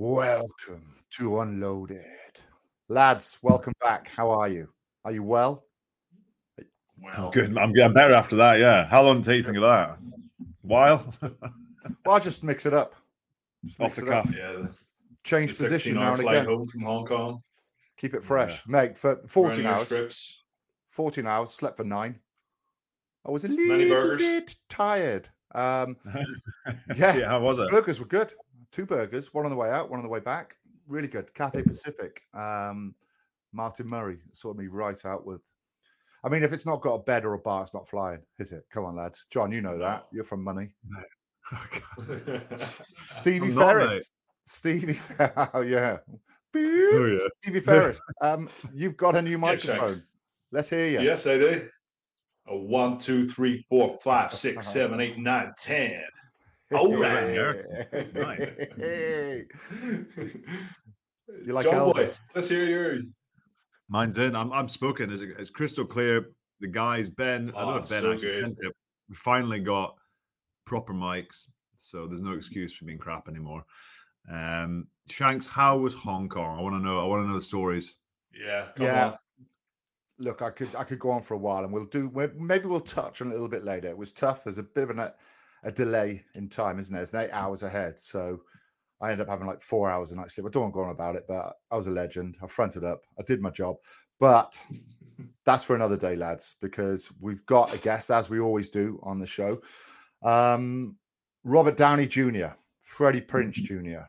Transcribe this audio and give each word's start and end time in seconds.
Welcome 0.00 0.94
to 1.10 1.40
Unloaded. 1.40 2.04
Lads, 2.86 3.36
welcome 3.42 3.72
back. 3.80 4.08
How 4.14 4.30
are 4.30 4.48
you? 4.48 4.68
Are 5.04 5.10
you 5.10 5.24
well? 5.24 5.64
I'm 7.14 7.32
good. 7.32 7.58
I'm 7.58 7.72
getting 7.72 7.94
better 7.94 8.14
after 8.14 8.36
that. 8.36 8.60
Yeah. 8.60 8.86
How 8.86 9.02
long 9.02 9.22
did 9.22 9.34
you 9.34 9.42
think 9.42 9.56
of 9.56 9.64
that? 9.64 9.98
While? 10.62 11.12
well, 11.20 11.34
I'll 12.06 12.20
just 12.20 12.44
mix 12.44 12.64
it 12.64 12.74
up. 12.74 12.94
Just 13.64 13.80
Off 13.80 13.96
the 13.96 14.02
cuff. 14.02 14.32
Yeah. 14.32 14.68
Change 15.24 15.58
position 15.58 15.96
now 15.96 16.14
and 16.14 16.20
again. 16.22 16.44
home 16.44 16.68
from 16.68 16.82
Hong 16.82 17.04
Kong. 17.04 17.42
Keep 17.96 18.14
it 18.14 18.22
fresh, 18.22 18.62
yeah. 18.68 18.80
mate. 18.80 18.96
For 18.96 19.20
14 19.26 19.66
hours. 19.66 19.86
Strips. 19.86 20.44
14 20.90 21.26
hours. 21.26 21.50
Slept 21.50 21.76
for 21.76 21.82
nine. 21.82 22.20
I 23.26 23.32
was 23.32 23.44
a 23.44 23.48
little 23.48 24.16
bit 24.16 24.54
tired. 24.68 25.28
Um, 25.56 25.96
yeah. 26.94 27.16
yeah. 27.16 27.28
How 27.30 27.40
was 27.40 27.58
it? 27.58 27.68
Burgers 27.68 27.98
were 27.98 28.06
good. 28.06 28.32
Two 28.72 28.86
burgers. 28.86 29.32
One 29.32 29.44
on 29.44 29.50
the 29.50 29.56
way 29.56 29.70
out. 29.70 29.90
One 29.90 29.98
on 29.98 30.04
the 30.04 30.10
way 30.10 30.20
back. 30.20 30.56
Really 30.86 31.08
good. 31.08 31.32
Cathay 31.34 31.62
Pacific. 31.62 32.22
Um, 32.34 32.94
Martin 33.52 33.88
Murray 33.88 34.18
sorted 34.32 34.60
me 34.60 34.68
right 34.68 35.04
out 35.04 35.26
with 35.26 35.40
I 36.24 36.28
mean, 36.28 36.42
if 36.42 36.52
it's 36.52 36.66
not 36.66 36.80
got 36.80 36.94
a 36.94 36.98
bed 36.98 37.24
or 37.24 37.34
a 37.34 37.38
bar, 37.38 37.62
it's 37.62 37.74
not 37.74 37.88
flying, 37.88 38.20
is 38.38 38.52
it? 38.52 38.66
Come 38.70 38.84
on, 38.84 38.96
lads. 38.96 39.26
John, 39.30 39.52
you 39.52 39.60
know 39.60 39.78
that. 39.78 40.06
You're 40.12 40.24
from 40.24 40.42
money. 40.42 40.70
No. 40.88 42.38
Stevie 43.04 43.50
Ferris. 43.50 44.10
Stevie, 44.42 44.98
oh 45.54 45.60
yeah. 45.60 45.98
Oh, 46.56 47.06
yeah. 47.20 47.28
Stevie 47.42 47.60
Ferris. 47.60 48.00
Um, 48.20 48.48
you've 48.74 48.96
got 48.96 49.14
a 49.16 49.22
new 49.22 49.38
microphone. 49.38 49.96
Yes, 49.96 50.02
Let's 50.50 50.70
hear 50.70 50.88
you. 50.88 51.00
Yes, 51.00 51.26
I 51.26 51.38
do. 51.38 51.68
A 52.48 52.56
one, 52.56 52.98
two, 52.98 53.28
three, 53.28 53.64
four, 53.68 53.98
five, 54.02 54.32
six, 54.32 54.66
seven, 54.66 55.00
eight, 55.00 55.18
nine, 55.18 55.52
ten. 55.58 56.02
All 56.72 56.94
right. 56.96 58.68
Hey. 58.76 59.44
You 61.44 61.52
like 61.52 61.64
John 61.64 61.74
Elvis? 61.74 62.20
Boy, 62.20 62.32
let's 62.34 62.48
hear 62.48 62.64
your 62.64 62.98
Mine's 63.88 64.18
in. 64.18 64.36
I'm, 64.36 64.52
I'm 64.52 64.68
smoking. 64.68 65.10
It's, 65.10 65.22
it's 65.22 65.50
crystal 65.50 65.86
clear. 65.86 66.30
The 66.60 66.68
guys, 66.68 67.08
Ben, 67.08 67.52
oh, 67.54 67.58
I 67.58 67.62
don't 67.62 67.70
know 67.70 67.78
if 67.78 67.88
Ben 67.88 68.02
so 68.02 68.12
actually 68.12 68.42
sent 68.42 68.58
it. 68.60 68.72
We 69.08 69.14
finally 69.14 69.60
got 69.60 69.96
proper 70.66 70.92
mics, 70.92 71.46
so 71.76 72.06
there's 72.06 72.20
no 72.20 72.32
excuse 72.32 72.74
for 72.74 72.84
being 72.84 72.98
crap 72.98 73.28
anymore. 73.28 73.64
Um, 74.30 74.88
Shanks, 75.08 75.46
how 75.46 75.78
was 75.78 75.94
Hong 75.94 76.28
Kong? 76.28 76.58
I 76.58 76.62
want 76.62 76.74
to 76.74 76.80
know. 76.80 77.00
I 77.00 77.04
want 77.04 77.22
to 77.22 77.28
know 77.28 77.34
the 77.34 77.40
stories. 77.40 77.94
Yeah, 78.34 78.66
yeah. 78.76 79.06
On. 79.06 79.14
Look, 80.18 80.42
I 80.42 80.50
could 80.50 80.74
I 80.76 80.84
could 80.84 80.98
go 80.98 81.12
on 81.12 81.22
for 81.22 81.34
a 81.34 81.38
while, 81.38 81.64
and 81.64 81.72
we'll 81.72 81.86
do. 81.86 82.10
Maybe 82.36 82.66
we'll 82.66 82.80
touch 82.80 83.22
on 83.22 83.28
a 83.28 83.30
little 83.30 83.48
bit 83.48 83.64
later. 83.64 83.88
It 83.88 83.96
was 83.96 84.12
tough. 84.12 84.44
There's 84.44 84.58
a 84.58 84.64
bit 84.64 84.82
of 84.82 84.90
an, 84.90 85.10
a, 85.62 85.68
a 85.68 85.72
delay 85.72 86.24
in 86.34 86.48
time, 86.48 86.78
isn't 86.78 86.92
there? 86.92 87.02
It's 87.02 87.14
eight 87.14 87.30
hours 87.32 87.62
ahead, 87.62 87.98
so 87.98 88.40
I 89.00 89.12
ended 89.12 89.26
up 89.26 89.30
having 89.30 89.46
like 89.46 89.60
four 89.60 89.90
hours 89.90 90.10
of 90.10 90.16
night 90.16 90.30
sleep. 90.30 90.46
I 90.46 90.50
don't 90.50 90.62
want 90.62 90.74
to 90.74 90.78
go 90.78 90.84
on 90.84 90.90
about 90.90 91.16
it, 91.16 91.24
but 91.28 91.54
I 91.70 91.76
was 91.76 91.86
a 91.86 91.90
legend. 91.90 92.36
I 92.42 92.46
fronted 92.46 92.84
up. 92.84 93.02
I 93.18 93.22
did 93.22 93.40
my 93.40 93.50
job. 93.50 93.76
But 94.18 94.58
that's 95.44 95.62
for 95.64 95.76
another 95.76 95.96
day, 95.96 96.16
lads, 96.16 96.56
because 96.60 97.10
we've 97.20 97.44
got 97.46 97.72
a 97.72 97.78
guest, 97.78 98.10
as 98.10 98.28
we 98.28 98.40
always 98.40 98.70
do 98.70 98.98
on 99.02 99.20
the 99.20 99.26
show. 99.26 99.60
Um, 100.22 100.96
Robert 101.44 101.76
Downey 101.76 102.06
Jr., 102.06 102.48
Freddie 102.80 103.20
Prinze 103.20 103.52
Jr., 103.52 104.06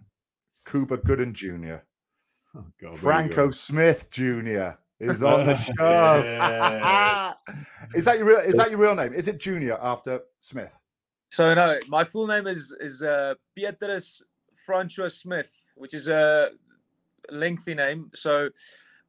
Cuba 0.65 0.97
Gooding 0.97 1.33
Jr., 1.33 1.77
oh, 2.55 2.65
God, 2.81 2.97
Franco 2.97 3.51
Smith 3.51 4.09
Jr. 4.09 4.71
is 4.99 5.21
on 5.21 5.45
the 5.45 5.55
show. 5.77 7.35
is 7.93 8.05
that 8.05 8.17
your 8.17 8.27
real? 8.27 8.39
Is 8.39 8.55
that 8.57 8.71
your 8.71 8.79
real 8.79 8.95
name? 8.95 9.13
Is 9.13 9.27
it 9.27 9.39
Junior 9.39 9.77
after 9.81 10.21
Smith? 10.39 10.78
So 11.29 11.53
no, 11.53 11.79
my 11.87 12.03
full 12.03 12.27
name 12.27 12.47
is 12.47 12.75
is 12.79 13.03
uh, 13.03 13.35
Petrus 13.55 14.23
Francois 14.65 15.09
Smith, 15.09 15.53
which 15.75 15.93
is 15.93 16.07
a 16.07 16.49
lengthy 17.31 17.75
name. 17.75 18.09
So 18.13 18.49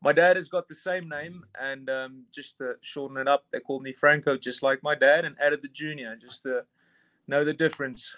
my 0.02 0.12
dad 0.12 0.36
has 0.36 0.48
got 0.48 0.68
the 0.68 0.74
same 0.74 1.08
name, 1.08 1.44
and 1.60 1.88
um, 1.90 2.24
just 2.32 2.58
to 2.58 2.74
shorten 2.80 3.16
it 3.16 3.28
up, 3.28 3.44
they 3.52 3.60
called 3.60 3.82
me 3.82 3.92
Franco, 3.92 4.36
just 4.36 4.62
like 4.62 4.82
my 4.82 4.94
dad, 4.94 5.24
and 5.24 5.36
added 5.40 5.60
the 5.62 5.68
junior 5.68 6.16
just 6.16 6.42
to 6.44 6.64
know 7.26 7.44
the 7.44 7.54
difference. 7.54 8.14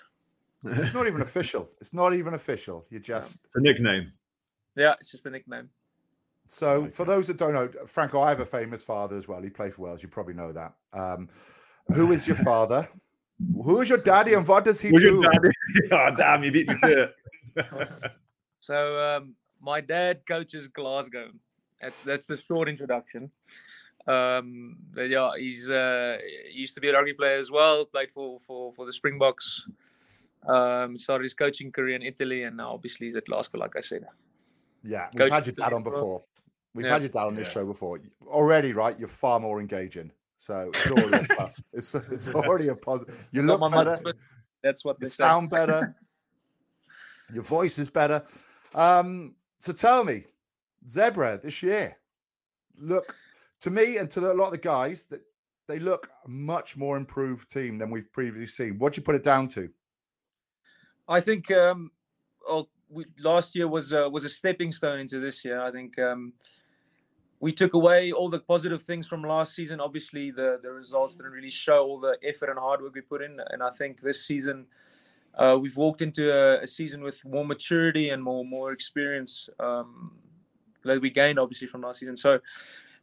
It's 0.65 0.95
not 0.95 1.07
even 1.07 1.23
official. 1.23 1.69
It's 1.81 1.93
not 1.93 2.15
even 2.15 2.35
official. 2.35 2.85
You 2.91 3.01
just 3.01 3.41
it's 3.45 3.57
a 3.57 3.61
nickname. 3.61 4.13
Yeah, 4.77 4.95
it's 5.01 5.11
just 5.11 5.27
a 5.27 5.31
nickname. 5.31 5.71
So, 6.47 6.83
okay. 6.83 6.91
for 6.91 7.05
those 7.05 7.27
that 7.29 7.37
don't 7.37 7.53
know, 7.53 7.69
Franco, 7.87 8.21
I 8.21 8.29
have 8.29 8.41
a 8.41 8.47
famous 8.47 8.83
father 8.83 9.17
as 9.17 9.29
well. 9.29 9.41
He 9.41 9.51
played 9.51 9.75
for 9.75 9.83
Wales. 9.83 10.03
You 10.03 10.09
probably 10.09 10.35
know 10.35 10.53
that. 10.53 10.75
Um, 10.93 11.29
who 11.95 12.13
is 12.13 12.27
your 12.27 12.37
father? 12.37 12.89
Who 13.63 13.81
is 13.81 13.89
your 13.89 13.99
daddy, 13.99 14.35
and 14.35 14.47
what 14.47 14.65
does 14.65 14.81
he 14.81 14.89
Who's 14.89 15.03
do? 15.03 15.21
Your 15.21 15.33
daddy? 15.33 15.49
oh, 15.93 16.11
damn! 16.17 16.45
You 16.45 16.53
beat 16.53 16.69
me 16.69 16.77
to 16.83 17.13
it. 17.57 17.73
so 18.61 18.99
um, 18.99 19.35
my 19.61 19.81
dad 19.81 20.23
coaches 20.27 20.69
Glasgow. 20.69 21.31
That's 21.81 22.03
that's 22.03 22.27
the 22.27 22.37
short 22.37 22.69
introduction. 22.69 23.31
Um, 24.07 24.77
but 24.93 25.09
yeah, 25.09 25.31
he's 25.37 25.71
uh, 25.71 26.19
he 26.51 26.61
used 26.61 26.75
to 26.75 26.81
be 26.81 26.89
a 26.89 26.93
rugby 26.93 27.13
player 27.13 27.39
as 27.39 27.51
well. 27.51 27.85
Played 27.85 28.11
for 28.11 28.41
for 28.41 28.73
for 28.73 28.87
the 28.87 28.93
Springboks. 28.93 29.65
Um, 30.47 30.99
started 30.99 31.23
his 31.23 31.35
coaching 31.35 31.71
career 31.71 31.95
in 31.95 32.03
Italy, 32.03 32.43
and 32.43 32.57
now 32.57 32.73
obviously 32.73 33.07
he's 33.07 33.17
at 33.17 33.27
Glasgow, 33.27 33.59
like 33.59 33.77
I 33.77 33.81
said. 33.81 34.07
Yeah, 34.83 35.09
we've 35.15 35.31
had 35.31 35.47
your 35.47 35.55
dad 35.55 35.73
on 35.73 35.85
before. 35.85 36.23
We've 36.75 36.87
yeah. 36.87 36.93
had 36.93 37.03
your 37.03 37.11
dad 37.11 37.27
on 37.27 37.37
this 37.37 37.47
yeah. 37.49 37.53
show 37.53 37.67
before. 37.67 38.01
Already, 38.27 38.73
right? 38.73 38.99
You're 38.99 39.09
far 39.09 39.39
more 39.39 39.61
engaging. 39.61 40.11
So 40.43 40.73
it's 40.75 40.91
already 40.91 41.25
a 41.25 41.35
plus. 41.37 41.63
It's, 41.73 41.95
it's 41.95 42.27
already 42.27 42.67
a 42.67 42.75
positive. 42.75 43.29
You 43.31 43.43
look 43.43 43.61
better. 43.71 43.97
That's 44.61 44.85
what 44.85 44.97
you 45.01 45.07
sound 45.07 45.51
better. 45.51 45.95
Your 47.33 47.45
voice 47.45 47.79
is 47.79 47.89
better. 47.89 48.25
Um, 48.75 49.37
so 49.61 49.73
tell 49.73 50.03
me, 50.03 50.25
Zebre 50.89 51.41
this 51.41 51.63
year, 51.63 51.97
look 52.77 53.15
to 53.61 53.71
me 53.71 53.99
and 53.99 54.11
to 54.11 54.33
a 54.33 54.35
lot 54.35 54.47
of 54.47 54.51
the 54.51 54.59
guys 54.59 55.05
that 55.07 55.21
they 55.69 55.79
look 55.79 56.11
a 56.25 56.29
much 56.29 56.77
more 56.77 56.97
improved 56.97 57.49
team 57.49 57.79
than 57.79 57.89
we've 57.89 58.13
previously 58.13 58.49
seen. 58.49 58.81
What 58.81 58.95
do 58.95 58.99
you 58.99 59.05
put 59.05 59.15
it 59.15 59.23
down 59.23 59.47
to? 59.51 59.71
I 61.07 61.21
think 61.21 61.53
um, 61.53 61.93
well, 62.49 62.69
we, 62.89 63.05
last 63.21 63.55
year 63.55 63.69
was 63.69 63.93
uh, 63.93 64.09
was 64.11 64.25
a 64.25 64.29
stepping 64.29 64.73
stone 64.73 64.99
into 64.99 65.21
this 65.21 65.45
year. 65.45 65.61
I 65.61 65.71
think 65.71 66.01
um, 66.01 66.33
we 67.43 67.53
took 67.53 67.75
away 67.75 68.13
all 68.13 68.29
the 68.29 68.39
positive 68.39 68.83
things 68.83 69.09
from 69.09 69.25
last 69.25 69.57
season. 69.57 69.81
Obviously, 69.81 70.31
the 70.31 70.61
the 70.63 70.71
results 70.71 71.17
didn't 71.17 71.33
really 71.33 71.51
show 71.51 71.85
all 71.85 71.99
the 71.99 72.17
effort 72.23 72.49
and 72.49 72.59
hard 72.59 72.81
work 72.81 72.95
we 72.95 73.01
put 73.01 73.21
in, 73.21 73.39
and 73.51 73.63
I 73.63 73.71
think 73.71 74.01
this 74.01 74.25
season 74.25 74.67
uh, 75.35 75.59
we've 75.61 75.77
walked 75.77 76.03
into 76.03 76.31
a, 76.33 76.63
a, 76.63 76.67
season 76.69 77.03
with 77.03 77.25
more 77.25 77.45
maturity 77.45 78.11
and 78.11 78.23
more 78.23 78.45
more 78.45 78.71
experience 78.71 79.49
um, 79.59 80.13
that 80.85 81.01
we 81.01 81.11
gained 81.11 81.41
obviously 81.41 81.67
from 81.67 81.81
last 81.81 81.99
season. 81.99 82.17
So 82.17 82.39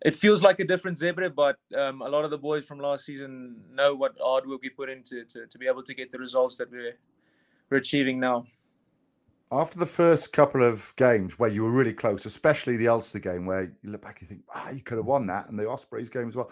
it 0.05 0.15
feels 0.15 0.41
like 0.41 0.61
a 0.61 0.65
different 0.65 0.97
Zebre, 0.97 1.35
but 1.35 1.57
um, 1.77 2.01
a 2.01 2.07
lot 2.07 2.23
of 2.23 2.31
the 2.31 2.37
boys 2.37 2.65
from 2.65 2.79
last 2.79 3.05
season 3.05 3.57
know 3.73 3.93
what 3.93 4.13
hard 4.23 4.47
work 4.47 4.61
we 4.61 4.69
put 4.69 4.89
into 4.89 5.25
to, 5.25 5.47
to 5.47 5.57
be 5.57 5.67
able 5.67 5.83
to 5.83 5.93
get 5.93 6.11
the 6.11 6.17
results 6.17 6.55
that 6.55 6.71
we're 6.71 6.95
we're 7.69 7.77
achieving 7.77 8.21
now. 8.21 8.45
After 9.51 9.79
the 9.79 9.85
first 9.85 10.31
couple 10.31 10.63
of 10.63 10.93
games 10.95 11.39
where 11.39 11.49
you 11.49 11.63
were 11.63 11.71
really 11.71 11.93
close, 11.93 12.25
especially 12.25 12.77
the 12.77 12.87
Ulster 12.87 13.19
game, 13.19 13.45
where 13.45 13.63
you 13.81 13.91
look 13.91 14.01
back 14.01 14.19
and 14.19 14.29
think, 14.29 14.43
ah, 14.53 14.69
you 14.69 14.81
could 14.81 14.97
have 14.97 15.07
won 15.07 15.25
that, 15.27 15.49
and 15.49 15.57
the 15.57 15.67
Ospreys 15.67 16.09
game 16.09 16.27
as 16.27 16.35
well. 16.35 16.51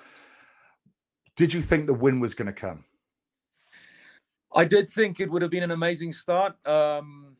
Did 1.35 1.53
you 1.53 1.61
think 1.61 1.85
the 1.85 1.93
win 1.93 2.19
was 2.19 2.33
going 2.33 2.47
to 2.47 2.53
come? 2.53 2.83
I 4.55 4.63
did 4.65 4.89
think 4.89 5.19
it 5.19 5.29
would 5.29 5.43
have 5.43 5.51
been 5.51 5.63
an 5.63 5.71
amazing 5.71 6.11
start. 6.11 6.55
Um, 6.65 7.37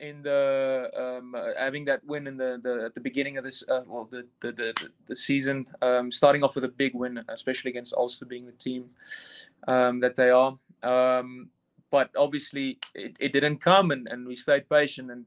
in 0.00 0.22
the 0.22 0.90
um, 0.96 1.34
uh, 1.34 1.48
having 1.58 1.84
that 1.84 2.04
win 2.04 2.26
in 2.26 2.36
the, 2.36 2.60
the 2.62 2.84
at 2.84 2.94
the 2.94 3.00
beginning 3.00 3.36
of 3.36 3.44
this 3.44 3.64
uh, 3.68 3.82
well 3.86 4.08
the 4.10 4.26
the, 4.40 4.52
the, 4.52 4.90
the 5.08 5.16
season 5.16 5.66
um, 5.82 6.12
starting 6.12 6.44
off 6.44 6.54
with 6.54 6.64
a 6.64 6.68
big 6.68 6.94
win 6.94 7.24
especially 7.28 7.70
against 7.70 7.94
Ulster 7.94 8.24
being 8.24 8.46
the 8.46 8.52
team 8.52 8.90
um, 9.66 9.98
that 10.00 10.14
they 10.14 10.30
are 10.30 10.56
um, 10.82 11.50
but 11.90 12.10
obviously 12.16 12.78
it, 12.94 13.16
it 13.18 13.32
didn't 13.32 13.58
come 13.58 13.90
and, 13.90 14.08
and 14.08 14.26
we 14.26 14.36
stayed 14.36 14.68
patient 14.68 15.10
and 15.10 15.24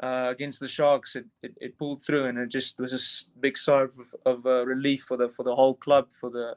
uh, 0.00 0.28
against 0.30 0.60
the 0.60 0.68
Sharks 0.68 1.16
it, 1.16 1.26
it, 1.42 1.54
it, 1.60 1.78
pulled 1.78 2.02
through 2.04 2.26
and 2.26 2.38
it 2.38 2.48
just 2.48 2.78
was 2.78 2.92
a 2.92 3.40
big 3.40 3.58
sigh 3.58 3.82
of, 3.82 3.92
of 4.24 4.46
uh, 4.46 4.64
relief 4.64 5.02
for 5.02 5.16
the 5.16 5.28
for 5.28 5.42
the 5.42 5.54
whole 5.54 5.74
club 5.74 6.06
for 6.20 6.30
the 6.30 6.56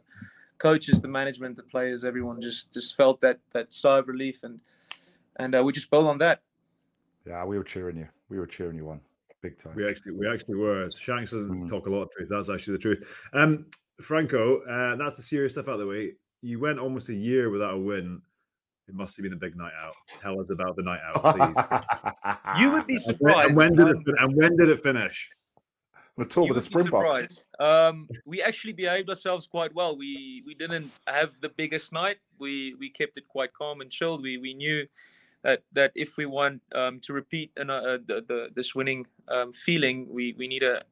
coaches, 0.62 1.02
the 1.02 1.08
management, 1.08 1.58
the 1.58 1.64
players, 1.64 2.06
everyone 2.06 2.40
just 2.40 2.72
just 2.72 2.96
felt 2.96 3.20
that 3.22 3.40
that 3.52 3.74
sigh 3.74 3.98
of 3.98 4.08
relief, 4.08 4.44
and 4.44 4.60
and 5.38 5.56
uh, 5.56 5.64
we 5.64 5.74
just 5.74 5.90
built 5.90 6.06
on 6.06 6.20
that. 6.20 6.42
Yeah, 7.26 7.44
we 7.46 7.58
were 7.58 7.64
cheering 7.64 7.98
you. 7.98 8.08
We 8.30 8.38
were 8.38 8.48
cheering 8.48 8.78
you 8.78 8.90
on 8.90 9.02
big 9.42 9.58
time. 9.58 9.74
We 9.76 9.90
actually 9.90 10.14
we 10.14 10.30
actually 10.32 10.56
were. 10.56 10.88
Shanks 10.90 11.32
doesn't 11.32 11.58
mm. 11.58 11.70
talk 11.70 11.88
a 11.88 11.90
lot 11.90 12.04
of 12.04 12.12
truth. 12.12 12.30
That's 12.30 12.50
actually 12.50 12.74
the 12.74 12.84
truth. 12.84 13.28
Um, 13.34 13.66
Franco, 14.00 14.62
uh, 14.62 14.96
that's 14.96 15.18
the 15.18 15.24
serious 15.24 15.54
stuff 15.54 15.68
out 15.68 15.74
of 15.74 15.80
the 15.80 15.88
way. 15.88 16.14
You 16.42 16.60
went 16.60 16.80
almost 16.80 17.10
a 17.10 17.14
year 17.14 17.50
without 17.50 17.74
a 17.74 17.78
win. 17.78 18.22
It 18.92 18.98
must 18.98 19.16
have 19.16 19.24
been 19.24 19.34
a 19.34 19.38
big 19.38 19.56
night 19.56 19.72
out. 19.82 19.94
Tell 20.22 20.40
us 20.42 20.50
about 20.50 20.76
the 20.76 20.84
night 20.84 21.00
out, 21.16 21.36
please. 21.36 22.60
you 22.60 22.72
would 22.72 22.86
be 22.86 22.98
surprised. 22.98 23.48
And 23.48 23.56
when, 23.56 23.68
and 23.70 23.78
when 23.78 23.88
did 23.88 24.08
it? 24.08 24.16
And 24.20 24.36
when 24.36 24.58
did 24.58 24.70
it 24.70 24.84
finish? 24.84 25.30
the 26.18 26.26
tour 26.26 26.46
with 26.46 26.56
the 26.56 26.62
Springboks. 26.62 27.46
Um, 27.58 28.10
we 28.26 28.42
actually 28.42 28.74
behaved 28.74 29.10
ourselves 29.10 29.48
quite 29.48 29.74
well. 29.74 29.98
We 29.98 30.44
we 30.46 30.54
didn't 30.54 30.92
have 31.08 31.32
the 31.42 31.50
biggest 31.50 31.94
night. 31.94 32.18
We 32.38 32.76
we 32.80 32.90
kept 32.90 33.18
it 33.18 33.28
quite 33.30 33.54
calm 33.54 33.82
and 33.82 33.90
chilled. 33.90 34.22
We 34.22 34.38
we 34.38 34.54
knew 34.54 34.88
that 35.44 35.64
that 35.72 35.92
if 35.96 36.18
we 36.18 36.26
want 36.26 36.62
um, 36.76 37.00
to 37.02 37.14
repeat 37.14 37.52
uh, 37.58 37.64
the, 37.64 38.26
the 38.28 38.50
this 38.54 38.76
winning 38.76 39.08
um, 39.30 39.54
feeling, 39.54 40.08
we 40.10 40.34
we 40.38 40.48
need 40.48 40.60
to 40.60 40.84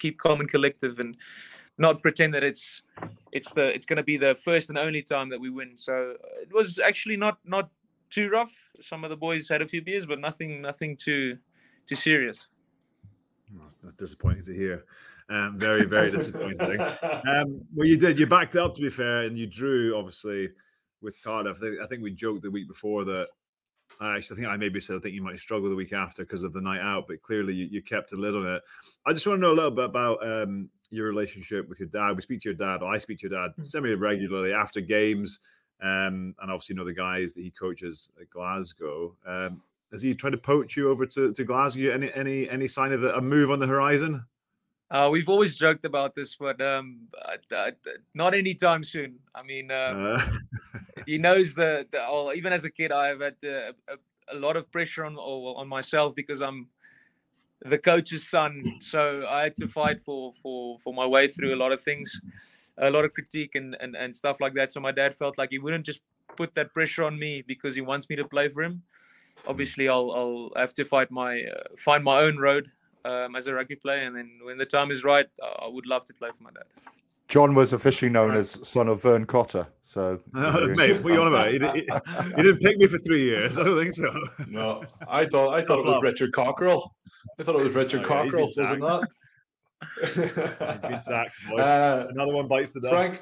keep 0.00 0.18
calm 0.18 0.40
and 0.40 0.50
collective 0.50 0.98
and 0.98 1.16
not 1.78 2.02
pretend 2.02 2.34
that 2.34 2.44
it's 2.44 2.82
it's 3.32 3.52
the 3.52 3.66
it's 3.66 3.86
going 3.86 3.98
to 3.98 4.02
be 4.02 4.16
the 4.16 4.34
first 4.34 4.68
and 4.68 4.78
only 4.78 5.02
time 5.02 5.28
that 5.30 5.40
we 5.40 5.50
win. 5.50 5.76
So 5.76 6.14
uh, 6.22 6.42
it 6.42 6.52
was 6.52 6.78
actually 6.78 7.16
not 7.16 7.38
not 7.44 7.70
too 8.10 8.28
rough. 8.28 8.52
Some 8.80 9.04
of 9.04 9.10
the 9.10 9.16
boys 9.16 9.48
had 9.48 9.62
a 9.62 9.68
few 9.68 9.82
beers, 9.82 10.06
but 10.06 10.18
nothing 10.18 10.62
nothing 10.62 10.96
too 10.96 11.38
too 11.86 11.96
serious. 11.96 12.48
that's 13.82 13.96
disappointing 13.96 14.44
to 14.44 14.54
hear. 14.54 14.84
Um, 15.28 15.58
very, 15.58 15.84
very 15.84 16.10
disappointing. 16.10 16.80
Um, 16.80 17.60
well, 17.74 17.86
you 17.86 17.96
did. 17.96 18.18
You 18.18 18.26
backed 18.26 18.56
up, 18.56 18.74
to 18.76 18.82
be 18.82 18.88
fair, 18.88 19.24
and 19.24 19.36
you 19.36 19.46
drew, 19.46 19.96
obviously, 19.96 20.50
with 21.02 21.20
Cardiff. 21.22 21.56
I 21.56 21.60
think, 21.60 21.80
I 21.80 21.86
think 21.86 22.02
we 22.02 22.12
joked 22.12 22.42
the 22.42 22.50
week 22.50 22.68
before 22.68 23.04
that. 23.04 23.28
I 24.00 24.16
Actually, 24.16 24.36
think 24.36 24.48
I 24.48 24.56
maybe 24.56 24.80
said 24.80 24.96
I 24.96 24.98
think 24.98 25.14
you 25.14 25.22
might 25.22 25.38
struggle 25.38 25.68
the 25.68 25.76
week 25.76 25.92
after 25.92 26.22
because 26.22 26.42
of 26.42 26.52
the 26.52 26.60
night 26.60 26.80
out, 26.80 27.06
but 27.08 27.22
clearly 27.22 27.54
you, 27.54 27.66
you, 27.70 27.82
kept 27.82 28.12
a 28.12 28.16
lid 28.16 28.34
on 28.34 28.46
it. 28.46 28.62
I 29.06 29.12
just 29.12 29.26
want 29.26 29.38
to 29.38 29.40
know 29.40 29.52
a 29.52 29.54
little 29.54 29.70
bit 29.70 29.84
about 29.84 30.26
um, 30.26 30.68
your 30.90 31.06
relationship 31.06 31.68
with 31.68 31.80
your 31.80 31.88
dad. 31.88 32.12
We 32.12 32.22
speak 32.22 32.40
to 32.40 32.50
your 32.50 32.56
dad, 32.56 32.82
or 32.82 32.92
I 32.92 32.98
speak 32.98 33.18
to 33.20 33.28
your 33.28 33.40
dad 33.40 33.54
hmm. 33.56 33.64
semi 33.64 33.94
regularly 33.94 34.52
after 34.52 34.80
games, 34.80 35.40
um, 35.80 36.34
and 36.40 36.50
obviously 36.50 36.76
know 36.76 36.84
the 36.84 36.92
guys 36.92 37.34
that 37.34 37.42
he 37.42 37.50
coaches 37.50 38.10
at 38.20 38.30
Glasgow. 38.30 39.14
Um, 39.26 39.62
has 39.92 40.02
he 40.02 40.14
tried 40.14 40.30
to 40.30 40.38
poach 40.38 40.76
you 40.76 40.90
over 40.90 41.06
to, 41.06 41.32
to 41.32 41.44
Glasgow? 41.44 41.92
Any 41.92 42.12
any 42.14 42.48
any 42.50 42.68
sign 42.68 42.92
of 42.92 43.04
a 43.04 43.20
move 43.20 43.50
on 43.50 43.58
the 43.58 43.66
horizon? 43.66 44.24
Uh, 44.90 45.08
we've 45.10 45.28
always 45.28 45.56
joked 45.56 45.84
about 45.84 46.14
this, 46.14 46.36
but 46.36 46.60
um, 46.60 47.08
not 48.14 48.34
anytime 48.34 48.84
soon. 48.84 49.18
I 49.34 49.42
mean, 49.42 49.70
um, 49.72 50.06
uh. 50.06 50.26
he 51.06 51.18
knows 51.18 51.54
the 51.54 51.86
oh, 51.94 52.32
even 52.32 52.52
as 52.52 52.64
a 52.64 52.70
kid, 52.70 52.92
I've 52.92 53.20
had 53.20 53.36
uh, 53.44 53.72
a, 53.88 54.32
a, 54.32 54.36
lot 54.36 54.56
of 54.56 54.70
pressure 54.70 55.04
on 55.04 55.16
on 55.16 55.66
myself 55.66 56.14
because 56.14 56.40
I'm 56.40 56.68
the 57.68 57.78
coach's 57.78 58.28
son. 58.28 58.64
So 58.80 59.26
I 59.28 59.42
had 59.42 59.56
to 59.56 59.68
fight 59.68 60.00
for 60.00 60.32
for 60.42 60.78
for 60.78 60.92
my 60.94 61.06
way 61.06 61.28
through 61.28 61.54
a 61.54 61.60
lot 61.64 61.72
of 61.72 61.80
things, 61.80 62.20
a 62.78 62.90
lot 62.90 63.04
of 63.04 63.12
critique 63.12 63.54
and 63.54 63.76
and, 63.80 63.96
and 63.96 64.14
stuff 64.14 64.40
like 64.40 64.54
that. 64.54 64.72
So 64.72 64.80
my 64.80 64.92
dad 64.92 65.14
felt 65.14 65.38
like 65.38 65.50
he 65.50 65.58
wouldn't 65.58 65.86
just 65.86 66.00
put 66.36 66.54
that 66.54 66.72
pressure 66.74 67.04
on 67.04 67.18
me 67.18 67.42
because 67.46 67.74
he 67.74 67.80
wants 67.80 68.08
me 68.08 68.16
to 68.16 68.24
play 68.24 68.48
for 68.48 68.62
him. 68.62 68.82
Obviously, 69.46 69.88
I'll 69.88 70.10
I'll 70.12 70.50
have 70.56 70.74
to 70.74 70.84
fight 70.84 71.10
my 71.10 71.42
uh, 71.42 71.64
find 71.76 72.02
my 72.04 72.20
own 72.20 72.38
road 72.38 72.70
um, 73.04 73.36
as 73.36 73.46
a 73.46 73.54
rugby 73.54 73.76
player, 73.76 74.02
and 74.06 74.16
then 74.16 74.40
when 74.42 74.58
the 74.58 74.66
time 74.66 74.90
is 74.90 75.04
right, 75.04 75.26
I 75.42 75.68
would 75.68 75.86
love 75.86 76.04
to 76.06 76.14
play 76.14 76.28
for 76.36 76.42
my 76.42 76.50
dad. 76.50 76.95
John 77.28 77.54
was 77.54 77.72
officially 77.72 78.10
known 78.10 78.36
as 78.36 78.58
son 78.66 78.88
of 78.88 79.02
Vern 79.02 79.26
Cotter. 79.26 79.66
So, 79.82 80.20
mate, 80.32 81.02
what 81.02 81.12
are 81.12 81.14
you 81.14 81.22
on 81.22 81.28
about? 81.28 81.48
He, 81.48 81.58
he, 81.58 81.88
he, 82.36 82.42
didn't 82.42 82.60
pick 82.60 82.78
me 82.78 82.86
for 82.86 82.98
three 82.98 83.22
years. 83.22 83.58
I 83.58 83.64
don't 83.64 83.78
think 83.78 83.92
so. 83.92 84.12
No, 84.48 84.84
I 85.08 85.26
thought 85.26 85.54
I 85.54 85.62
thought 85.64 85.80
it 85.80 85.84
was 85.84 86.02
Richard 86.02 86.32
Cockerill. 86.32 86.88
I 87.38 87.42
thought 87.42 87.58
it 87.58 87.64
was 87.64 87.74
Richard 87.74 88.04
oh, 88.04 88.08
Cockerill, 88.08 88.48
wasn't 88.56 88.80
that? 88.80 89.08
He's 90.00 90.82
been 90.82 91.00
sacked. 91.00 91.32
Uh, 91.58 92.06
Another 92.10 92.32
one 92.32 92.48
bites 92.48 92.70
the 92.72 92.80
dust. 92.80 92.92
Frank, 92.92 93.20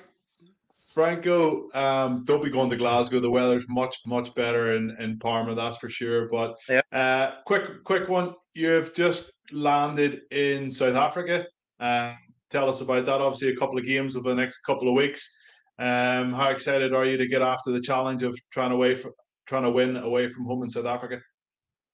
Franco, 0.86 1.70
um, 1.74 2.24
don't 2.24 2.44
be 2.44 2.50
going 2.50 2.70
to 2.70 2.76
Glasgow. 2.76 3.20
The 3.20 3.30
weather's 3.30 3.68
much, 3.68 3.96
much 4.06 4.34
better 4.34 4.74
in, 4.74 4.96
in 5.00 5.18
Parma, 5.18 5.54
that's 5.54 5.78
for 5.78 5.88
sure. 5.88 6.28
But 6.28 6.56
yeah. 6.68 6.82
uh, 6.92 7.42
quick, 7.44 7.82
quick 7.84 8.08
one. 8.08 8.34
You've 8.54 8.94
just 8.94 9.32
landed 9.50 10.22
in 10.30 10.70
South 10.70 10.94
Africa. 10.94 11.46
Uh, 11.80 12.14
tell 12.50 12.68
us 12.68 12.80
about 12.80 13.06
that. 13.06 13.20
Obviously, 13.20 13.48
a 13.48 13.56
couple 13.56 13.78
of 13.78 13.86
games 13.86 14.16
over 14.16 14.28
the 14.28 14.34
next 14.34 14.58
couple 14.58 14.88
of 14.88 14.94
weeks. 14.94 15.36
Um, 15.78 16.32
how 16.32 16.50
excited 16.50 16.94
are 16.94 17.04
you 17.04 17.16
to 17.16 17.26
get 17.26 17.42
after 17.42 17.72
the 17.72 17.80
challenge 17.80 18.22
of 18.22 18.38
trying 18.50 18.96
from 18.96 19.12
trying 19.46 19.64
to 19.64 19.70
win 19.70 19.96
away 19.96 20.28
from 20.28 20.46
home 20.46 20.62
in 20.62 20.70
South 20.70 20.86
Africa? 20.86 21.20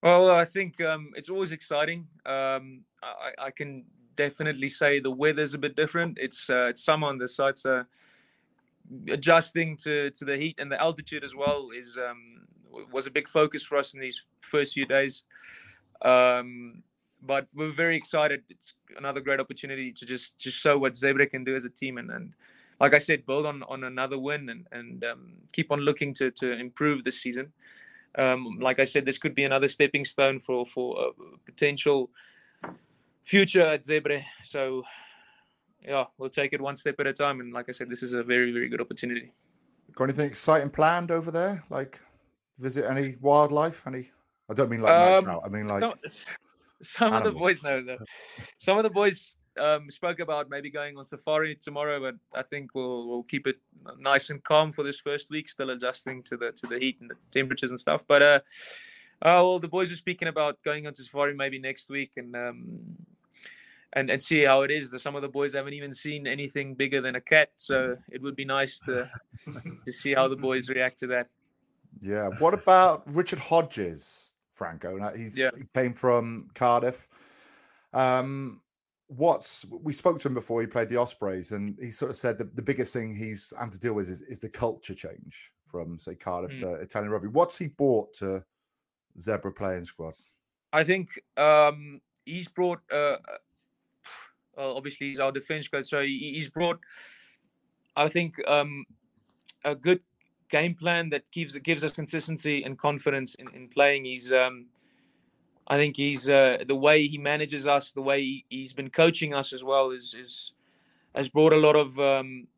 Well, 0.02 0.30
I 0.30 0.44
think 0.44 0.80
um, 0.80 1.10
it's 1.14 1.28
always 1.28 1.52
exciting. 1.52 2.06
Um, 2.24 2.84
I, 3.02 3.46
I, 3.46 3.50
can 3.50 3.84
definitely 4.16 4.68
say 4.68 4.98
the 5.00 5.10
weather's 5.10 5.52
a 5.52 5.58
bit 5.58 5.76
different. 5.76 6.18
It's 6.18 6.48
uh, 6.48 6.66
it's 6.66 6.84
summer 6.84 7.08
on 7.08 7.18
this 7.18 7.36
side, 7.36 7.58
so 7.58 7.84
adjusting 9.08 9.76
to 9.78 10.10
to 10.10 10.24
the 10.24 10.36
heat 10.36 10.58
and 10.58 10.70
the 10.70 10.80
altitude 10.80 11.24
as 11.24 11.34
well 11.34 11.68
is 11.76 11.98
um, 11.98 12.46
was 12.92 13.06
a 13.06 13.10
big 13.10 13.28
focus 13.28 13.62
for 13.62 13.76
us 13.76 13.94
in 13.94 14.00
these 14.00 14.26
first 14.40 14.74
few 14.74 14.86
days. 14.86 15.24
Um, 16.02 16.82
but 17.22 17.46
we're 17.54 17.72
very 17.72 17.96
excited. 17.96 18.42
It's 18.48 18.74
another 18.96 19.20
great 19.20 19.40
opportunity 19.40 19.92
to 19.92 20.06
just 20.06 20.38
just 20.38 20.56
show 20.56 20.78
what 20.78 20.94
Zebre 20.94 21.28
can 21.30 21.44
do 21.44 21.54
as 21.54 21.64
a 21.64 21.70
team, 21.70 21.98
and, 21.98 22.10
and 22.10 22.32
like 22.80 22.94
I 22.94 22.98
said, 22.98 23.26
build 23.26 23.46
on 23.46 23.62
on 23.64 23.84
another 23.84 24.18
win 24.18 24.48
and 24.48 24.66
and 24.72 25.04
um, 25.04 25.32
keep 25.52 25.70
on 25.70 25.80
looking 25.80 26.14
to 26.14 26.30
to 26.32 26.52
improve 26.52 27.04
this 27.04 27.20
season. 27.20 27.52
Um, 28.16 28.58
like 28.60 28.80
I 28.80 28.84
said, 28.84 29.04
this 29.04 29.18
could 29.18 29.34
be 29.34 29.44
another 29.44 29.68
stepping 29.68 30.04
stone 30.04 30.40
for 30.40 30.66
for 30.66 31.10
a 31.10 31.12
potential 31.44 32.10
future 33.22 33.66
at 33.66 33.84
Zebre. 33.84 34.24
So 34.44 34.84
yeah, 35.82 36.06
we'll 36.18 36.30
take 36.30 36.52
it 36.52 36.60
one 36.60 36.76
step 36.76 36.98
at 37.00 37.06
a 37.06 37.12
time. 37.12 37.40
And 37.40 37.52
like 37.52 37.68
I 37.68 37.72
said, 37.72 37.88
this 37.88 38.02
is 38.02 38.12
a 38.12 38.22
very, 38.22 38.52
very 38.52 38.68
good 38.68 38.80
opportunity. 38.80 39.32
Got 39.94 40.04
anything 40.04 40.26
exciting 40.26 40.70
planned 40.70 41.10
over 41.10 41.30
there? 41.30 41.64
Like 41.70 42.00
visit 42.58 42.88
any 42.88 43.16
wildlife? 43.20 43.86
Any? 43.86 44.10
I 44.48 44.54
don't 44.54 44.70
mean 44.70 44.80
like 44.82 44.92
um, 44.92 45.40
I 45.44 45.48
mean 45.48 45.68
like 45.68 45.82
some, 46.82 47.08
some 47.08 47.12
of 47.14 47.24
the 47.24 47.32
boys 47.32 47.62
know 47.62 47.82
that. 47.84 47.98
Some 48.58 48.78
of 48.78 48.82
the 48.82 48.90
boys 48.90 49.36
um, 49.58 49.90
spoke 49.90 50.20
about 50.20 50.48
maybe 50.48 50.70
going 50.70 50.96
on 50.96 51.04
safari 51.04 51.56
tomorrow, 51.56 52.00
but 52.00 52.38
I 52.38 52.42
think 52.42 52.74
we'll 52.74 53.08
we'll 53.08 53.22
keep 53.24 53.46
it 53.46 53.58
nice 53.98 54.30
and 54.30 54.42
calm 54.42 54.72
for 54.72 54.84
this 54.84 55.00
first 55.00 55.30
week, 55.30 55.48
still 55.48 55.70
adjusting 55.70 56.22
to 56.24 56.36
the 56.36 56.52
to 56.52 56.66
the 56.66 56.78
heat 56.78 56.98
and 57.00 57.10
the 57.10 57.16
temperatures 57.30 57.70
and 57.70 57.80
stuff. 57.80 58.04
But 58.06 58.22
uh, 58.22 58.40
uh 59.22 59.42
well, 59.44 59.58
the 59.58 59.68
boys 59.68 59.90
were 59.90 59.96
speaking 59.96 60.28
about 60.28 60.62
going 60.64 60.86
on 60.86 60.94
to 60.94 61.02
safari 61.02 61.34
maybe 61.34 61.58
next 61.58 61.88
week, 61.88 62.12
and 62.16 62.34
um, 62.36 62.96
and 63.92 64.10
and 64.10 64.22
see 64.22 64.44
how 64.44 64.62
it 64.62 64.70
is. 64.70 64.94
Some 64.98 65.16
of 65.16 65.22
the 65.22 65.28
boys 65.28 65.54
haven't 65.54 65.74
even 65.74 65.92
seen 65.92 66.26
anything 66.26 66.74
bigger 66.74 67.00
than 67.00 67.16
a 67.16 67.20
cat, 67.20 67.50
so 67.56 67.96
it 68.10 68.22
would 68.22 68.36
be 68.36 68.44
nice 68.44 68.78
to 68.80 69.10
to 69.84 69.92
see 69.92 70.14
how 70.14 70.28
the 70.28 70.36
boys 70.36 70.68
react 70.68 70.98
to 71.00 71.06
that. 71.08 71.28
Yeah. 72.00 72.28
What 72.38 72.54
about 72.54 73.02
Richard 73.12 73.40
Hodges, 73.40 74.29
Franco? 74.60 74.98
He's 75.16 75.38
yeah. 75.38 75.50
he 75.56 75.64
came 75.74 75.94
from 75.94 76.50
Cardiff. 76.54 77.08
Um, 77.94 78.60
what's 79.06 79.64
we 79.82 79.94
spoke 79.94 80.20
to 80.20 80.28
him 80.28 80.34
before 80.34 80.60
he 80.60 80.66
played 80.66 80.90
the 80.90 80.98
Ospreys, 80.98 81.52
and 81.52 81.78
he 81.80 81.90
sort 81.90 82.10
of 82.10 82.16
said 82.16 82.36
the, 82.36 82.44
the 82.44 82.62
biggest 82.62 82.92
thing 82.92 83.16
he's 83.16 83.54
having 83.56 83.72
to 83.72 83.78
deal 83.78 83.94
with 83.94 84.10
is, 84.10 84.20
is 84.20 84.38
the 84.38 84.50
culture 84.50 84.94
change 84.94 85.50
from 85.64 85.98
say 85.98 86.14
Cardiff 86.14 86.52
mm. 86.52 86.60
to 86.60 86.74
Italian 86.74 87.10
rugby. 87.10 87.28
What's 87.28 87.56
he 87.56 87.68
brought 87.68 88.12
to 88.14 88.44
Zebre 89.18 89.56
playing 89.56 89.86
squad? 89.86 90.12
I 90.74 90.84
think 90.84 91.08
um, 91.38 92.02
he's 92.26 92.48
brought 92.48 92.80
uh, 92.92 93.16
uh, 94.60 94.74
obviously, 94.74 95.08
he's 95.08 95.20
our 95.20 95.32
defense 95.32 95.68
coach, 95.68 95.86
so 95.86 96.02
he, 96.02 96.32
he's 96.34 96.50
brought, 96.50 96.80
I 97.96 98.08
think, 98.08 98.36
um, 98.46 98.84
a 99.64 99.74
good 99.74 100.00
game 100.50 100.74
plan 100.74 101.10
that 101.10 101.30
gives 101.30 101.58
gives 101.60 101.82
us 101.82 101.92
consistency 101.92 102.62
and 102.62 102.78
confidence 102.78 103.34
in, 103.36 103.48
in 103.54 103.68
playing. 103.68 104.04
He's, 104.04 104.32
um, 104.32 104.66
I 105.66 105.76
think, 105.76 105.96
he's 105.96 106.28
uh, 106.28 106.58
the 106.66 106.74
way 106.74 107.06
he 107.06 107.18
manages 107.18 107.66
us, 107.66 107.92
the 107.92 108.02
way 108.02 108.44
he, 108.48 108.62
has 108.62 108.72
been 108.72 108.90
coaching 108.90 109.32
us 109.32 109.52
as 109.52 109.64
well, 109.64 109.90
is 109.90 110.14
is 110.14 110.52
has 111.14 111.28
brought 111.28 111.52
a 111.52 111.56
lot 111.56 111.76
of 111.76 111.98
um, 111.98 112.48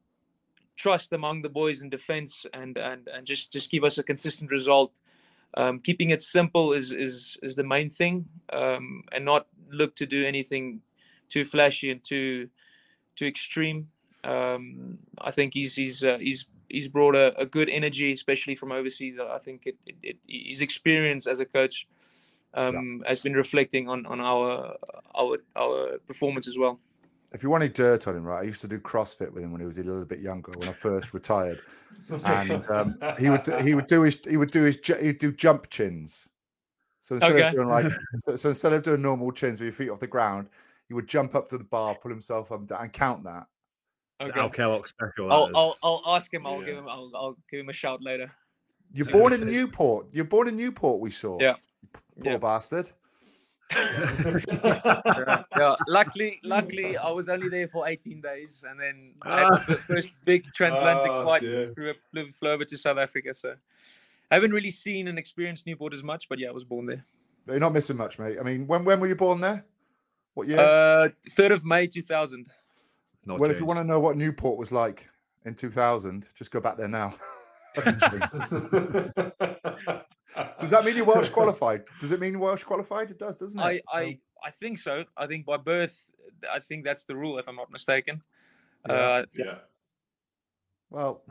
trust 0.76 1.12
among 1.12 1.42
the 1.42 1.48
boys 1.48 1.82
in 1.82 1.90
defense, 1.90 2.46
and 2.52 2.76
and 2.78 3.08
and 3.08 3.26
just 3.26 3.52
just 3.52 3.70
give 3.70 3.84
us 3.84 3.98
a 3.98 4.02
consistent 4.02 4.50
result. 4.50 4.92
Um, 5.54 5.80
keeping 5.80 6.10
it 6.10 6.22
simple 6.22 6.72
is 6.72 6.92
is 6.92 7.38
is 7.42 7.54
the 7.56 7.64
main 7.64 7.90
thing, 7.90 8.28
um, 8.52 9.04
and 9.12 9.24
not 9.24 9.46
look 9.70 9.94
to 9.96 10.06
do 10.06 10.24
anything 10.24 10.80
too 11.28 11.44
flashy 11.44 11.90
and 11.90 12.02
too 12.02 12.48
too 13.16 13.26
extreme. 13.26 13.88
Um, 14.24 14.98
I 15.18 15.30
think 15.30 15.54
he's 15.54 15.74
he's 15.74 16.04
uh, 16.04 16.18
he's 16.18 16.46
he's 16.72 16.88
brought 16.88 17.14
a, 17.14 17.38
a, 17.38 17.46
good 17.46 17.68
energy, 17.68 18.12
especially 18.12 18.54
from 18.54 18.72
overseas. 18.72 19.18
I 19.20 19.38
think 19.38 19.62
it, 19.66 19.76
it, 19.86 19.96
it 20.02 20.16
his 20.26 20.60
experience 20.60 21.26
as 21.26 21.38
a 21.38 21.44
coach 21.44 21.86
um, 22.54 23.00
yeah. 23.02 23.08
has 23.08 23.20
been 23.20 23.34
reflecting 23.34 23.88
on 23.88 24.06
on 24.06 24.20
our 24.20 24.76
our 25.14 25.38
our 25.54 25.98
performance 26.06 26.48
as 26.48 26.58
well. 26.58 26.80
If 27.32 27.42
you 27.42 27.48
wanted 27.48 27.72
dirt 27.72 28.08
on 28.08 28.16
him, 28.16 28.24
right? 28.24 28.40
I 28.40 28.42
used 28.42 28.60
to 28.60 28.68
do 28.68 28.78
CrossFit 28.78 29.32
with 29.32 29.42
him 29.42 29.52
when 29.52 29.60
he 29.60 29.66
was 29.66 29.78
a 29.78 29.82
little 29.82 30.04
bit 30.04 30.20
younger. 30.20 30.52
When 30.56 30.68
I 30.68 30.72
first 30.72 31.14
retired, 31.14 31.60
and 32.24 32.68
um, 32.70 32.98
he 33.18 33.30
would 33.30 33.46
he 33.62 33.74
would 33.74 33.86
do 33.86 34.02
his 34.02 34.20
he 34.28 34.36
would 34.36 34.50
do 34.50 34.62
his 34.64 34.78
he'd 35.00 35.18
do 35.18 35.32
jump 35.32 35.70
chins. 35.70 36.28
So 37.00 37.16
instead 37.16 37.32
okay. 37.32 37.46
of 37.46 37.52
doing 37.52 37.68
like 37.68 37.92
so, 38.20 38.36
so 38.36 38.48
instead 38.50 38.72
of 38.72 38.82
doing 38.82 39.02
normal 39.02 39.32
chins 39.32 39.60
with 39.60 39.66
your 39.66 39.72
feet 39.72 39.90
off 39.90 40.00
the 40.00 40.06
ground, 40.06 40.48
he 40.88 40.94
would 40.94 41.08
jump 41.08 41.34
up 41.34 41.48
to 41.48 41.58
the 41.58 41.64
bar, 41.64 41.94
pull 41.94 42.10
himself 42.10 42.52
up 42.52 42.70
and 42.70 42.92
count 42.92 43.24
that. 43.24 43.46
Okay. 44.30 44.40
Al 44.40 44.50
Kellogg 44.50 44.86
special. 44.86 45.32
I'll, 45.32 45.50
I'll, 45.54 45.76
I'll, 45.82 46.02
ask 46.16 46.32
him. 46.32 46.46
I'll 46.46 46.60
yeah. 46.60 46.66
give 46.66 46.76
him. 46.78 46.88
I'll, 46.88 47.10
I'll, 47.14 47.36
give 47.50 47.60
him 47.60 47.68
a 47.68 47.72
shout 47.72 48.02
later. 48.02 48.30
You're 48.92 49.06
so 49.06 49.12
born 49.12 49.32
in 49.32 49.46
Newport. 49.46 50.06
You're 50.12 50.24
born 50.24 50.48
in 50.48 50.56
Newport. 50.56 51.00
We 51.00 51.10
saw. 51.10 51.38
Yeah. 51.40 51.54
Poor 52.20 52.32
yeah. 52.32 52.38
bastard. 52.38 52.90
yeah, 53.74 55.42
yeah, 55.56 55.76
Luckily, 55.88 56.38
luckily, 56.44 56.98
I 56.98 57.10
was 57.10 57.30
only 57.30 57.48
there 57.48 57.68
for 57.68 57.88
18 57.88 58.20
days, 58.20 58.64
and 58.68 58.78
then 58.78 59.14
ah. 59.22 59.64
the 59.66 59.76
first 59.76 60.10
big 60.26 60.44
transatlantic 60.52 61.10
oh, 61.10 61.22
flight 61.22 61.40
flew, 61.40 61.94
flew, 62.10 62.30
flew 62.32 62.50
over 62.50 62.66
to 62.66 62.76
South 62.76 62.98
Africa. 62.98 63.32
So 63.32 63.54
I 64.30 64.34
haven't 64.34 64.52
really 64.52 64.70
seen 64.70 65.08
and 65.08 65.18
experienced 65.18 65.66
Newport 65.66 65.94
as 65.94 66.02
much, 66.02 66.28
but 66.28 66.38
yeah, 66.38 66.48
I 66.48 66.52
was 66.52 66.64
born 66.64 66.84
there. 66.84 67.06
You're 67.46 67.60
not 67.60 67.72
missing 67.72 67.96
much, 67.96 68.18
mate. 68.18 68.36
I 68.38 68.42
mean, 68.42 68.66
when 68.66 68.84
when 68.84 69.00
were 69.00 69.08
you 69.08 69.16
born 69.16 69.40
there? 69.40 69.64
What 70.34 70.48
year? 70.48 70.60
Uh, 70.60 71.08
third 71.30 71.52
uh, 71.52 71.56
of 71.56 71.64
May, 71.64 71.86
2000. 71.86 72.46
Not 73.24 73.38
well, 73.38 73.48
changed. 73.48 73.56
if 73.56 73.60
you 73.60 73.66
want 73.66 73.78
to 73.78 73.84
know 73.84 74.00
what 74.00 74.16
Newport 74.16 74.58
was 74.58 74.72
like 74.72 75.08
in 75.44 75.54
2000, 75.54 76.26
just 76.34 76.50
go 76.50 76.60
back 76.60 76.76
there 76.76 76.88
now. 76.88 77.14
does 77.74 77.90
that 80.70 80.82
mean 80.84 80.96
you're 80.96 81.04
Welsh 81.04 81.28
qualified? 81.30 81.84
Does 82.00 82.12
it 82.12 82.20
mean 82.20 82.38
Welsh 82.38 82.64
qualified? 82.64 83.10
It 83.10 83.18
does, 83.18 83.38
doesn't 83.38 83.58
it? 83.58 83.62
I, 83.62 83.80
I, 83.92 84.18
I 84.44 84.50
think 84.50 84.78
so. 84.78 85.04
I 85.16 85.26
think 85.26 85.46
by 85.46 85.56
birth, 85.56 86.10
I 86.52 86.58
think 86.58 86.84
that's 86.84 87.04
the 87.04 87.16
rule, 87.16 87.38
if 87.38 87.48
I'm 87.48 87.56
not 87.56 87.70
mistaken. 87.70 88.22
Yeah. 88.88 88.94
Uh, 88.94 89.24
yeah. 89.34 89.54
Well, 90.90 91.22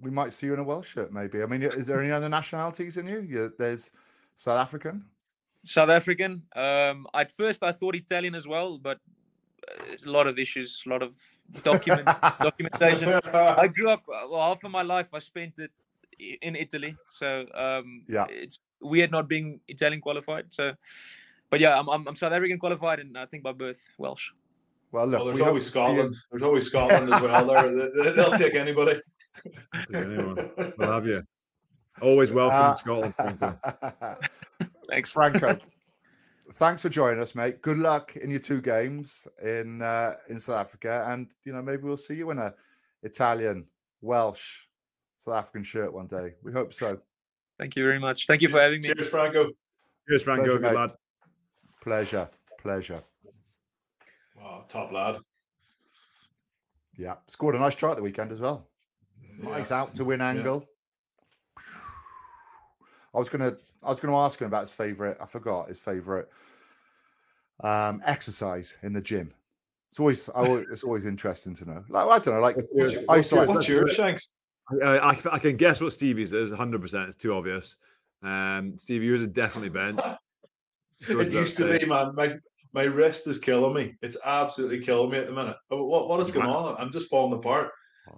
we 0.00 0.10
might 0.10 0.32
see 0.32 0.46
you 0.46 0.54
in 0.54 0.58
a 0.58 0.64
Welsh 0.64 0.88
shirt, 0.88 1.12
maybe. 1.12 1.42
I 1.42 1.46
mean, 1.46 1.62
is 1.62 1.86
there 1.86 2.02
any 2.02 2.10
other 2.10 2.28
nationalities 2.28 2.96
in 2.96 3.06
you? 3.06 3.20
you 3.20 3.52
there's 3.58 3.90
South 4.36 4.60
African. 4.60 5.04
South 5.64 5.90
African. 5.90 6.42
Um, 6.56 7.06
at 7.14 7.30
first, 7.32 7.62
I 7.62 7.72
thought 7.72 7.94
Italian 7.94 8.34
as 8.34 8.46
well, 8.46 8.78
but 8.78 8.98
a 10.06 10.10
lot 10.10 10.26
of 10.26 10.38
issues, 10.38 10.82
a 10.86 10.88
lot 10.88 11.02
of 11.02 11.14
document 11.62 12.04
documentation. 12.40 13.12
I 13.32 13.66
grew 13.68 13.90
up 13.90 14.02
well, 14.06 14.40
half 14.40 14.64
of 14.64 14.70
my 14.70 14.82
life. 14.82 15.08
I 15.12 15.18
spent 15.18 15.58
it 15.58 15.70
in 16.42 16.56
Italy, 16.56 16.96
so 17.06 17.46
um, 17.54 18.02
yeah, 18.08 18.26
it's 18.28 18.60
weird 18.80 19.10
not 19.10 19.28
being 19.28 19.60
Italian 19.68 20.00
qualified. 20.00 20.46
So, 20.50 20.72
but 21.50 21.60
yeah, 21.60 21.78
I'm, 21.78 21.88
I'm, 21.88 22.08
I'm 22.08 22.16
South 22.16 22.32
African 22.32 22.58
qualified, 22.58 23.00
and 23.00 23.16
I 23.16 23.26
think 23.26 23.42
by 23.42 23.52
birth 23.52 23.80
Welsh. 23.98 24.30
Well, 24.90 25.06
look, 25.06 25.18
well 25.18 25.26
there's 25.26 25.40
always 25.40 25.66
Scotland. 25.66 26.14
There's 26.30 26.42
always 26.42 26.66
Scotland 26.66 27.12
as 27.12 27.20
well. 27.20 27.46
They're, 27.46 28.12
they'll 28.12 28.32
take 28.32 28.54
anybody. 28.54 29.00
anyone. 29.94 30.50
We'll 30.78 30.92
have 30.92 31.06
you. 31.06 31.22
Always 32.00 32.32
welcome 32.32 32.58
uh, 32.58 32.74
Scotland, 32.74 33.14
Franco. 33.16 33.58
Thanks, 34.88 35.10
Franco. 35.10 35.58
Thanks 36.54 36.82
for 36.82 36.88
joining 36.88 37.20
us, 37.20 37.34
mate. 37.34 37.62
Good 37.62 37.78
luck 37.78 38.16
in 38.16 38.30
your 38.30 38.40
two 38.40 38.60
games 38.60 39.26
in 39.42 39.82
uh, 39.82 40.14
in 40.28 40.38
South 40.38 40.60
Africa, 40.60 41.06
and 41.08 41.28
you 41.44 41.52
know 41.52 41.62
maybe 41.62 41.82
we'll 41.82 41.96
see 41.96 42.14
you 42.14 42.30
in 42.30 42.38
a 42.38 42.54
Italian, 43.02 43.66
Welsh, 44.00 44.66
South 45.18 45.34
African 45.34 45.62
shirt 45.62 45.92
one 45.92 46.06
day. 46.06 46.34
We 46.42 46.52
hope 46.52 46.72
so. 46.72 46.98
Thank 47.58 47.76
you 47.76 47.84
very 47.84 47.98
much. 47.98 48.26
Thank 48.26 48.42
you 48.42 48.48
for 48.48 48.60
having 48.60 48.80
me. 48.80 48.88
Cheers, 48.88 49.08
Franco. 49.08 49.50
Cheers, 50.08 50.22
Franco. 50.22 50.44
Pleasure, 50.44 50.58
Good 50.58 50.74
lad. 50.74 50.90
Pleasure. 51.82 52.30
Pleasure. 52.58 53.00
Wow, 54.36 54.64
top 54.68 54.92
lad. 54.92 55.18
Yeah, 56.96 57.14
scored 57.26 57.54
a 57.54 57.58
nice 57.58 57.74
try 57.74 57.90
at 57.90 57.96
the 57.96 58.02
weekend 58.02 58.32
as 58.32 58.40
well. 58.40 58.68
Nice 59.38 59.70
out 59.70 59.94
to 59.94 60.04
win 60.04 60.20
angle. 60.20 60.64
Yeah. 61.56 61.64
I 63.14 63.18
was 63.18 63.28
gonna 63.28 63.56
I 63.82 63.88
was 63.88 64.00
gonna 64.00 64.16
ask 64.16 64.40
him 64.40 64.46
about 64.46 64.62
his 64.62 64.74
favorite. 64.74 65.16
I 65.20 65.26
forgot 65.26 65.68
his 65.68 65.78
favorite 65.78 66.28
um, 67.60 68.02
exercise 68.04 68.76
in 68.82 68.92
the 68.92 69.00
gym. 69.00 69.32
It's 69.90 70.00
always 70.00 70.28
I 70.30 70.40
always, 70.40 70.66
it's 70.70 70.84
always 70.84 71.04
interesting 71.04 71.54
to 71.56 71.64
know. 71.64 71.84
Like 71.88 72.06
I 72.06 72.18
don't 72.18 72.34
know, 72.34 72.40
like 72.40 72.56
what's, 72.56 72.92
your, 72.92 73.02
what's, 73.04 73.32
your, 73.32 73.46
what's 73.46 73.68
yours, 73.68 73.92
Shanks? 73.92 74.28
I, 74.84 74.98
I, 74.98 75.18
I, 75.32 75.38
can 75.38 75.56
guess 75.56 75.80
what 75.80 75.92
Stevie's 75.92 76.34
is 76.34 76.50
100. 76.50 76.80
percent 76.80 77.06
It's 77.06 77.16
too 77.16 77.32
obvious. 77.32 77.76
Um, 78.22 78.76
Stevie, 78.76 79.06
yours 79.06 79.22
is 79.22 79.28
definitely 79.28 79.70
bench. 79.70 79.98
it 81.08 81.32
used 81.32 81.56
to 81.56 81.78
be, 81.78 81.86
man. 81.86 82.14
My 82.14 82.34
my 82.74 82.82
wrist 82.82 83.26
is 83.26 83.38
killing 83.38 83.74
me. 83.74 83.94
It's 84.02 84.16
absolutely 84.24 84.80
killing 84.80 85.10
me 85.10 85.18
at 85.18 85.26
the 85.26 85.32
minute. 85.32 85.56
What 85.68 86.08
what 86.08 86.20
is 86.20 86.30
going 86.30 86.46
on? 86.46 86.76
I'm 86.78 86.92
just 86.92 87.08
falling 87.08 87.38
apart. 87.38 87.70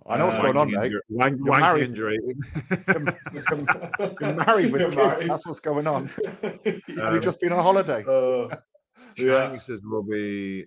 I 0.07 0.17
know 0.17 0.27
what's 0.27 0.39
uh, 0.39 0.43
going 0.43 0.57
on, 0.57 0.71
mate. 0.71 0.93
Wank, 1.09 1.41
you're 1.45 1.61
married. 1.61 1.85
injury. 1.85 2.19
you're, 2.25 3.17
you're, 4.21 4.35
married 4.35 4.73
with 4.73 4.81
you're 4.81 4.91
kids. 4.91 4.97
Married. 4.97 5.31
That's 5.31 5.47
what's 5.47 5.61
going 5.61 5.87
on. 5.87 6.11
Um, 6.43 6.61
Have 6.65 7.15
you 7.15 7.21
just 7.21 7.41
been 7.41 7.53
on 7.53 7.63
holiday? 7.63 8.05
Uh, 8.07 8.57
yeah. 9.17 9.57
says 9.57 9.81
will 9.85 10.03
be. 10.03 10.67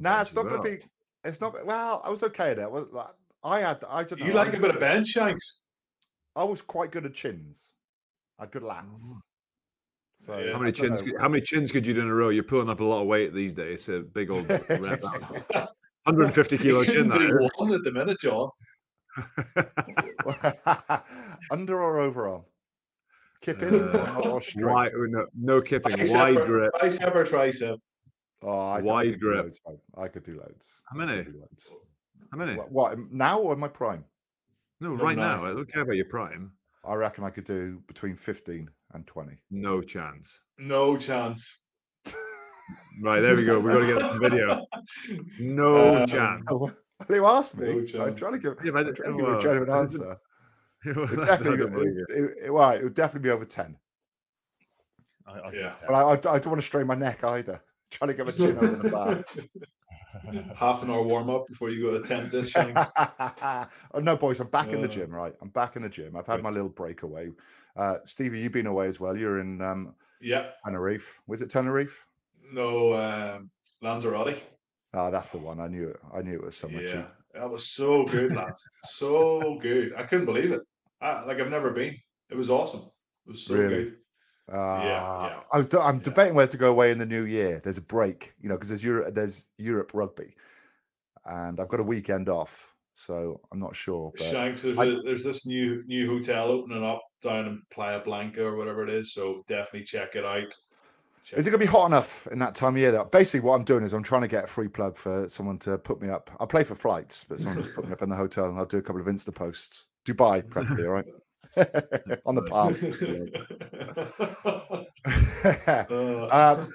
nah, 0.00 0.22
it's 0.22 0.34
not 0.34 0.44
well. 0.44 0.58
going 0.58 0.78
to 0.78 0.78
be. 0.78 0.84
It's 1.24 1.40
not. 1.40 1.64
Well, 1.64 2.02
I 2.04 2.10
was 2.10 2.22
okay 2.24 2.54
there. 2.54 2.68
Well, 2.68 3.14
I 3.42 3.60
had. 3.60 3.84
I 3.88 4.02
don't 4.04 4.20
know. 4.20 4.26
You 4.26 4.32
like 4.32 4.54
a 4.54 4.60
bit 4.60 4.74
of 4.74 4.80
bench, 4.80 5.08
Shanks? 5.08 5.68
I 6.36 6.44
was 6.44 6.62
quite 6.62 6.92
good 6.92 7.06
at 7.06 7.14
chins. 7.14 7.72
I 8.38 8.42
had 8.42 8.52
good 8.52 8.62
lats. 8.62 9.00
Oh. 9.04 9.20
So 10.14 10.38
yeah. 10.38 10.52
how 10.52 10.58
many 10.58 10.72
chins? 10.72 11.00
Could, 11.00 11.14
how 11.18 11.28
many 11.28 11.42
chins 11.42 11.72
could 11.72 11.86
you 11.86 11.94
do 11.94 12.02
in 12.02 12.08
a 12.08 12.14
row? 12.14 12.28
You're 12.28 12.44
pulling 12.44 12.68
up 12.68 12.80
a 12.80 12.84
lot 12.84 13.00
of 13.00 13.06
weight 13.06 13.32
these 13.32 13.54
days. 13.54 13.88
A 13.88 14.00
big 14.00 14.30
old 14.30 14.46
150 16.04 16.58
kilo 16.58 16.84
chin. 16.90 17.08
That 17.08 17.50
one 17.56 17.74
at 17.74 17.84
the 17.84 17.92
minute, 17.92 18.20
John. 18.20 18.50
Under 21.50 21.82
or 21.82 22.10
overarm? 22.10 22.44
Kipping 23.42 23.80
uh, 23.80 24.20
or 24.24 24.40
straight? 24.40 24.66
Wide, 24.66 24.90
no, 24.94 25.26
no 25.34 25.62
kipping. 25.62 25.96
Tricep 25.96 26.14
wide 26.14 26.36
or, 26.36 26.46
grip. 26.46 26.72
Tricep 26.74 27.14
or 27.14 27.24
tricep? 27.24 27.78
Oh, 28.42 28.58
I, 28.58 28.80
wide 28.80 29.14
I 29.14 29.16
grip. 29.16 29.44
Loads, 29.44 29.60
I 29.96 30.08
could 30.08 30.22
do 30.22 30.38
loads. 30.38 30.80
How 30.90 30.96
many? 30.96 31.16
Loads. 31.16 31.74
How 32.30 32.38
many? 32.38 32.54
What, 32.54 32.70
what, 32.70 32.98
now 33.10 33.40
or 33.40 33.56
my 33.56 33.68
prime? 33.68 34.04
No, 34.80 34.90
right 34.90 35.16
now. 35.16 35.44
I 35.44 35.48
don't 35.48 35.70
care 35.70 35.82
about 35.82 35.96
your 35.96 36.06
prime. 36.06 36.52
I 36.84 36.94
reckon 36.94 37.24
I 37.24 37.30
could 37.30 37.44
do 37.44 37.82
between 37.86 38.16
15 38.16 38.70
and 38.92 39.06
20. 39.06 39.34
No 39.50 39.82
chance. 39.82 40.42
No 40.58 40.96
chance. 40.96 41.64
Right, 43.00 43.20
there 43.20 43.36
we 43.36 43.44
go. 43.44 43.58
We've 43.58 43.72
got 43.72 43.80
to 43.80 43.86
get 43.86 44.12
the 44.12 44.18
video. 44.18 44.66
No 45.40 46.02
um, 46.02 46.06
chance. 46.06 46.42
You 47.08 47.24
asked 47.24 47.56
me. 47.56 47.86
No 47.94 48.04
I'm 48.04 48.14
trying 48.14 48.34
to 48.34 48.38
give, 48.38 48.56
yeah, 48.62 48.72
but, 48.72 48.94
trying 48.94 49.12
to 49.12 49.16
give 49.16 49.26
well, 49.26 49.38
a 49.38 49.42
genuine 49.42 49.70
answer. 49.70 50.18
well, 50.84 51.10
it 51.10 51.24
definitely, 51.24 51.88
it, 51.88 52.06
it, 52.10 52.30
it, 52.44 52.50
right, 52.52 52.78
it 52.78 52.84
would 52.84 52.94
definitely 52.94 53.26
be 53.26 53.32
over 53.32 53.46
10. 53.46 53.74
I, 55.26 55.32
I 55.32 55.52
yeah. 55.52 55.74
But 55.88 55.94
I, 55.94 56.02
I, 56.02 56.12
I, 56.12 56.14
don't 56.14 56.46
want 56.48 56.60
to 56.60 56.66
strain 56.66 56.86
my 56.86 56.94
neck 56.94 57.24
either. 57.24 57.54
I'm 57.54 57.60
trying 57.90 58.08
to 58.08 58.14
get 58.14 58.26
my 58.26 58.32
chin 58.32 58.58
over 58.58 58.76
the 58.76 58.90
bar. 58.90 59.24
half 60.54 60.82
an 60.82 60.90
hour 60.90 61.02
warm 61.02 61.30
up 61.30 61.46
before 61.48 61.70
you 61.70 61.90
go 61.90 61.96
attempt 61.96 62.32
this. 62.32 62.52
oh, 62.54 63.66
no, 64.00 64.16
boys, 64.16 64.40
I'm 64.40 64.48
back 64.48 64.68
uh, 64.68 64.72
in 64.72 64.82
the 64.82 64.88
uh. 64.88 64.92
gym. 64.92 65.10
Right, 65.10 65.34
I'm 65.40 65.48
back 65.48 65.76
in 65.76 65.82
the 65.82 65.88
gym. 65.88 66.16
I've 66.16 66.26
had 66.26 66.42
my 66.42 66.50
little 66.50 66.68
breakaway. 66.68 67.30
Uh, 67.76 67.96
Stevie, 68.04 68.40
you've 68.40 68.52
been 68.52 68.66
away 68.66 68.88
as 68.88 69.00
well. 69.00 69.16
You're 69.16 69.40
in 69.40 69.62
um, 69.62 69.94
yeah 70.20 70.50
Tenerife. 70.64 71.22
Was 71.26 71.42
it 71.42 71.50
Tenerife? 71.50 72.06
No, 72.52 72.94
um, 72.94 73.50
Lanzarote. 73.82 74.38
Ah, 74.92 75.10
that's 75.10 75.28
the 75.28 75.38
one. 75.38 75.60
I 75.60 75.68
knew 75.68 75.88
it. 75.88 76.00
I 76.12 76.22
knew 76.22 76.34
it 76.34 76.44
was 76.44 76.56
somewhere 76.56 76.82
yeah, 76.82 76.92
cheap. 76.92 77.06
That 77.34 77.50
was 77.50 77.66
so 77.66 78.04
good, 78.04 78.34
lads. 78.34 78.62
so 78.84 79.58
good. 79.60 79.92
I 79.96 80.02
couldn't 80.02 80.26
believe 80.26 80.50
it. 80.52 80.62
I, 81.00 81.22
like 81.24 81.38
I've 81.38 81.50
never 81.50 81.70
been. 81.70 81.96
It 82.28 82.36
was 82.36 82.50
awesome. 82.50 82.82
It 83.26 83.30
was 83.30 83.46
so 83.46 83.54
really? 83.54 83.68
good. 83.68 83.96
Uh, 84.52 84.80
yeah, 84.82 85.26
yeah, 85.26 85.40
I 85.52 85.58
was. 85.58 85.72
I'm 85.74 85.96
yeah. 85.96 86.02
debating 86.02 86.34
where 86.34 86.46
to 86.48 86.56
go 86.56 86.70
away 86.70 86.90
in 86.90 86.98
the 86.98 87.06
new 87.06 87.24
year. 87.24 87.60
There's 87.62 87.78
a 87.78 87.82
break, 87.82 88.34
you 88.40 88.48
know, 88.48 88.56
because 88.56 88.68
there's 88.68 88.82
Europe. 88.82 89.14
There's 89.14 89.46
Europe 89.58 89.92
rugby, 89.94 90.34
and 91.24 91.60
I've 91.60 91.68
got 91.68 91.78
a 91.78 91.84
weekend 91.84 92.28
off, 92.28 92.74
so 92.94 93.40
I'm 93.52 93.60
not 93.60 93.76
sure. 93.76 94.10
But 94.18 94.26
Shanks, 94.26 94.62
there's, 94.62 94.76
I, 94.76 94.86
a, 94.86 95.02
there's 95.02 95.22
this 95.22 95.46
new 95.46 95.80
new 95.86 96.08
hotel 96.08 96.48
opening 96.48 96.82
up 96.82 97.00
down 97.22 97.46
in 97.46 97.62
Playa 97.70 98.00
Blanca 98.00 98.44
or 98.44 98.56
whatever 98.56 98.82
it 98.82 98.90
is. 98.90 99.14
So 99.14 99.44
definitely 99.46 99.84
check 99.84 100.16
it 100.16 100.24
out. 100.24 100.52
Is 101.32 101.46
it 101.46 101.50
going 101.50 101.60
to 101.60 101.66
be 101.66 101.70
hot 101.70 101.86
enough 101.86 102.26
in 102.32 102.38
that 102.40 102.54
time 102.54 102.74
of 102.74 102.80
year? 102.80 102.92
That 102.92 103.12
basically 103.12 103.40
what 103.40 103.54
I'm 103.54 103.64
doing 103.64 103.84
is 103.84 103.92
I'm 103.92 104.02
trying 104.02 104.22
to 104.22 104.28
get 104.28 104.44
a 104.44 104.46
free 104.46 104.68
plug 104.68 104.96
for 104.96 105.28
someone 105.28 105.58
to 105.60 105.78
put 105.78 106.02
me 106.02 106.08
up. 106.08 106.30
I'll 106.40 106.46
play 106.46 106.64
for 106.64 106.74
flights, 106.74 107.24
but 107.28 107.40
someone 107.40 107.62
just 107.62 107.74
put 107.74 107.86
me 107.86 107.92
up 107.92 108.02
in 108.02 108.08
the 108.08 108.16
hotel, 108.16 108.46
and 108.46 108.58
I'll 108.58 108.66
do 108.66 108.78
a 108.78 108.82
couple 108.82 109.00
of 109.00 109.06
Insta 109.06 109.34
posts. 109.34 109.86
Dubai, 110.04 110.48
preferably, 110.48 110.86
all 110.86 110.92
right. 110.92 111.06
on 112.26 112.34
the 112.34 112.42
palm. 112.42 112.74
um, 116.30 116.68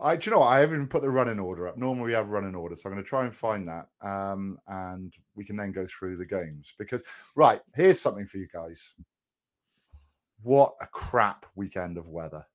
I, 0.00 0.16
do 0.16 0.26
you 0.26 0.32
know 0.32 0.40
what? 0.40 0.48
I 0.48 0.60
haven't 0.60 0.76
even 0.76 0.88
put 0.88 1.02
the 1.02 1.10
running 1.10 1.40
order 1.40 1.66
up. 1.66 1.76
Normally 1.76 2.06
we 2.06 2.12
have 2.12 2.28
running 2.28 2.54
order, 2.54 2.76
so 2.76 2.88
I'm 2.88 2.94
going 2.94 3.04
to 3.04 3.08
try 3.08 3.24
and 3.24 3.34
find 3.34 3.68
that, 3.68 3.88
um, 4.00 4.58
and 4.68 5.12
we 5.34 5.44
can 5.44 5.56
then 5.56 5.72
go 5.72 5.86
through 5.86 6.16
the 6.16 6.26
games. 6.26 6.74
Because 6.78 7.02
right 7.34 7.60
here's 7.74 8.00
something 8.00 8.26
for 8.26 8.38
you 8.38 8.48
guys. 8.52 8.94
What 10.42 10.74
a 10.80 10.86
crap 10.86 11.46
weekend 11.56 11.98
of 11.98 12.08
weather! 12.08 12.46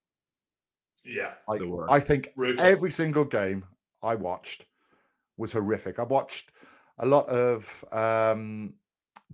Yeah, 1.06 1.34
like, 1.48 1.62
I 1.90 2.00
think 2.00 2.32
every 2.60 2.92
single 2.92 3.26
game 3.26 3.66
I 4.02 4.16
watched 4.16 4.66
was 5.38 5.52
horrific. 5.52 6.00
I 6.00 6.04
watched 6.04 6.52
a 7.00 7.06
lot 7.06 7.28
of 7.28 7.86
um, 7.92 8.74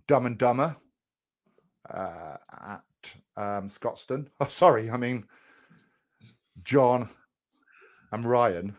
Dumb 0.07 0.25
and 0.25 0.37
Dumber 0.37 0.75
uh, 1.93 2.37
at 2.61 3.13
um, 3.37 3.67
Scotstoun. 3.67 4.27
Oh, 4.39 4.45
sorry, 4.45 4.89
I 4.89 4.97
mean 4.97 5.25
John 6.63 7.09
and 8.11 8.25
Ryan. 8.25 8.75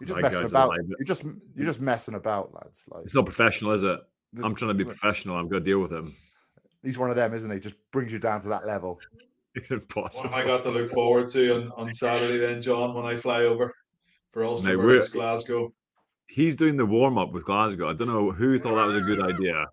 You're 0.00 0.08
just 0.08 0.20
messing 0.20 0.44
about. 0.44 0.74
You're 0.86 1.04
just 1.04 1.24
you're 1.54 1.66
just 1.66 1.80
messing 1.80 2.14
about, 2.14 2.54
lads. 2.54 2.84
Like 2.88 3.04
it's 3.04 3.14
not 3.14 3.24
professional, 3.24 3.72
is 3.72 3.82
it? 3.82 3.98
I'm 4.42 4.54
trying 4.54 4.70
to 4.70 4.74
be 4.74 4.84
professional. 4.84 5.36
I'm 5.36 5.48
going 5.48 5.62
to 5.62 5.70
deal 5.70 5.80
with 5.80 5.92
him. 5.92 6.14
He's 6.82 6.98
one 6.98 7.10
of 7.10 7.16
them, 7.16 7.32
isn't 7.34 7.50
he? 7.50 7.58
Just 7.58 7.76
brings 7.90 8.12
you 8.12 8.18
down 8.18 8.40
to 8.42 8.48
that 8.48 8.66
level. 8.66 9.00
It's 9.58 9.72
impossible. 9.72 10.30
What 10.30 10.36
have 10.36 10.44
I 10.44 10.46
got 10.46 10.62
to 10.64 10.70
look 10.70 10.88
forward 10.88 11.26
to 11.28 11.56
on, 11.56 11.72
on 11.76 11.92
Saturday 11.92 12.38
then, 12.38 12.62
John, 12.62 12.94
when 12.94 13.04
I 13.04 13.16
fly 13.16 13.42
over 13.42 13.74
for 14.32 14.44
Ulster 14.44 14.76
no, 14.76 14.82
versus 14.82 15.08
Glasgow? 15.08 15.72
He's 16.28 16.54
doing 16.54 16.76
the 16.76 16.86
warm 16.86 17.18
up 17.18 17.32
with 17.32 17.44
Glasgow. 17.44 17.88
I 17.90 17.94
don't 17.94 18.06
know 18.06 18.30
who 18.30 18.58
thought 18.58 18.76
that 18.76 18.86
was 18.86 18.96
a 18.96 19.00
good 19.00 19.20
idea. 19.20 19.66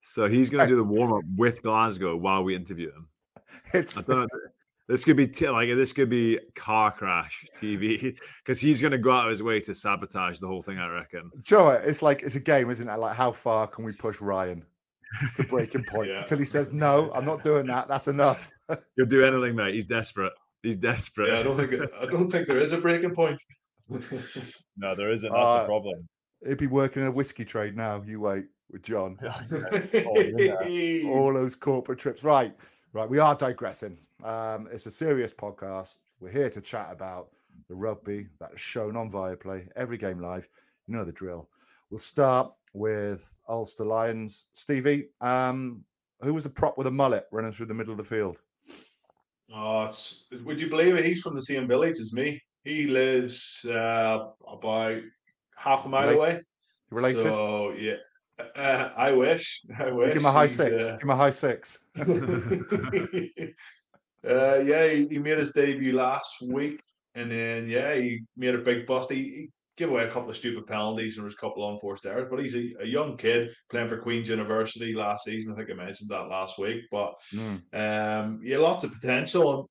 So 0.00 0.26
he's 0.26 0.50
going 0.50 0.66
to 0.66 0.68
do 0.68 0.76
the 0.76 0.84
warm 0.84 1.12
up 1.12 1.22
with 1.36 1.62
Glasgow 1.62 2.16
while 2.16 2.42
we 2.42 2.56
interview 2.56 2.92
him. 2.92 3.08
It's 3.74 4.02
this 4.88 5.04
could 5.04 5.16
be 5.16 5.26
t- 5.26 5.48
like 5.48 5.68
this 5.70 5.92
could 5.92 6.08
be 6.08 6.38
car 6.54 6.92
crash 6.92 7.44
TV 7.56 8.16
because 8.44 8.60
he's 8.66 8.80
going 8.80 8.92
to 8.92 8.98
go 8.98 9.10
out 9.10 9.24
of 9.24 9.30
his 9.30 9.42
way 9.42 9.58
to 9.60 9.74
sabotage 9.74 10.38
the 10.38 10.46
whole 10.46 10.62
thing. 10.62 10.78
I 10.78 10.88
reckon. 10.88 11.30
Joe, 11.42 11.70
it's 11.70 12.02
like 12.02 12.22
it's 12.22 12.36
a 12.36 12.40
game, 12.40 12.70
isn't 12.70 12.88
it? 12.88 12.96
Like 12.96 13.16
how 13.16 13.32
far 13.32 13.66
can 13.66 13.84
we 13.84 13.92
push 13.92 14.20
Ryan 14.20 14.64
to 15.34 15.44
breaking 15.44 15.84
point 15.90 16.08
yeah. 16.08 16.20
until 16.20 16.38
he 16.38 16.44
says 16.44 16.72
no, 16.72 17.10
I'm 17.14 17.24
not 17.24 17.42
doing 17.42 17.66
that. 17.66 17.88
That's 17.88 18.08
enough. 18.08 18.52
He'll 18.96 19.06
do 19.06 19.24
anything, 19.24 19.54
mate. 19.54 19.74
He's 19.74 19.84
desperate. 19.84 20.32
He's 20.62 20.76
desperate. 20.76 21.28
Yeah, 21.28 21.40
I 21.40 21.42
don't 21.42 21.56
think 21.56 21.90
I 22.00 22.06
don't 22.06 22.30
think 22.30 22.48
there 22.48 22.58
is 22.58 22.72
a 22.72 22.78
breaking 22.78 23.14
point. 23.14 23.40
no, 23.88 24.94
there 24.94 25.12
isn't. 25.12 25.30
That's 25.30 25.46
uh, 25.46 25.60
the 25.60 25.66
problem. 25.66 26.08
He'd 26.46 26.58
be 26.58 26.66
working 26.66 27.02
in 27.02 27.08
a 27.08 27.12
whiskey 27.12 27.44
trade 27.44 27.76
now. 27.76 28.02
You 28.04 28.20
wait 28.20 28.46
with 28.70 28.82
John. 28.82 29.18
oh, 29.22 31.08
All 31.08 31.32
those 31.32 31.54
corporate 31.54 31.98
trips. 31.98 32.24
Right, 32.24 32.54
right. 32.92 33.08
We 33.08 33.18
are 33.18 33.34
digressing. 33.34 33.98
Um, 34.24 34.68
it's 34.72 34.86
a 34.86 34.90
serious 34.90 35.32
podcast. 35.32 35.98
We're 36.20 36.30
here 36.30 36.50
to 36.50 36.60
chat 36.60 36.88
about 36.90 37.28
the 37.68 37.74
rugby 37.74 38.26
that 38.40 38.52
is 38.54 38.60
shown 38.60 38.96
on 38.96 39.10
Viaplay 39.10 39.68
every 39.76 39.98
game 39.98 40.20
live. 40.20 40.48
You 40.86 40.94
know 40.96 41.04
the 41.04 41.12
drill. 41.12 41.48
We'll 41.90 41.98
start 41.98 42.52
with 42.72 43.34
Ulster 43.48 43.84
Lions. 43.84 44.46
Stevie, 44.52 45.08
um, 45.20 45.84
who 46.20 46.34
was 46.34 46.44
the 46.44 46.50
prop 46.50 46.76
with 46.78 46.86
a 46.86 46.90
mullet 46.90 47.26
running 47.32 47.52
through 47.52 47.66
the 47.66 47.74
middle 47.74 47.92
of 47.92 47.98
the 47.98 48.04
field? 48.04 48.40
Oh, 49.54 49.84
it's, 49.84 50.28
would 50.44 50.60
you 50.60 50.68
believe 50.68 50.96
it? 50.96 51.04
He's 51.04 51.22
from 51.22 51.34
the 51.34 51.42
same 51.42 51.68
village 51.68 51.98
as 52.00 52.12
me. 52.12 52.42
He 52.64 52.86
lives 52.86 53.64
uh, 53.68 54.28
about 54.46 55.00
half 55.56 55.86
a 55.86 55.88
mile 55.88 56.08
away. 56.08 56.40
Related? 56.90 57.22
So 57.22 57.72
yeah, 57.78 57.96
uh, 58.56 58.90
I 58.96 59.12
wish. 59.12 59.62
I 59.78 59.90
wish. 59.90 60.08
Give 60.08 60.16
him 60.16 60.26
a 60.26 60.32
high 60.32 60.48
six. 60.48 60.84
Uh... 60.84 60.92
Give 60.92 61.02
him 61.02 61.10
a 61.10 61.16
high 61.16 61.30
six. 61.30 61.78
Uh, 64.26 64.58
yeah, 64.58 64.88
he, 64.88 65.06
he, 65.06 65.18
made 65.18 65.38
his 65.38 65.52
debut 65.52 65.92
last 65.92 66.42
week, 66.42 66.82
and 67.14 67.30
then 67.30 67.68
yeah, 67.68 67.94
he 67.94 68.22
made 68.36 68.56
a 68.56 68.58
big 68.58 68.84
bust. 68.84 69.12
He, 69.12 69.50
he 69.76 69.84
gave 69.84 69.90
away 69.92 70.04
a 70.04 70.10
couple 70.10 70.30
of 70.30 70.36
stupid 70.36 70.66
penalties 70.66 71.16
and 71.16 71.22
there 71.22 71.26
was 71.26 71.34
a 71.34 71.38
couple 71.38 71.66
of 71.66 71.74
unforced 71.74 72.06
errors, 72.06 72.28
but 72.30 72.40
he's 72.40 72.54
a, 72.54 72.74
a, 72.80 72.86
young 72.86 73.16
kid 73.16 73.50
playing 73.70 73.88
for 73.88 73.98
Queen's 73.98 74.28
University 74.28 74.94
last 74.94 75.24
season. 75.24 75.52
I 75.52 75.56
think 75.56 75.70
I 75.70 75.74
mentioned 75.74 76.10
that 76.10 76.28
last 76.28 76.58
week, 76.58 76.84
but 76.90 77.14
mm. 77.34 77.60
um, 77.74 78.40
yeah, 78.42 78.58
lots 78.58 78.84
of 78.84 78.92
potential, 78.92 79.58
and 79.58 79.68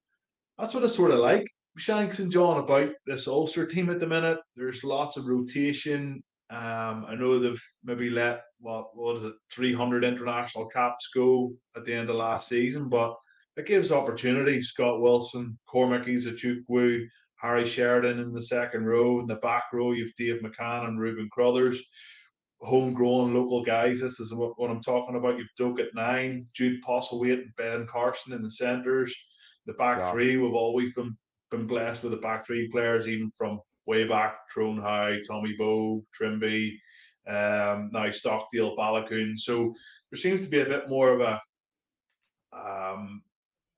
that's 0.57 0.74
what 0.74 0.83
I 0.83 0.88
sort 0.88 1.12
of 1.12 1.19
like. 1.19 1.47
Shanks 1.77 2.19
and 2.19 2.31
John 2.31 2.59
about 2.59 2.91
this 3.05 3.27
Ulster 3.27 3.65
team 3.65 3.89
at 3.89 4.00
the 4.00 4.07
minute. 4.07 4.39
There's 4.55 4.83
lots 4.83 5.17
of 5.17 5.25
rotation. 5.25 6.24
Um, 6.50 7.05
I 7.07 7.15
know 7.15 7.39
they've 7.39 7.62
maybe 7.83 8.09
let 8.09 8.43
what 8.59 8.95
what 8.95 9.17
is 9.17 9.24
it, 9.24 9.33
300 9.51 10.03
international 10.03 10.67
caps 10.67 11.09
go 11.13 11.53
at 11.75 11.83
the 11.83 11.93
end 11.93 12.09
of 12.09 12.15
last 12.15 12.47
season, 12.47 12.88
but 12.88 13.15
it 13.57 13.65
gives 13.65 13.91
opportunity. 13.91 14.62
Scott 14.62 15.01
Wilson, 15.01 15.57
Cormac 15.65 16.05
Izuchukwu, 16.05 17.07
Harry 17.38 17.65
Sheridan 17.65 18.20
in 18.20 18.34
the 18.34 18.42
second 18.42 18.86
row. 18.86 19.20
In 19.20 19.27
the 19.27 19.36
back 19.36 19.65
row, 19.74 19.92
you've 19.92 20.15
Dave 20.15 20.42
McCann 20.42 20.88
and 20.88 21.00
Reuben 21.00 21.30
Crothers. 21.30 21.84
Homegrown 22.62 23.34
local 23.34 23.63
guys. 23.63 24.00
This 24.00 24.20
is 24.20 24.34
what, 24.34 24.58
what 24.58 24.72
I'm 24.72 24.82
talking 24.82 25.15
about. 25.15 25.38
You've 25.38 25.48
Doak 25.58 25.80
at 25.80 25.94
nine, 25.94 26.46
Jude 26.54 26.82
Postlethwaite 26.84 27.42
and 27.42 27.56
Ben 27.58 27.86
Carson 27.86 28.34
in 28.34 28.42
the 28.42 28.50
centres. 28.50 29.13
The 29.65 29.74
back 29.74 30.00
yeah. 30.00 30.12
three, 30.12 30.38
we've 30.38 30.54
always 30.54 30.94
been 30.94 31.15
been 31.51 31.68
blessed 31.68 32.04
with 32.04 32.12
the 32.12 32.18
back 32.18 32.46
three 32.46 32.68
players, 32.70 33.08
even 33.08 33.30
from 33.38 33.60
way 33.86 34.06
back, 34.06 34.38
Tyrone 34.54 34.82
Howe, 34.82 35.18
Tommy 35.27 35.56
Bowe, 35.58 36.04
Trimble, 36.12 36.72
um, 37.27 37.89
now 37.94 38.10
Stockdale, 38.10 38.75
Baloucoune. 38.75 39.38
So 39.38 39.74
there 40.10 40.18
seems 40.18 40.42
to 40.42 40.48
be 40.48 40.62
a 40.62 40.65
bit 40.65 40.89
more 40.89 41.10
of 41.10 41.22
a 41.22 41.42
um, 42.51 43.22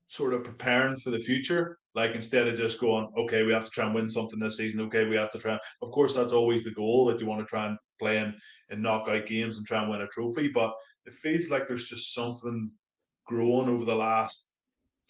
sort 0.07 0.33
of 0.33 0.43
preparing 0.43 0.97
for 0.97 1.09
the 1.09 1.19
future. 1.19 1.77
Like 1.97 2.13
instead 2.13 2.47
of 2.47 2.55
just 2.55 2.79
going, 2.79 3.09
okay, 3.17 3.41
we 3.41 3.51
have 3.51 3.65
to 3.65 3.71
try 3.71 3.87
and 3.87 3.95
win 3.95 4.07
something 4.07 4.37
this 4.37 4.57
season. 4.57 4.81
Okay, 4.81 5.05
we 5.05 5.15
have 5.15 5.31
to 5.31 5.39
try. 5.39 5.57
Of 5.81 5.89
course, 5.89 6.13
that's 6.13 6.31
always 6.31 6.63
the 6.63 6.69
goal 6.69 7.05
that 7.05 7.19
you 7.19 7.25
want 7.25 7.41
to 7.41 7.47
try 7.47 7.65
and 7.65 7.77
play 7.97 8.19
in, 8.19 8.35
in 8.69 8.83
knockout 8.83 9.25
games 9.25 9.57
and 9.57 9.65
try 9.65 9.81
and 9.81 9.89
win 9.89 10.01
a 10.01 10.07
trophy. 10.09 10.47
But 10.47 10.75
it 11.07 11.13
feels 11.13 11.49
like 11.49 11.65
there's 11.65 11.89
just 11.89 12.13
something 12.13 12.69
growing 13.25 13.67
over 13.67 13.83
the 13.83 13.95
last 13.95 14.49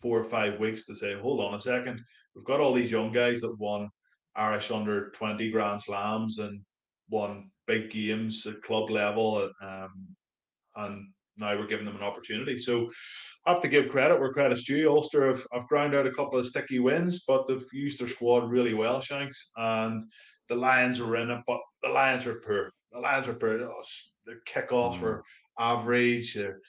four 0.02 0.18
or 0.18 0.24
five 0.24 0.62
weeks 0.62 0.86
to 0.86 0.96
say, 0.96 1.14
hold 1.20 1.42
on 1.42 1.56
a 1.56 1.60
second, 1.60 2.02
we've 2.34 2.46
got 2.46 2.62
all 2.62 2.74
these 2.74 2.90
young 2.90 3.12
guys 3.12 3.42
that 3.42 3.60
won 3.60 3.90
Irish 4.38 4.72
under 4.72 5.10
20 5.10 5.52
Grand 5.52 5.82
Slams 5.82 6.40
and 6.40 6.62
won 7.10 7.52
big 7.66 7.90
games 7.90 8.46
at 8.46 8.62
club 8.62 8.90
level. 8.90 9.52
Um, 9.62 10.08
and 10.78 11.10
now 11.38 11.58
we're 11.58 11.67
giving 11.67 11.86
them 11.86 11.95
an 11.95 12.04
opportunity. 12.04 12.60
So 12.60 12.89
I 13.45 13.52
have 13.52 13.62
to 13.62 13.67
give 13.67 13.89
credit 13.89 14.19
where 14.19 14.34
credit's 14.34 14.63
due. 14.63 14.89
Ulster 14.89 15.28
have, 15.28 15.45
have 15.54 15.67
ground 15.67 15.95
out 15.95 16.08
a 16.08 16.12
couple 16.12 16.39
of 16.39 16.45
sticky 16.45 16.80
wins, 16.80 17.23
but 17.28 17.47
they've 17.47 17.63
used 17.71 18.00
their 18.00 18.08
squad 18.08 18.50
really 18.50 18.73
well, 18.73 19.02
Shanks. 19.02 19.52
And 19.56 20.04
the 20.50 20.56
Lions 20.56 21.00
are 21.00 21.15
in 21.17 21.30
it, 21.30 21.41
but 21.45 21.60
the 21.84 21.89
Lions 21.89 22.26
are 22.26 22.36
poor. 22.36 22.71
The 22.91 23.00
Lions 23.00 23.28
are 23.28 23.34
poor. 23.34 23.62
Oh, 23.62 23.82
their 24.26 24.41
kickoffs 24.47 24.97
mm. 24.97 25.02
were 25.02 25.23
average. 25.60 26.34
Their 26.34 26.60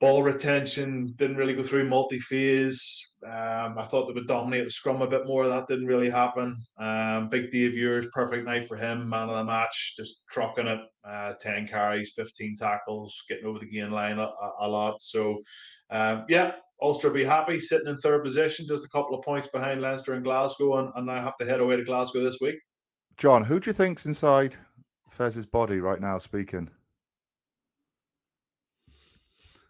ball 0.00 0.22
retention 0.22 1.12
didn't 1.16 1.36
really 1.36 1.52
go 1.52 1.62
through 1.62 1.84
multi-phase. 1.84 3.16
Um, 3.26 3.76
I 3.78 3.84
thought 3.84 4.06
they 4.06 4.14
would 4.14 4.26
dominate 4.26 4.64
the 4.64 4.70
scrum 4.70 5.02
a 5.02 5.06
bit 5.06 5.26
more. 5.26 5.46
That 5.46 5.68
didn't 5.68 5.86
really 5.86 6.08
happen. 6.08 6.56
Um, 6.78 7.28
Big 7.28 7.44
of 7.44 7.50
Ures, 7.52 8.10
perfect 8.10 8.46
night 8.46 8.66
for 8.66 8.76
him. 8.76 9.08
Man 9.08 9.28
of 9.28 9.36
the 9.36 9.44
match, 9.44 9.94
just 9.98 10.22
trucking 10.30 10.66
it. 10.66 10.80
Uh, 11.06 11.34
10 11.38 11.68
carries, 11.68 12.12
15 12.16 12.56
tackles, 12.56 13.14
getting 13.28 13.44
over 13.44 13.58
the 13.58 13.66
gain 13.66 13.90
line 13.90 14.18
a, 14.18 14.30
a 14.60 14.68
lot. 14.68 15.00
So, 15.02 15.42
um, 15.90 16.24
yeah, 16.28 16.52
Ulster 16.80 17.10
be 17.10 17.24
happy 17.24 17.60
sitting 17.60 17.88
in 17.88 17.98
third 17.98 18.24
position, 18.24 18.66
just 18.66 18.84
a 18.84 18.88
couple 18.88 19.18
of 19.18 19.24
points 19.24 19.48
behind 19.48 19.82
Leinster 19.82 20.14
and 20.14 20.24
Glasgow, 20.24 20.78
and, 20.78 20.90
and 20.96 21.10
have 21.10 21.36
to 21.38 21.46
head 21.46 21.60
away 21.60 21.76
to 21.76 21.84
Glasgow 21.84 22.22
this 22.22 22.38
week. 22.40 22.56
John, 23.18 23.44
who 23.44 23.60
do 23.60 23.68
you 23.68 23.74
think's 23.74 24.06
inside 24.06 24.56
Fez's 25.10 25.46
body 25.46 25.80
right 25.80 26.00
now 26.00 26.16
speaking? 26.16 26.70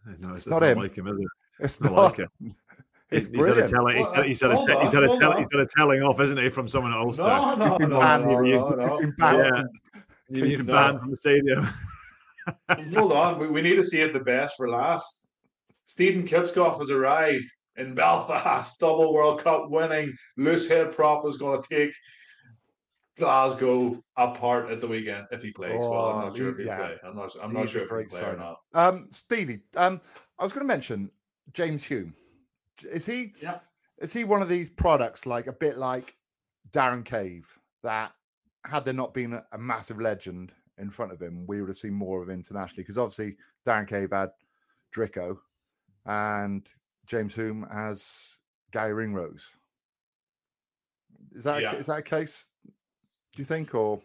No, 0.19 0.33
it's, 0.33 0.43
it's 0.43 0.49
not 0.49 0.63
him. 0.63 0.79
Like 0.79 0.97
him, 0.97 1.07
is 1.09 1.19
it? 1.19 1.29
It's 1.61 1.81
not. 1.81 1.93
Like 1.93 2.17
him. 2.17 2.29
It's 3.13 3.27
he's, 3.27 3.45
had 3.45 3.59
a 3.59 3.67
telling. 3.67 3.97
He's, 3.97 4.07
had, 4.15 4.25
he's, 4.25 4.41
had 4.41 4.53
a, 4.53 4.81
he's, 4.83 4.93
had 4.93 5.03
a 5.03 5.19
tell, 5.19 5.37
he's 5.37 5.49
had 5.51 5.61
a 5.61 5.67
telling 5.67 6.01
off, 6.01 6.21
isn't 6.21 6.39
he, 6.39 6.49
from 6.49 6.69
someone 6.69 6.93
at 6.93 6.99
Ulster? 6.99 7.25
No, 7.25 7.57
no, 7.57 7.65
he's 7.65 7.75
been 7.75 7.91
no, 7.91 7.99
banned. 7.99 8.25
No, 8.25 8.41
no, 8.41 8.69
no. 8.69 8.83
He's 8.83 9.01
been 9.01 9.15
banned. 9.19 9.69
Yeah. 10.31 10.45
He's 10.47 10.65
been 10.65 10.75
banned 10.77 11.01
from 11.01 11.11
the 11.11 11.17
stadium. 11.17 11.69
Hold 12.95 13.11
on, 13.11 13.41
we, 13.41 13.49
we 13.49 13.63
need 13.63 13.75
to 13.75 13.83
save 13.83 14.13
the 14.13 14.21
best 14.21 14.57
for 14.57 14.69
last. 14.69 15.27
Steven 15.87 16.25
Kitshoff 16.25 16.79
has 16.79 16.91
arrived 16.91 17.47
in 17.77 17.97
Belfast, 17.97 18.79
double 18.79 19.13
World 19.13 19.43
Cup 19.43 19.71
winning. 19.71 20.15
Loose 20.37 20.69
head 20.69 20.93
prop 20.93 21.27
is 21.27 21.37
going 21.37 21.61
to 21.61 21.69
take 21.69 21.93
Glasgow 23.21 24.03
apart 24.17 24.71
at 24.71 24.81
the 24.81 24.87
weekend 24.87 25.27
if 25.31 25.43
he 25.43 25.53
plays. 25.53 25.77
Oh, 25.77 25.91
well, 25.91 26.09
I'm 26.11 26.29
not 26.29 26.37
sure 26.37 26.51
if 26.51 26.57
he 26.57 26.65
yeah. 26.65 26.77
play. 26.77 26.97
I'm 27.05 27.15
not. 27.15 27.37
I'm 27.41 27.53
not 27.53 27.71
sure 27.71 27.83
if 27.83 28.11
he 28.11 28.17
play 28.17 28.29
or 28.29 28.37
not. 28.37 28.61
Um, 28.75 29.07
Stevie, 29.11 29.61
um, 29.77 30.01
I 30.39 30.43
was 30.43 30.53
going 30.53 30.65
to 30.65 30.69
mention 30.69 31.11
James 31.53 31.85
Hume. 31.85 32.15
Is 32.83 33.07
he? 33.07 33.35
Yeah. 33.41 33.59
Is 33.99 34.13
he 34.13 34.25
one 34.25 34.43
of 34.43 34.49
these 34.49 34.69
products 34.69 35.27
like 35.27 35.47
a 35.47 35.53
bit 35.53 35.77
like 35.77 36.17
Darren 36.73 37.05
Cave 37.05 37.53
that 37.83 38.13
had 38.65 38.85
there 38.85 38.95
not 38.95 39.15
been 39.15 39.35
a, 39.35 39.45
a 39.53 39.59
massive 39.59 40.01
legend 40.01 40.53
in 40.79 40.91
front 40.91 41.13
of 41.13 41.21
him, 41.21 41.47
we 41.47 41.61
would 41.61 41.69
have 41.69 41.77
seen 41.77 41.95
more 41.95 42.23
of 42.23 42.31
internationally 42.31 42.83
because 42.83 42.99
obviously 42.99 43.37
Darren 43.67 43.87
Cave 43.87 44.11
had 44.13 44.31
Drico 44.95 45.37
and 46.07 46.67
James 47.07 47.35
Hume 47.35 47.67
has 47.73 48.39
Garry 48.73 48.95
Ringrose. 48.95 49.55
Is 51.33 51.45
that 51.45 51.63
yeah. 51.63 51.75
is 51.75 51.87
that 51.87 51.99
a 51.99 52.03
case? 52.03 52.51
Do 53.35 53.43
you 53.43 53.45
think, 53.45 53.75
or 53.75 54.01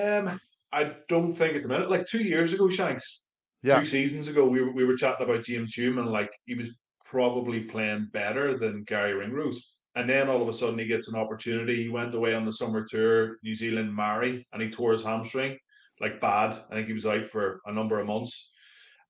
um, 0.00 0.40
I 0.72 0.92
don't 1.08 1.32
think 1.32 1.56
at 1.56 1.62
the 1.62 1.68
minute. 1.68 1.90
Like 1.90 2.06
two 2.06 2.22
years 2.22 2.52
ago, 2.52 2.68
Shanks. 2.68 3.24
Yeah. 3.62 3.78
Two 3.78 3.84
seasons 3.84 4.28
ago, 4.28 4.44
we 4.44 4.60
were, 4.60 4.72
we 4.72 4.84
were 4.84 4.96
chatting 4.96 5.24
about 5.24 5.44
James 5.44 5.74
Hume 5.74 5.98
and 5.98 6.10
like 6.10 6.32
he 6.46 6.54
was 6.54 6.70
probably 7.04 7.60
playing 7.60 8.08
better 8.12 8.58
than 8.58 8.84
Garry 8.84 9.14
Ringrose. 9.14 9.74
And 9.94 10.08
then 10.08 10.28
all 10.28 10.42
of 10.42 10.48
a 10.48 10.52
sudden 10.52 10.78
he 10.78 10.86
gets 10.86 11.08
an 11.08 11.18
opportunity. 11.18 11.82
He 11.82 11.88
went 11.88 12.14
away 12.14 12.34
on 12.34 12.44
the 12.44 12.52
summer 12.52 12.84
tour, 12.84 13.36
New 13.44 13.54
Zealand 13.54 13.94
Maori, 13.94 14.46
and 14.52 14.62
he 14.62 14.70
tore 14.70 14.92
his 14.92 15.04
hamstring 15.04 15.56
like 16.00 16.20
bad. 16.20 16.54
I 16.70 16.74
think 16.74 16.88
he 16.88 16.92
was 16.92 17.06
out 17.06 17.24
for 17.24 17.60
a 17.66 17.72
number 17.72 18.00
of 18.00 18.06
months. 18.06 18.50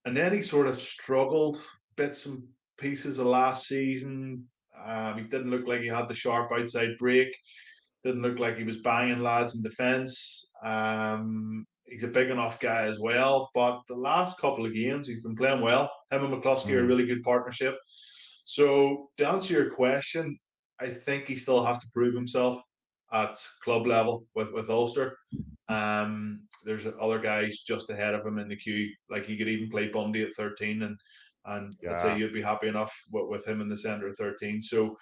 And 0.05 0.17
then 0.17 0.33
he 0.33 0.43
sort 0.43 0.67
of 0.67 0.79
struggled 0.79 1.59
bits 1.97 2.27
and 2.27 2.43
pieces 2.77 3.19
of 3.19 3.27
last 3.27 3.67
season. 3.67 4.45
Um, 4.85 5.17
he 5.17 5.25
didn't 5.25 5.51
look 5.51 5.67
like 5.67 5.81
he 5.81 5.89
had 5.89 6.09
the 6.09 6.15
sharp 6.15 6.51
outside 6.53 6.99
break. 6.99 7.35
Didn't 8.05 8.23
look 8.23 8.39
like 8.39 8.57
he 8.57 8.65
was 8.65 8.79
banging 8.79 9.23
lads 9.23 9.55
in 9.55 9.63
defence. 9.63 10.53
Um, 10.65 11.67
he's 11.85 12.03
a 12.03 12.09
big 12.09 12.31
enough 12.31 12.59
guy 12.59 12.83
as 12.83 12.99
well. 12.99 13.51
But 13.55 13.83
the 13.89 13.95
last 13.95 14.39
couple 14.41 14.67
of 14.67 14.75
games, 14.75 15.07
he's 15.07 15.23
been 15.23 15.37
playing 15.37 15.61
well. 15.61 15.91
Him 16.11 16.25
and 16.25 16.35
McCloskey 16.35 16.67
mm. 16.67 16.75
are 16.75 16.81
a 16.81 16.83
mm. 16.83 16.89
really 16.89 17.07
good 17.07 17.23
partnership. 17.23 17.77
So 18.45 19.11
to 19.19 19.29
answer 19.29 19.55
your 19.55 19.71
question, 19.71 20.39
I 20.81 20.89
think 20.89 21.27
he 21.27 21.37
still 21.37 21.65
has 21.65 21.79
to 21.81 21.87
prove 21.93 22.15
himself 22.15 22.61
at 23.13 23.37
club 23.63 23.87
level 23.87 24.27
with, 24.35 24.53
with 24.53 24.71
Ulster. 24.71 25.17
Um, 25.69 26.41
there's 26.65 26.87
other 27.01 27.19
guys 27.19 27.61
just 27.67 27.91
ahead 27.91 28.15
of 28.15 28.25
him 28.25 28.39
in 28.39 28.49
the 28.49 28.57
queue. 28.57 28.91
Like 29.11 29.27
he 29.27 29.37
could 29.37 29.49
even 29.49 29.71
play 29.71 29.89
Bundee 29.89 30.23
at 30.23 30.35
13, 30.37 30.83
and 30.83 30.99
and 31.47 31.75
yeah. 31.83 31.93
I'd 31.93 32.01
say 32.01 32.19
you'd 32.19 32.33
be 32.33 32.43
happy 32.43 32.69
enough 32.69 32.93
with, 33.11 33.29
with 33.29 33.47
him 33.47 33.61
in 33.61 33.69
the 33.69 33.77
center 33.77 34.09
at 34.09 34.17
13. 34.17 34.63
So 34.63 34.97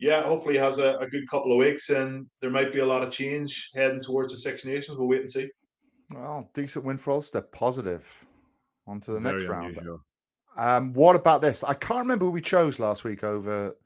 yeah, 0.00 0.22
hopefully 0.22 0.54
he 0.54 0.60
has 0.60 0.78
a, 0.78 0.96
a, 0.98 1.06
good 1.08 1.28
couple 1.28 1.52
of 1.52 1.58
weeks 1.58 1.90
and 1.90 2.26
there 2.40 2.50
might 2.50 2.72
be 2.72 2.80
a 2.80 2.86
lot 2.86 3.02
of 3.02 3.10
change 3.10 3.70
heading 3.74 4.00
towards 4.00 4.32
the 4.32 4.38
Six 4.38 4.64
Nations. 4.64 4.96
We'll 4.98 5.08
wait 5.08 5.20
and 5.20 5.30
see. 5.30 5.50
Well, 6.10 6.50
decent 6.54 6.84
win 6.84 6.96
for 6.96 7.12
Ulster. 7.12 7.42
Positive. 7.42 8.26
On 8.86 8.98
to 9.00 9.12
the 9.12 9.20
Very 9.20 9.34
next 9.34 9.44
unusual. 9.44 10.00
round. 10.56 10.86
Um, 10.86 10.92
what 10.94 11.16
about 11.16 11.42
this? 11.42 11.62
I 11.62 11.74
can't 11.74 12.00
remember 12.00 12.24
who 12.24 12.30
we 12.30 12.40
chose 12.40 12.78
last 12.78 13.04
week 13.04 13.22
over 13.22 13.76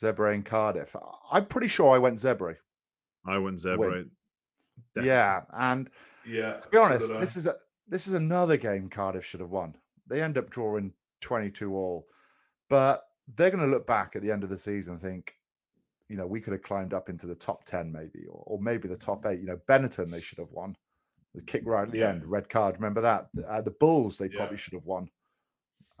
Zebre 0.00 0.32
and 0.32 0.44
Cardiff. 0.44 0.96
I'm 1.30 1.46
pretty 1.46 1.68
sure 1.68 1.94
I 1.94 1.98
went 1.98 2.18
Zebre. 2.18 2.56
I 3.26 3.38
went 3.38 3.58
Zebre. 3.58 4.08
Yeah, 5.00 5.42
and 5.52 5.90
yeah, 6.26 6.54
to 6.54 6.68
be 6.68 6.78
honest, 6.78 7.12
this 7.20 7.36
is 7.36 7.46
a 7.46 7.54
this 7.88 8.06
is 8.06 8.14
another 8.14 8.56
game 8.56 8.88
Cardiff 8.88 9.24
should 9.24 9.40
have 9.40 9.50
won. 9.50 9.76
They 10.08 10.22
end 10.22 10.38
up 10.38 10.50
drawing 10.50 10.92
22 11.20 11.74
all, 11.74 12.06
but 12.68 13.04
they're 13.36 13.50
going 13.50 13.64
to 13.64 13.70
look 13.70 13.86
back 13.86 14.16
at 14.16 14.22
the 14.22 14.30
end 14.30 14.44
of 14.44 14.50
the 14.50 14.58
season 14.58 14.94
and 14.94 15.02
think, 15.02 15.34
you 16.08 16.16
know, 16.16 16.26
we 16.26 16.40
could 16.40 16.52
have 16.52 16.62
climbed 16.62 16.94
up 16.94 17.08
into 17.08 17.26
the 17.26 17.34
top 17.34 17.64
10 17.64 17.90
maybe, 17.90 18.26
or, 18.28 18.42
or 18.46 18.58
maybe 18.60 18.88
the 18.88 18.96
top 18.96 19.24
eight. 19.26 19.40
You 19.40 19.46
know, 19.46 19.60
Benetton 19.68 20.10
they 20.10 20.20
should 20.20 20.38
have 20.38 20.50
won. 20.50 20.76
The 21.34 21.42
kick 21.42 21.62
right 21.64 21.82
at 21.82 21.90
the 21.90 21.98
yeah. 21.98 22.10
end, 22.10 22.24
red 22.26 22.48
card. 22.48 22.76
Remember 22.76 23.00
that? 23.00 23.28
Uh, 23.48 23.60
the 23.60 23.72
Bulls 23.72 24.18
they 24.18 24.26
yeah. 24.26 24.36
probably 24.36 24.56
should 24.56 24.74
have 24.74 24.84
won. 24.84 25.08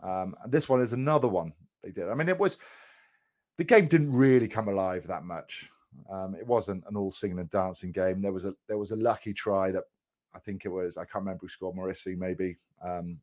Um, 0.02 0.34
and 0.42 0.52
this 0.52 0.68
one 0.68 0.80
is 0.80 0.92
another 0.92 1.28
one 1.28 1.52
they 1.82 1.90
did. 1.90 2.08
I 2.08 2.14
mean, 2.14 2.28
it 2.28 2.38
was 2.38 2.58
the 3.58 3.64
game 3.64 3.86
didn't 3.86 4.12
really 4.12 4.48
come 4.48 4.68
alive 4.68 5.06
that 5.06 5.24
much. 5.24 5.68
Um, 6.10 6.34
it 6.34 6.46
wasn't 6.46 6.84
an 6.88 6.96
all 6.96 7.10
singing 7.10 7.38
and 7.38 7.50
dancing 7.50 7.92
game. 7.92 8.20
There 8.20 8.32
was 8.32 8.44
a 8.44 8.54
there 8.68 8.78
was 8.78 8.90
a 8.90 8.96
lucky 8.96 9.32
try 9.32 9.70
that 9.70 9.84
I 10.34 10.38
think 10.40 10.64
it 10.64 10.68
was 10.68 10.96
I 10.96 11.04
can't 11.04 11.24
remember 11.24 11.42
who 11.42 11.48
scored 11.48 11.76
Morrissey 11.76 12.16
maybe 12.16 12.56
um, 12.82 13.18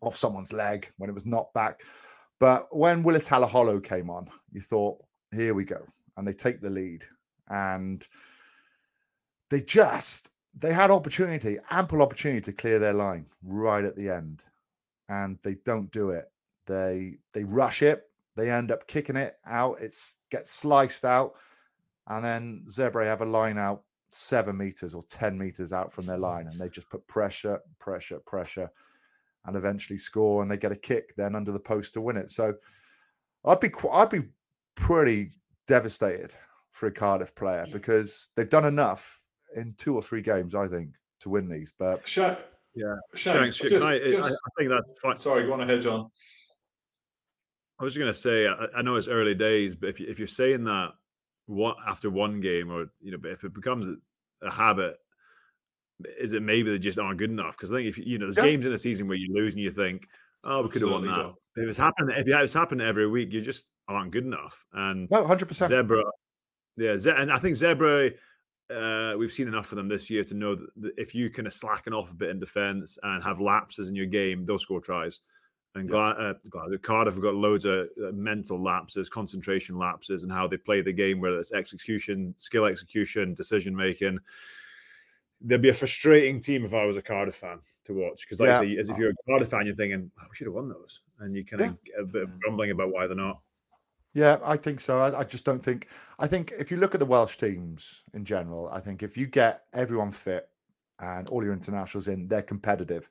off 0.00 0.16
someone's 0.16 0.52
leg 0.52 0.90
when 0.98 1.10
it 1.10 1.14
was 1.14 1.26
not 1.26 1.52
back. 1.54 1.82
But 2.38 2.74
when 2.74 3.02
Willis 3.02 3.28
Halaholo 3.28 3.82
came 3.82 4.10
on, 4.10 4.28
you 4.52 4.60
thought, 4.60 5.02
here 5.32 5.54
we 5.54 5.64
go, 5.64 5.86
and 6.16 6.26
they 6.26 6.32
take 6.32 6.60
the 6.60 6.70
lead, 6.70 7.04
and 7.48 8.06
they 9.50 9.60
just 9.60 10.30
they 10.58 10.72
had 10.72 10.90
opportunity, 10.90 11.58
ample 11.70 12.02
opportunity 12.02 12.40
to 12.40 12.52
clear 12.52 12.78
their 12.78 12.94
line 12.94 13.26
right 13.42 13.84
at 13.84 13.96
the 13.96 14.08
end, 14.08 14.42
and 15.08 15.38
they 15.42 15.54
don't 15.64 15.90
do 15.90 16.10
it. 16.10 16.30
They 16.66 17.18
they 17.32 17.44
rush 17.44 17.82
it. 17.82 18.04
They 18.36 18.50
end 18.50 18.70
up 18.70 18.86
kicking 18.86 19.16
it 19.16 19.36
out. 19.46 19.80
It 19.80 19.94
gets 20.30 20.50
sliced 20.50 21.04
out, 21.04 21.34
and 22.08 22.24
then 22.24 22.64
Zebre 22.68 23.04
have 23.06 23.22
a 23.22 23.26
line 23.26 23.58
out 23.58 23.82
seven 24.08 24.56
meters 24.56 24.94
or 24.94 25.04
ten 25.08 25.36
meters 25.38 25.72
out 25.72 25.92
from 25.92 26.06
their 26.06 26.18
line, 26.18 26.46
and 26.48 26.60
they 26.60 26.68
just 26.68 26.88
put 26.90 27.06
pressure, 27.06 27.60
pressure, 27.78 28.20
pressure, 28.26 28.70
and 29.44 29.56
eventually 29.56 29.98
score. 29.98 30.42
And 30.42 30.50
they 30.50 30.56
get 30.56 30.72
a 30.72 30.76
kick 30.76 31.14
then 31.16 31.34
under 31.34 31.52
the 31.52 31.58
post 31.58 31.94
to 31.94 32.00
win 32.00 32.16
it. 32.16 32.30
So 32.30 32.54
I'd 33.44 33.60
be 33.60 33.70
I'd 33.92 34.10
be 34.10 34.22
pretty 34.74 35.30
devastated 35.66 36.32
for 36.70 36.86
a 36.86 36.92
Cardiff 36.92 37.34
player 37.34 37.66
because 37.72 38.28
they've 38.36 38.50
done 38.50 38.64
enough 38.64 39.20
in 39.54 39.74
two 39.78 39.94
or 39.94 40.02
three 40.02 40.22
games, 40.22 40.54
I 40.54 40.68
think, 40.68 40.90
to 41.20 41.30
win 41.30 41.48
these. 41.48 41.72
But 41.78 42.06
Shank, 42.06 42.38
yeah, 42.74 42.96
Shank, 43.14 43.52
just, 43.52 43.64
I, 43.64 43.98
just, 43.98 44.28
I, 44.28 44.50
think 44.58 44.70
that's 44.70 45.00
fine. 45.02 45.16
Sorry, 45.16 45.46
go 45.46 45.54
on 45.54 45.62
ahead, 45.62 45.80
John. 45.80 46.10
I 47.78 47.84
was 47.84 47.94
just 47.94 48.00
going 48.00 48.12
to 48.12 48.18
say, 48.18 48.46
I, 48.46 48.66
I, 48.76 48.82
know 48.82 48.96
it's 48.96 49.08
early 49.08 49.34
days, 49.34 49.74
but 49.74 49.88
if 49.88 50.00
you, 50.00 50.06
if 50.08 50.18
you're 50.18 50.28
saying 50.28 50.64
that 50.64 50.90
what 51.46 51.76
after 51.86 52.10
one 52.10 52.40
game, 52.40 52.70
or 52.70 52.86
you 53.00 53.12
know, 53.12 53.18
if 53.24 53.44
it 53.44 53.54
becomes 53.54 53.86
a 54.42 54.50
habit, 54.50 54.96
is 56.20 56.32
it 56.32 56.42
maybe 56.42 56.70
they 56.70 56.78
just 56.78 56.98
aren't 56.98 57.18
good 57.18 57.30
enough? 57.30 57.56
Because 57.56 57.72
I 57.72 57.76
think 57.76 57.88
if 57.88 57.98
you 57.98 58.18
know, 58.18 58.26
there's 58.26 58.36
yeah. 58.36 58.44
games 58.44 58.66
in 58.66 58.72
a 58.72 58.78
season 58.78 59.08
where 59.08 59.16
you 59.16 59.32
lose 59.34 59.54
and 59.54 59.62
you 59.62 59.70
think, 59.70 60.08
oh, 60.44 60.62
we 60.62 60.68
could 60.68 60.82
have 60.82 60.90
won 60.90 61.06
that. 61.06 61.32
If 61.56 61.68
it's 61.68 61.78
happening, 61.78 62.16
if 62.18 62.26
it's 62.26 62.52
happening 62.52 62.86
every 62.86 63.08
week, 63.08 63.32
you 63.32 63.40
just 63.40 63.66
aren't 63.88 64.10
good 64.10 64.24
enough. 64.24 64.64
And 64.72 65.10
no, 65.10 65.24
hundred 65.26 65.46
percent. 65.46 65.72
Zebre, 65.72 66.02
yeah, 66.76 66.96
and 67.16 67.32
I 67.32 67.38
think 67.38 67.56
Zebre, 67.56 68.14
uh, 68.70 69.16
we've 69.16 69.32
seen 69.32 69.48
enough 69.48 69.72
of 69.72 69.76
them 69.76 69.88
this 69.88 70.10
year 70.10 70.24
to 70.24 70.34
know 70.34 70.54
that 70.54 70.92
if 70.96 71.14
you 71.14 71.30
kind 71.30 71.46
of 71.46 71.52
slacken 71.52 71.92
off 71.92 72.10
a 72.10 72.14
bit 72.14 72.30
in 72.30 72.38
defence 72.38 72.98
and 73.02 73.22
have 73.22 73.40
lapses 73.40 73.88
in 73.88 73.94
your 73.94 74.06
game, 74.06 74.44
they'll 74.44 74.58
score 74.58 74.80
tries. 74.80 75.20
And 75.74 75.90
yeah. 75.90 75.96
uh, 75.96 76.34
Cardiff 76.82 77.14
have 77.14 77.22
got 77.22 77.34
loads 77.34 77.66
of 77.66 77.88
uh, 78.02 78.10
mental 78.12 78.62
lapses, 78.62 79.10
concentration 79.10 79.76
lapses, 79.76 80.22
and 80.22 80.32
how 80.32 80.46
they 80.46 80.56
play 80.56 80.80
the 80.80 80.92
game, 80.92 81.20
whether 81.20 81.38
it's 81.38 81.52
execution, 81.52 82.34
skill 82.38 82.64
execution, 82.64 83.34
decision 83.34 83.76
making. 83.76 84.18
There'd 85.42 85.60
be 85.60 85.68
a 85.68 85.74
frustrating 85.74 86.40
team 86.40 86.64
if 86.64 86.72
I 86.72 86.86
was 86.86 86.96
a 86.96 87.02
Cardiff 87.02 87.34
fan 87.34 87.58
to 87.84 87.92
watch 87.92 88.22
because, 88.22 88.40
like 88.40 88.66
yeah. 88.66 88.80
as 88.80 88.88
if 88.88 88.96
you're 88.96 89.10
a 89.10 89.14
Cardiff 89.28 89.48
fan, 89.48 89.66
you're 89.66 89.74
thinking, 89.74 90.10
oh, 90.18 90.24
"We 90.30 90.34
should 90.34 90.46
have 90.46 90.54
won 90.54 90.70
those," 90.70 91.02
and 91.20 91.36
you 91.36 91.44
kind 91.44 91.60
of 91.60 91.78
yeah. 91.84 92.02
a 92.02 92.04
bit 92.04 92.22
of 92.22 92.40
grumbling 92.40 92.70
about 92.70 92.90
why 92.90 93.06
they're 93.06 93.14
not. 93.14 93.40
Yeah, 94.16 94.38
I 94.42 94.56
think 94.56 94.80
so. 94.80 94.98
I, 94.98 95.20
I, 95.20 95.24
just 95.24 95.44
don't 95.44 95.62
think. 95.62 95.88
I 96.18 96.26
think 96.26 96.54
if 96.58 96.70
you 96.70 96.78
look 96.78 96.94
at 96.94 97.00
the 97.00 97.06
Welsh 97.06 97.36
teams 97.36 98.00
in 98.14 98.24
general, 98.24 98.70
I 98.72 98.80
think 98.80 99.02
if 99.02 99.14
you 99.14 99.26
get 99.26 99.64
everyone 99.74 100.10
fit 100.10 100.48
and 101.00 101.28
all 101.28 101.44
your 101.44 101.52
internationals 101.52 102.08
in, 102.08 102.26
they're 102.26 102.40
competitive. 102.40 103.10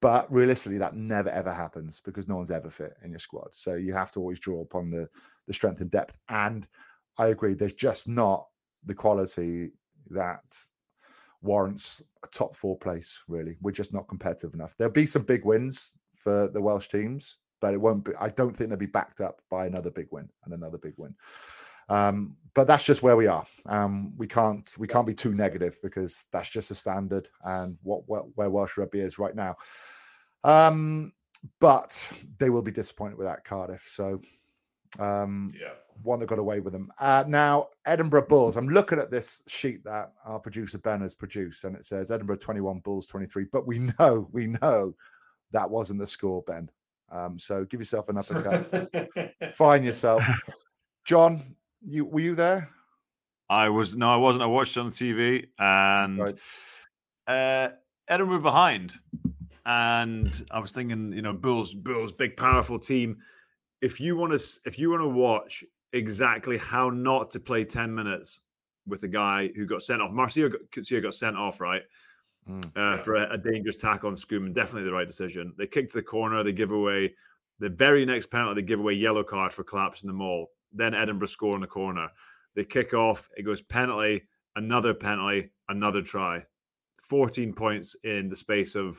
But 0.00 0.32
realistically, 0.32 0.78
that 0.78 0.96
never 0.96 1.28
ever 1.28 1.52
happens 1.52 2.00
because 2.02 2.28
no 2.28 2.36
one's 2.36 2.50
ever 2.50 2.70
fit 2.70 2.96
in 3.04 3.10
your 3.10 3.18
squad. 3.18 3.48
So 3.52 3.74
you 3.74 3.92
have 3.92 4.10
to 4.12 4.20
always 4.20 4.40
draw 4.40 4.62
upon 4.62 4.88
the 4.88 5.06
the 5.46 5.52
strength 5.52 5.82
and 5.82 5.90
depth. 5.90 6.16
And 6.30 6.66
I 7.18 7.26
agree, 7.26 7.52
there's 7.52 7.74
just 7.74 8.08
not 8.08 8.48
the 8.86 8.94
quality 8.94 9.72
that 10.08 10.56
warrants 11.42 12.00
a 12.24 12.26
top 12.28 12.56
four 12.56 12.78
place. 12.78 13.22
Really, 13.28 13.58
we're 13.60 13.72
just 13.72 13.92
not 13.92 14.08
competitive 14.08 14.54
enough. 14.54 14.74
There'll 14.78 14.94
be 14.94 15.04
some 15.04 15.24
big 15.24 15.44
wins 15.44 15.98
for 16.16 16.48
the 16.48 16.62
Welsh 16.62 16.88
teams, 16.88 17.36
but 17.60 17.74
it 17.74 17.80
won't 17.80 18.04
be. 18.04 18.12
I 18.18 18.28
don't 18.28 18.56
think 18.56 18.70
they'll 18.70 18.78
be 18.78 18.86
backed 18.86 19.20
up 19.20 19.40
by 19.50 19.66
another 19.66 19.90
big 19.90 20.08
win 20.10 20.28
and 20.44 20.54
another 20.54 20.78
big 20.78 20.94
win. 20.96 21.14
Um, 21.88 22.36
but 22.54 22.66
that's 22.66 22.84
just 22.84 23.02
where 23.02 23.16
we 23.16 23.26
are. 23.26 23.46
Um, 23.66 24.12
we 24.16 24.26
can't 24.26 24.72
we 24.78 24.86
can't 24.86 25.06
be 25.06 25.14
too 25.14 25.34
negative 25.34 25.78
because 25.82 26.24
that's 26.32 26.48
just 26.48 26.70
a 26.70 26.74
standard 26.74 27.28
and 27.44 27.78
what, 27.82 28.08
what 28.08 28.26
where 28.36 28.50
Welsh 28.50 28.76
rugby 28.76 29.00
is 29.00 29.18
right 29.18 29.34
now. 29.34 29.56
Um, 30.44 31.12
but 31.60 32.12
they 32.38 32.50
will 32.50 32.62
be 32.62 32.72
disappointed 32.72 33.16
with 33.16 33.26
that 33.26 33.44
Cardiff. 33.44 33.86
So 33.86 34.20
um, 34.98 35.52
yeah, 35.58 35.74
one 36.02 36.18
that 36.20 36.26
got 36.26 36.38
away 36.38 36.60
with 36.60 36.72
them. 36.72 36.90
Uh, 36.98 37.24
now 37.26 37.68
Edinburgh 37.86 38.26
Bulls. 38.26 38.56
I'm 38.56 38.68
looking 38.68 38.98
at 38.98 39.10
this 39.10 39.42
sheet 39.46 39.84
that 39.84 40.12
our 40.24 40.38
producer 40.38 40.78
Ben 40.78 41.00
has 41.00 41.14
produced, 41.14 41.64
and 41.64 41.76
it 41.76 41.84
says 41.84 42.10
Edinburgh 42.10 42.38
21, 42.38 42.80
Bulls 42.80 43.06
23. 43.06 43.46
But 43.52 43.66
we 43.66 43.78
know 43.98 44.28
we 44.32 44.46
know 44.46 44.94
that 45.52 45.70
wasn't 45.70 46.00
the 46.00 46.06
score, 46.06 46.42
Ben. 46.42 46.68
Um, 47.10 47.38
so 47.38 47.64
give 47.64 47.80
yourself 47.80 48.08
an 48.08 48.18
uppercut. 48.18 48.90
Find 49.54 49.84
yourself. 49.84 50.22
John, 51.04 51.42
you 51.86 52.04
were 52.04 52.20
you 52.20 52.34
there? 52.34 52.68
I 53.50 53.68
was 53.68 53.96
no, 53.96 54.12
I 54.12 54.16
wasn't. 54.16 54.42
I 54.42 54.46
watched 54.46 54.76
on 54.76 54.90
the 54.90 54.92
TV 54.92 55.46
and 55.58 56.18
right. 56.18 56.38
uh, 57.26 57.70
Edinburgh 58.08 58.40
behind, 58.40 58.94
and 59.64 60.46
I 60.50 60.58
was 60.58 60.72
thinking, 60.72 61.12
you 61.12 61.22
know, 61.22 61.32
Bulls, 61.32 61.74
Bulls, 61.74 62.12
big 62.12 62.36
powerful 62.36 62.78
team. 62.78 63.16
If 63.80 64.00
you 64.00 64.16
want 64.16 64.38
to, 64.38 64.60
if 64.66 64.78
you 64.78 64.90
want 64.90 65.02
to 65.02 65.08
watch 65.08 65.64
exactly 65.94 66.58
how 66.58 66.90
not 66.90 67.30
to 67.30 67.40
play 67.40 67.64
ten 67.64 67.94
minutes 67.94 68.40
with 68.86 69.02
a 69.04 69.08
guy 69.08 69.50
who 69.56 69.64
got 69.64 69.82
sent 69.82 70.02
off, 70.02 70.10
Marcio 70.10 70.52
got, 70.52 71.02
got 71.02 71.14
sent 71.14 71.36
off, 71.36 71.60
right? 71.60 71.82
Mm, 72.48 72.70
uh, 72.76 72.98
for 73.02 73.14
a, 73.14 73.34
a, 73.34 73.38
dangerous 73.38 73.76
tackle 73.76 74.08
on 74.08 74.16
Schoeman. 74.16 74.52
Definitely 74.52 74.84
the 74.84 74.94
right 74.94 75.06
decision. 75.06 75.54
They 75.56 75.66
kicked 75.66 75.92
the 75.92 76.02
corner. 76.02 76.42
They 76.42 76.52
give 76.52 76.72
away 76.72 77.14
the 77.58 77.68
very 77.68 78.04
next 78.04 78.30
penalty. 78.30 78.60
They 78.60 78.66
give 78.66 78.80
away 78.80 78.94
yellow 78.94 79.24
card 79.24 79.52
for 79.52 79.64
collapsing 79.64 80.08
the 80.08 80.14
maul. 80.14 80.50
Then 80.72 80.94
Edinburgh 80.94 81.28
score 81.28 81.54
in 81.54 81.60
the 81.60 81.66
corner. 81.66 82.08
They 82.54 82.64
kick 82.64 82.94
off. 82.94 83.28
It 83.36 83.42
goes 83.42 83.62
penalty. 83.62 84.24
Another 84.56 84.94
penalty. 84.94 85.50
Another 85.68 86.02
try. 86.02 86.44
14 87.08 87.52
points 87.54 87.96
in 88.04 88.28
the 88.28 88.36
space 88.36 88.74
of 88.74 88.98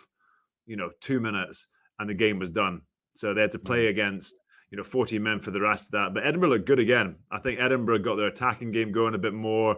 you 0.66 0.76
know 0.76 0.90
two 1.02 1.20
minutes, 1.20 1.68
and 2.00 2.10
the 2.10 2.14
game 2.14 2.40
was 2.40 2.52
done. 2.52 2.82
So 3.14 3.34
they 3.34 3.42
had 3.42 3.52
to 3.52 3.60
play 3.60 3.86
mm. 3.86 3.90
against 3.90 4.40
you 4.72 4.78
know 4.78 4.84
14 4.84 5.22
men 5.22 5.40
for 5.40 5.52
the 5.52 5.62
rest 5.62 5.88
of 5.88 5.92
that. 5.92 6.14
But 6.14 6.26
Edinburgh 6.26 6.50
looked 6.50 6.68
good 6.68 6.80
again. 6.80 7.18
I 7.32 7.40
think 7.40 7.60
Edinburgh 7.60 8.00
got 8.00 8.16
their 8.16 8.28
attacking 8.28 8.72
game 8.72 8.92
going 8.92 9.16
a 9.16 9.20
bit 9.20 9.34
more 9.34 9.78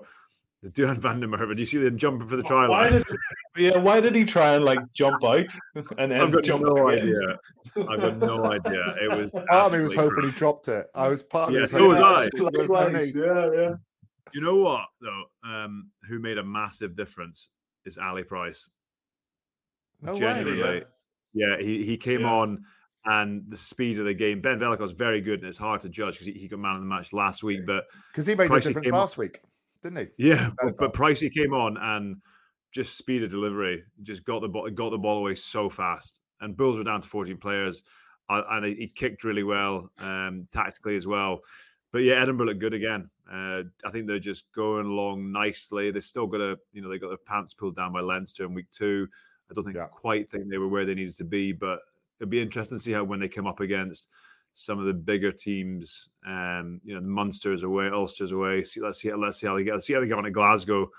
the 0.62 0.70
Duhan 0.70 0.98
van 0.98 1.20
der 1.20 1.28
Merwe. 1.28 1.56
Do 1.56 1.62
you 1.62 1.66
see 1.66 1.80
them 1.80 1.98
jumping 1.98 2.28
for 2.28 2.36
the 2.36 2.44
try 2.44 2.68
why 2.68 2.90
line? 2.90 2.92
Did, 2.94 3.06
yeah, 3.58 3.78
why 3.78 4.00
did 4.00 4.14
he 4.14 4.24
try 4.24 4.56
and 4.56 4.64
like 4.64 4.80
jump 4.94 5.24
out 5.24 5.48
and 5.98 6.12
then 6.12 6.22
I've 6.22 6.32
got 6.32 6.44
jump 6.44 6.64
no 6.64 6.88
again? 6.88 7.08
idea. 7.08 7.40
I've 7.90 8.02
got 8.02 8.18
no 8.18 8.46
idea. 8.46 8.96
It 9.02 9.18
was 9.18 9.32
part 9.50 9.50
of 9.50 9.74
me 9.74 9.80
was 9.80 9.96
hoping 9.96 10.18
crazy. 10.18 10.32
he 10.32 10.38
dropped 10.38 10.68
it. 10.68 10.88
I 10.94 11.08
was 11.08 11.24
part 11.24 11.50
of 11.50 11.56
yeah, 11.56 11.62
me. 11.62 11.68
So 11.68 11.88
was 11.88 12.00
I. 12.00 12.30
yeah, 13.16 13.50
yeah. 13.54 13.74
You 14.34 14.42
know 14.42 14.58
what 14.58 14.86
though? 15.02 15.24
Um, 15.44 15.90
who 16.08 16.20
made 16.20 16.38
a 16.38 16.44
massive 16.44 16.96
difference 16.96 17.50
is 17.86 17.98
Ali 17.98 18.24
Price. 18.24 18.70
No 20.02 20.18
Genuinely, 20.18 20.64
way, 20.64 20.84
yeah. 21.34 21.58
yeah. 21.58 21.64
he 21.64 21.84
he 21.84 21.98
came 21.98 22.22
yeah. 22.22 22.32
on 22.32 22.64
and 23.06 23.44
the 23.50 23.58
speed 23.58 23.98
of 23.98 24.06
the 24.06 24.14
game. 24.14 24.42
Ben 24.42 24.60
Vellacott 24.60 24.96
very 24.96 25.22
good, 25.22 25.40
and 25.40 25.50
it's 25.50 25.58
hard 25.58 25.82
to 25.82 25.90
judge 25.90 26.14
because 26.14 26.28
he, 26.28 26.34
he, 26.34 26.48
got 26.48 26.60
man 26.60 26.76
of 26.76 26.82
the 26.82 26.88
match 26.88 27.14
last 27.14 27.44
week. 27.44 27.62
But 27.66 27.86
because 28.12 28.28
he 28.28 28.36
made 28.36 28.50
Pricey 28.50 28.64
the 28.64 28.68
difference 28.70 28.92
last 28.92 29.18
week 29.18 29.42
didn't 29.82 29.98
he? 30.18 30.30
Yeah, 30.30 30.50
but, 30.62 30.78
but 30.78 30.94
Pricey 30.94 31.32
came 31.32 31.54
on 31.54 31.78
and 31.78 32.18
just 32.72 32.98
speed 32.98 33.24
of 33.24 33.32
delivery. 33.32 33.84
Just 34.04 34.26
got 34.26 34.42
the 34.42 34.48
ball, 34.48 34.70
got 34.70 34.90
the 34.90 34.98
ball 34.98 35.20
away 35.20 35.36
so 35.36 35.70
fast. 35.70 36.22
And 36.40 36.58
Bulls 36.58 36.78
were 36.78 36.84
down 36.84 37.02
to 37.02 37.08
14 37.08 37.38
players, 37.38 37.84
and 38.30 38.66
he 38.66 38.88
kicked 38.88 39.24
really 39.24 39.44
well 39.44 39.90
um, 40.00 40.48
tactically 40.52 40.96
as 40.96 41.06
well. 41.06 41.42
But 41.92 42.00
yeah, 42.00 42.16
Edinburgh 42.16 42.48
look 42.48 42.60
good 42.60 42.74
again. 42.74 43.10
Uh, 43.32 43.64
I 43.86 43.92
think 43.92 44.08
they're 44.08 44.20
just 44.20 44.52
going 44.54 44.86
along 44.86 45.32
nicely. 45.32 45.92
They 45.92 46.00
still 46.00 46.28
got 46.28 46.42
a, 46.42 46.58
you 46.72 46.82
know, 46.82 46.90
they 46.90 46.98
got 46.98 47.10
their 47.10 47.18
pants 47.18 47.54
pulled 47.54 47.76
down 47.76 47.94
by 47.94 48.00
Leinster 48.00 48.46
in 48.46 48.54
week 48.54 48.72
two. 48.72 49.08
I 49.50 49.54
don't 49.54 49.66
think 49.66 49.76
yeah. 49.76 49.88
quite 49.88 50.30
think 50.30 50.50
they 50.50 50.58
were 50.58 50.70
where 50.70 50.86
they 50.86 50.96
needed 50.96 51.16
to 51.18 51.26
be, 51.26 51.52
but 51.52 51.80
it'd 52.20 52.30
be 52.30 52.42
interesting 52.42 52.78
to 52.78 52.82
see 52.82 52.94
how 52.94 53.04
when 53.04 53.20
they 53.20 53.28
come 53.28 53.48
up 53.48 53.60
against 53.60 54.08
some 54.54 54.80
of 54.80 54.86
the 54.86 54.94
bigger 54.94 55.32
teams, 55.32 56.10
um, 56.28 56.82
you 56.84 56.94
know, 56.94 57.02
the 57.02 57.08
Munsters 57.08 57.64
away, 57.64 57.90
Ulster's 57.90 58.32
away. 58.32 58.64
See, 58.64 58.82
let's 58.82 59.02
see, 59.02 59.14
let's 59.14 59.40
see 59.40 59.48
how 59.48 59.56
they 59.56 59.64
get. 59.64 59.74
Let's 59.74 59.88
see 59.88 59.94
how 59.94 60.02
they 60.02 60.08
get 60.08 60.18
on 60.18 60.26
at 60.26 60.34
Glasgow 60.34 60.90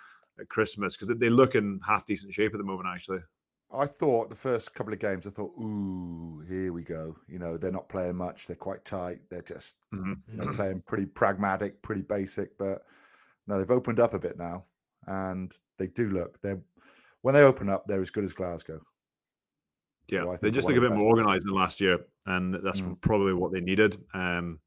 at 0.41 0.49
Christmas 0.49 0.97
because 0.97 1.15
they 1.17 1.29
look 1.29 1.55
in 1.55 1.81
half 1.87 2.07
decent 2.07 2.33
shape 2.33 2.55
at 2.55 2.59
the 2.59 2.65
moment. 2.65 2.89
Actually, 2.93 3.21
I 3.75 3.87
thought 3.87 4.31
the 4.31 4.37
first 4.37 4.75
couple 4.75 4.93
of 4.93 4.99
games, 4.99 5.27
I 5.27 5.31
thought, 5.31 5.53
ooh, 5.59 6.43
here 6.49 6.73
we 6.73 6.83
go. 6.83 7.17
You 7.29 7.39
know, 7.39 7.57
they're 7.57 7.71
not 7.71 7.89
playing 7.89 8.17
much. 8.17 8.47
They're 8.47 8.57
quite 8.57 8.85
tight. 8.85 9.21
They're 9.31 9.43
just 9.43 9.77
mm-hmm. 9.95 10.15
you 10.31 10.45
know, 10.45 10.53
playing 10.53 10.83
pretty 10.87 11.07
pragmatic, 11.07 11.81
pretty 11.83 12.03
basic. 12.03 12.57
But 12.59 12.83
no, 13.47 13.59
they've 13.59 13.71
opened 13.71 14.01
up 14.01 14.15
a 14.15 14.19
bit 14.19 14.39
now, 14.39 14.65
and 15.07 15.55
they 15.79 15.89
do 15.89 16.11
look. 16.11 16.41
They're 16.41 16.61
when 17.23 17.35
they 17.35 17.43
open 17.43 17.69
up, 17.69 17.87
they're 17.87 18.01
as 18.01 18.11
good 18.11 18.25
as 18.25 18.33
Glasgow. 18.33 18.81
Yeah, 20.13 20.25
so 20.25 20.39
they 20.43 20.51
just 20.51 20.69
look 20.69 20.77
a 20.77 20.81
bit 20.81 20.93
more 20.93 21.07
organized 21.07 21.47
than 21.47 21.55
last 21.55 21.81
year, 21.81 21.99
and 22.27 22.55
that's 22.63 22.83
mm. 22.83 23.01
probably 23.01 23.33
what 23.33 23.51
they 23.51 23.61
needed. 23.61 23.97
Um, 24.13 24.59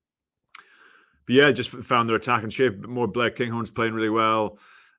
but 1.27 1.35
yeah, 1.35 1.51
just 1.51 1.69
found 1.69 2.09
their 2.09 2.15
attack 2.15 2.43
in 2.43 2.49
shape 2.49 2.87
more. 2.87 3.07
Blair 3.07 3.29
Kinghorn's 3.29 3.69
playing 3.69 3.93
really 3.93 4.09
well. 4.09 4.57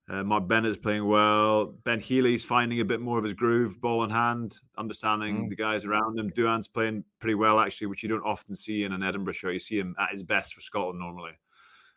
Uh, 0.09 0.23
Mark 0.23 0.47
Bennett's 0.47 0.77
playing 0.77 1.05
well. 1.05 1.75
Ben 1.83 1.99
Healy's 1.99 2.45
finding 2.45 2.79
a 2.79 2.85
bit 2.85 3.01
more 3.01 3.19
of 3.19 3.25
his 3.25 3.33
groove, 3.33 3.81
ball 3.81 4.05
in 4.05 4.11
hand, 4.11 4.61
understanding 4.79 5.47
mm. 5.47 5.49
the 5.49 5.57
guys 5.57 5.85
around 5.85 6.17
him. 6.17 6.31
Duhan's 6.31 6.69
playing 6.69 7.03
pretty 7.19 7.35
well, 7.35 7.59
actually, 7.59 7.89
which 7.89 8.05
you 8.05 8.09
don't 8.09 8.23
often 8.23 8.55
see 8.55 8.85
in 8.85 8.93
an 8.93 9.03
Edinburgh 9.03 9.33
show. 9.33 9.49
You 9.49 9.59
see 9.59 9.81
him 9.81 9.97
at 9.99 10.13
his 10.13 10.23
best 10.23 10.55
for 10.55 10.61
Scotland 10.61 11.01
normally. 11.01 11.33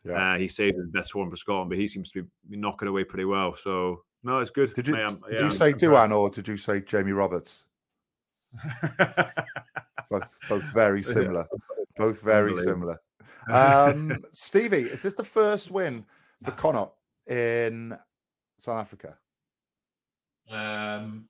Yeah. 0.04 0.34
Uh, 0.34 0.38
he 0.40 0.48
saved 0.48 0.78
his 0.78 0.88
best 0.88 1.12
form 1.12 1.30
for 1.30 1.36
Scotland, 1.36 1.70
but 1.70 1.78
he 1.78 1.86
seems 1.86 2.10
to 2.14 2.26
be 2.50 2.58
knocking 2.58 2.88
away 2.88 3.04
pretty 3.04 3.26
well. 3.26 3.54
So, 3.54 4.06
no, 4.24 4.40
it's 4.40 4.50
good. 4.50 4.74
Did 4.74 4.88
you, 4.88 4.96
did 4.96 5.18
yeah, 5.32 5.44
you 5.44 5.50
say 5.52 5.72
Duhan 5.72 6.12
or 6.12 6.32
did 6.32 6.48
you 6.48 6.58
say 6.58 6.82
Jamie 6.82 7.12
Roberts? 7.12 7.66
both, 10.10 10.36
both 10.48 10.64
very 10.74 11.04
similar. 11.04 11.46
Both 11.98 12.22
very 12.22 12.56
similar. 12.58 13.00
Um, 13.50 14.24
Stevie, 14.32 14.84
is 14.84 15.02
this 15.02 15.16
the 15.16 15.24
first 15.24 15.72
win 15.72 16.06
for 16.44 16.52
Connacht 16.52 16.94
in 17.28 17.98
South 18.58 18.82
Africa? 18.82 19.18
Um, 20.52 21.28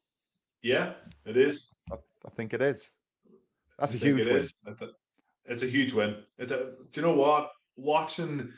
yeah, 0.62 0.94
it 1.26 1.38
is. 1.38 1.70
I, 1.92 1.96
I 1.96 2.30
think 2.32 2.54
it 2.54 2.62
is. 2.62 2.96
That's 3.78 3.94
I 3.94 3.98
a 3.98 4.00
huge 4.00 4.26
win. 4.26 4.48
It's 5.46 5.64
a 5.64 5.68
huge 5.68 5.94
win. 5.94 6.18
It's 6.38 6.52
a. 6.52 6.72
Do 6.92 7.02
you 7.02 7.02
know 7.04 7.14
what? 7.14 7.52
Watching 7.78 8.52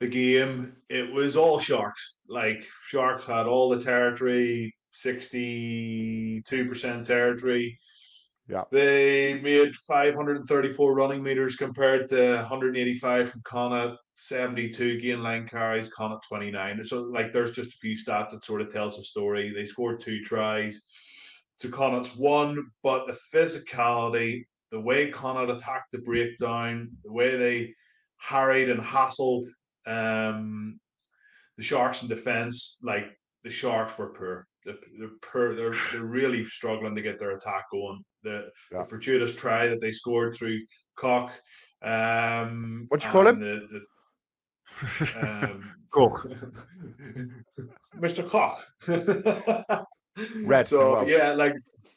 the 0.00 0.08
game, 0.08 0.72
it 0.88 1.12
was 1.12 1.36
all 1.36 1.58
Sharks. 1.58 2.16
Like 2.28 2.64
Sharks 2.86 3.26
had 3.26 3.46
all 3.46 3.68
the 3.68 3.82
territory, 3.82 4.74
sixty-two 4.90 6.66
percent 6.66 7.06
territory. 7.06 7.78
Yeah. 8.48 8.64
They 8.70 9.40
made 9.40 9.72
534 9.72 10.94
running 10.94 11.22
meters 11.22 11.56
compared 11.56 12.08
to 12.10 12.36
185 12.36 13.30
from 13.30 13.40
Connacht, 13.42 13.96
72 14.16 15.00
gain 15.00 15.22
line 15.22 15.48
carries, 15.48 15.88
Connacht 15.88 16.26
29. 16.28 16.84
So, 16.84 17.02
like, 17.02 17.32
there's 17.32 17.52
just 17.52 17.72
a 17.72 17.78
few 17.78 17.96
stats 17.96 18.30
that 18.30 18.44
sort 18.44 18.60
of 18.60 18.70
tells 18.70 18.96
the 18.96 19.04
story. 19.04 19.52
They 19.54 19.64
scored 19.64 20.00
two 20.00 20.20
tries 20.20 20.82
to 21.60 21.68
Connacht's 21.70 22.16
one, 22.16 22.66
but 22.82 23.06
the 23.06 23.16
physicality, 23.34 24.44
the 24.70 24.80
way 24.80 25.10
Connacht 25.10 25.50
attacked 25.50 25.92
the 25.92 25.98
breakdown, 25.98 26.90
the 27.02 27.12
way 27.12 27.36
they 27.36 27.74
harried 28.18 28.68
and 28.68 28.80
hassled 28.80 29.44
um, 29.86 30.78
the 31.56 31.62
Sharks 31.62 32.02
in 32.02 32.08
defense, 32.08 32.78
like, 32.82 33.06
the 33.42 33.50
Sharks 33.50 33.96
were 33.98 34.12
poor. 34.12 34.46
They're, 34.66 34.74
they're, 34.98 35.54
they're, 35.54 35.74
they're 35.92 36.02
really 36.02 36.44
struggling 36.44 36.94
to 36.94 37.02
get 37.02 37.18
their 37.18 37.36
attack 37.36 37.64
going 37.70 38.04
the, 38.24 38.50
yeah. 38.72 38.78
the 38.78 38.84
fortuitous 38.84 39.34
try 39.34 39.68
that 39.68 39.80
they 39.80 39.92
scored 39.92 40.34
through 40.34 40.60
Kok. 40.96 41.32
Um, 41.82 42.86
what 42.88 43.04
you 43.04 43.10
call 43.10 43.26
him? 43.26 43.40
The, 43.40 43.68
the, 43.70 43.80
um, 45.22 45.72
Cock. 45.90 46.26
Mr. 47.98 48.28
Cock. 48.28 48.64
Red. 50.44 50.66
So 50.66 51.06
yeah, 51.06 51.32
like 51.32 51.54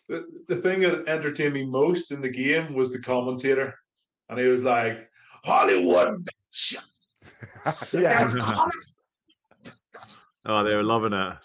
the, 0.10 0.26
the 0.48 0.58
thing 0.58 0.82
that 0.82 1.08
entertained 1.08 1.54
me 1.54 1.66
most 1.66 2.12
in 2.12 2.22
the 2.22 2.30
game 2.30 2.74
was 2.74 2.92
the 2.92 3.00
commentator, 3.00 3.76
and 4.30 4.40
he 4.40 4.48
was 4.48 4.64
like, 4.64 5.10
"Hollywood." 5.44 6.28
yeah. 7.94 8.28
oh, 10.46 10.64
they 10.64 10.76
were 10.76 10.84
loving 10.84 11.14
it. 11.14 11.38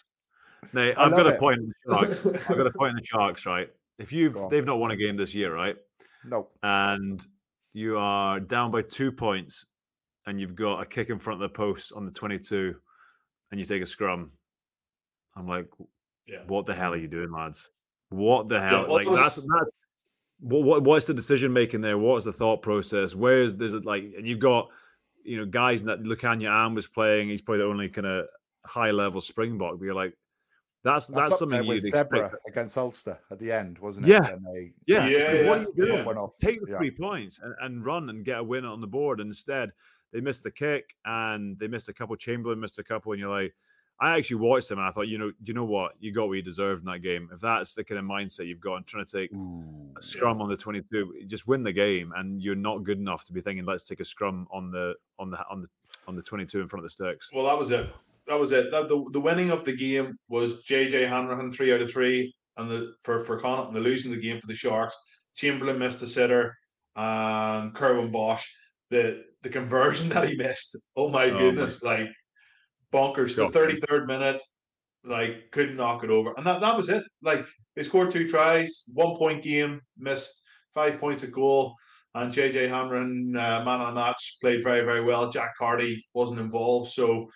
Now, 0.72 0.92
I've 0.96 1.10
got 1.10 1.26
a 1.26 1.38
point 1.38 1.58
in 1.58 1.68
the 1.68 1.92
Sharks. 1.92 2.26
I've 2.48 2.56
got 2.56 2.66
a 2.66 2.72
point 2.72 2.90
in 2.90 2.96
the 2.96 3.04
Sharks, 3.04 3.44
right? 3.46 3.68
If 3.98 4.12
you've 4.12 4.36
they've 4.50 4.64
not 4.64 4.78
won 4.78 4.90
a 4.90 4.96
game 4.96 5.16
this 5.16 5.34
year, 5.34 5.54
right? 5.54 5.76
No. 6.24 6.48
And 6.62 7.24
you 7.72 7.98
are 7.98 8.40
down 8.40 8.70
by 8.70 8.82
two 8.82 9.12
points, 9.12 9.66
and 10.26 10.40
you've 10.40 10.54
got 10.54 10.80
a 10.80 10.86
kick 10.86 11.10
in 11.10 11.18
front 11.18 11.42
of 11.42 11.50
the 11.50 11.54
post 11.54 11.92
on 11.94 12.04
the 12.04 12.12
twenty-two, 12.12 12.74
and 13.50 13.60
you 13.60 13.64
take 13.64 13.82
a 13.82 13.86
scrum. 13.86 14.32
I'm 15.36 15.46
like, 15.46 15.66
yeah. 16.26 16.40
what 16.46 16.66
the 16.66 16.74
hell 16.74 16.92
are 16.92 16.98
you 16.98 17.08
doing, 17.08 17.32
lads? 17.32 17.70
What 18.10 18.48
the 18.48 18.60
hell? 18.60 18.86
Yeah, 18.88 18.94
like 18.94 19.08
was... 19.08 19.20
that's 19.20 19.36
that. 19.36 19.66
What, 20.40 20.62
what 20.64 20.82
what's 20.82 21.06
the 21.06 21.14
decision 21.14 21.52
making 21.52 21.80
there? 21.80 21.96
What's 21.96 22.24
the 22.24 22.32
thought 22.32 22.62
process? 22.62 23.14
Where 23.14 23.40
is 23.40 23.56
this? 23.56 23.72
Like, 23.72 24.04
and 24.16 24.26
you've 24.26 24.38
got 24.38 24.68
you 25.24 25.38
know 25.38 25.46
guys 25.46 25.84
that 25.84 26.02
Lukhanyo 26.02 26.48
Am 26.48 26.74
was 26.74 26.86
playing. 26.86 27.28
He's 27.28 27.40
probably 27.40 27.60
the 27.60 27.70
only 27.70 27.88
kind 27.88 28.06
of 28.06 28.26
high 28.66 28.90
level 28.90 29.20
Springbok. 29.20 29.78
But 29.78 29.84
you're 29.84 29.94
like, 29.94 30.14
that's 30.84 31.06
that's, 31.06 31.28
that's 31.28 31.38
something 31.38 31.62
you'd 31.64 31.84
expect 31.84 32.34
against 32.46 32.76
Ulster 32.76 33.18
at 33.30 33.38
the 33.38 33.52
end, 33.52 33.78
wasn't 33.78 34.06
it? 34.06 34.10
Yeah, 34.10 34.36
they, 34.52 34.72
yeah. 34.86 35.06
yeah, 35.06 35.32
yeah. 35.32 35.48
What 35.48 35.58
are 35.58 35.62
you 35.62 35.72
doing? 35.76 36.04
Yeah. 36.06 36.26
Take 36.40 36.60
the 36.66 36.76
three 36.76 36.90
points 36.90 37.38
and, 37.42 37.54
and, 37.60 37.84
run 37.84 38.10
and 38.10 38.24
get 38.24 38.38
a 38.38 38.42
win 38.42 38.64
on 38.64 38.80
the 38.80 38.86
board. 38.88 39.20
And 39.20 39.28
instead, 39.28 39.70
they 40.12 40.20
missed 40.20 40.42
the 40.42 40.50
kick 40.50 40.96
and 41.04 41.56
they 41.58 41.68
missed 41.68 41.88
a 41.88 41.92
couple. 41.92 42.16
Chamberlain 42.16 42.58
missed 42.58 42.80
a 42.80 42.84
couple, 42.84 43.12
and 43.12 43.20
you're 43.20 43.30
like, 43.30 43.54
I 44.00 44.16
actually 44.18 44.38
watched 44.38 44.70
them 44.70 44.80
and 44.80 44.88
I 44.88 44.90
thought, 44.90 45.06
you 45.06 45.18
know, 45.18 45.30
you 45.44 45.54
know 45.54 45.64
what, 45.64 45.92
you 46.00 46.12
got 46.12 46.26
what 46.26 46.34
you 46.34 46.42
deserved 46.42 46.80
in 46.80 46.86
that 46.86 46.98
game. 46.98 47.28
If 47.32 47.40
that's 47.40 47.74
the 47.74 47.84
kind 47.84 48.00
of 48.00 48.04
mindset 48.04 48.48
you've 48.48 48.60
got 48.60 48.76
and 48.76 48.86
trying 48.86 49.04
to 49.06 49.20
take 49.20 49.32
Ooh, 49.32 49.64
a 49.96 50.02
scrum 50.02 50.42
on 50.42 50.48
the 50.48 50.56
22, 50.56 51.22
just 51.28 51.46
win 51.46 51.62
the 51.62 51.72
game, 51.72 52.12
and 52.16 52.42
you're 52.42 52.56
not 52.56 52.82
good 52.82 52.98
enough 52.98 53.24
to 53.26 53.32
be 53.32 53.40
thinking, 53.40 53.64
let's 53.64 53.86
take 53.86 54.00
a 54.00 54.04
scrum 54.04 54.48
on 54.50 54.72
the 54.72 54.94
on 55.20 55.30
the 55.30 55.38
on 55.48 55.62
the 55.62 55.68
on 56.08 56.16
the 56.16 56.22
22 56.22 56.60
in 56.60 56.66
front 56.66 56.84
of 56.84 56.90
the 56.90 56.90
sticks. 56.90 57.30
Well, 57.32 57.46
that 57.46 57.56
was 57.56 57.70
it 57.70 57.88
that 58.26 58.38
was 58.38 58.52
it. 58.52 58.70
That, 58.70 58.88
the 58.88 59.04
the 59.12 59.20
winning 59.20 59.50
of 59.50 59.64
the 59.64 59.76
game 59.76 60.16
was 60.28 60.64
JJ 60.64 61.08
Hanrahan 61.08 61.52
three 61.52 61.72
out 61.72 61.82
of 61.82 61.90
three, 61.90 62.34
and 62.56 62.70
the 62.70 62.94
for 63.02 63.20
for 63.20 63.40
Connacht 63.40 63.68
and 63.68 63.76
the 63.76 63.80
losing 63.80 64.12
of 64.12 64.16
the 64.16 64.22
game 64.22 64.40
for 64.40 64.46
the 64.46 64.54
Sharks. 64.54 64.96
Chamberlain 65.34 65.78
missed 65.78 66.02
a 66.02 66.06
sitter, 66.06 66.54
and 66.96 67.74
Curwin 67.74 68.12
Bosch 68.12 68.46
the 68.92 69.24
the 69.42 69.48
conversion 69.48 70.08
that 70.10 70.28
he 70.28 70.36
missed. 70.36 70.76
Oh 70.96 71.08
my 71.08 71.24
oh 71.24 71.38
goodness, 71.38 71.82
my. 71.82 71.98
like 71.98 72.08
bonkers. 72.92 73.34
The 73.34 73.50
thirty 73.50 73.80
third 73.88 74.06
minute, 74.06 74.42
like 75.04 75.50
couldn't 75.50 75.76
knock 75.76 76.04
it 76.04 76.10
over, 76.10 76.32
and 76.36 76.46
that 76.46 76.60
that 76.60 76.76
was 76.76 76.88
it. 76.88 77.02
Like 77.22 77.44
they 77.74 77.82
scored 77.82 78.12
two 78.12 78.28
tries, 78.28 78.84
one 78.94 79.16
point 79.16 79.42
game, 79.42 79.80
missed 79.98 80.42
five 80.72 81.00
points 81.00 81.24
a 81.24 81.26
goal. 81.26 81.74
And 82.14 82.30
JJ 82.30 82.68
Hanrahan, 82.68 83.34
uh, 83.34 83.64
man 83.64 83.80
on 83.80 83.94
match, 83.94 84.36
played 84.42 84.62
very, 84.62 84.84
very 84.84 85.02
well. 85.02 85.30
Jack 85.30 85.56
Carty 85.56 86.04
wasn't 86.12 86.40
involved. 86.40 86.90
So 86.92 87.30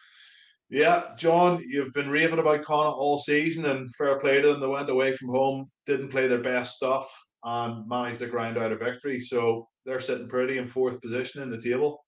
yeah, 0.68 1.14
John, 1.16 1.62
you've 1.64 1.92
been 1.92 2.10
raving 2.10 2.38
about 2.38 2.64
Connacht 2.64 2.98
all 2.98 3.18
season, 3.18 3.66
and 3.66 3.94
fair 3.94 4.18
play 4.18 4.40
to 4.40 4.48
them. 4.48 4.60
They 4.60 4.66
went 4.66 4.90
away 4.90 5.12
from 5.12 5.28
home, 5.28 5.70
didn't 5.86 6.08
play 6.08 6.26
their 6.26 6.40
best 6.42 6.76
stuff, 6.76 7.08
and 7.44 7.86
managed 7.88 8.18
to 8.18 8.26
grind 8.26 8.58
out 8.58 8.72
a 8.72 8.76
victory. 8.76 9.20
So 9.20 9.68
they're 9.84 10.00
sitting 10.00 10.28
pretty 10.28 10.58
in 10.58 10.66
fourth 10.66 11.00
position 11.00 11.42
in 11.42 11.50
the 11.50 11.60
table. 11.60 12.04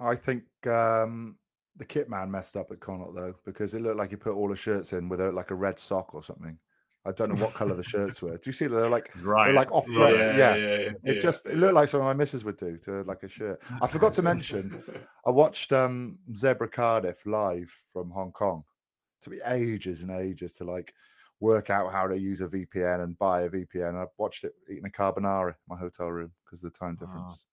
I 0.00 0.14
think 0.14 0.44
um, 0.66 1.36
the 1.76 1.84
kit 1.84 2.08
man 2.08 2.30
messed 2.30 2.56
up 2.56 2.70
at 2.70 2.80
Connacht 2.80 3.14
though, 3.14 3.34
because 3.44 3.74
it 3.74 3.82
looked 3.82 3.98
like 3.98 4.10
he 4.10 4.16
put 4.16 4.34
all 4.34 4.48
the 4.48 4.56
shirts 4.56 4.92
in 4.92 5.08
with 5.08 5.20
like 5.20 5.50
a 5.50 5.54
red 5.54 5.78
sock 5.78 6.14
or 6.14 6.22
something. 6.22 6.58
I 7.06 7.12
don't 7.12 7.34
know 7.34 7.42
what 7.42 7.54
color 7.54 7.74
the 7.74 7.82
shirts 7.82 8.20
were. 8.20 8.32
Do 8.32 8.42
you 8.44 8.52
see 8.52 8.66
they're 8.66 8.90
like 8.90 9.10
right. 9.22 9.46
they're 9.46 9.54
like 9.54 9.72
off 9.72 9.86
yeah, 9.88 10.08
yeah, 10.10 10.36
yeah, 10.36 10.56
yeah, 10.56 10.90
It 11.04 11.20
just 11.20 11.46
it 11.46 11.56
looked 11.56 11.72
like 11.72 11.88
something 11.88 12.06
my 12.06 12.12
missus 12.12 12.44
would 12.44 12.58
do 12.58 12.76
to 12.78 13.02
like 13.02 13.22
a 13.22 13.28
shirt. 13.28 13.62
I 13.80 13.86
forgot 13.86 14.12
to 14.14 14.22
mention, 14.22 14.82
I 15.26 15.30
watched 15.30 15.72
um 15.72 16.18
Zebre 16.32 16.70
Cardiff 16.70 17.24
live 17.24 17.74
from 17.92 18.10
Hong 18.10 18.32
Kong. 18.32 18.64
To 19.22 19.30
be 19.30 19.38
ages 19.46 20.02
and 20.02 20.10
ages 20.10 20.54
to 20.54 20.64
like 20.64 20.94
work 21.40 21.70
out 21.70 21.90
how 21.90 22.06
to 22.06 22.18
use 22.18 22.42
a 22.42 22.46
VPN 22.46 23.02
and 23.02 23.18
buy 23.18 23.42
a 23.42 23.48
VPN. 23.50 23.94
I 23.94 24.06
watched 24.18 24.44
it 24.44 24.52
eating 24.70 24.86
a 24.86 24.90
carbonara 24.90 25.48
in 25.48 25.54
my 25.68 25.76
hotel 25.76 26.08
room 26.08 26.30
because 26.44 26.62
of 26.62 26.72
the 26.72 26.78
time 26.78 26.96
difference. 26.96 27.44
Oh. 27.44 27.46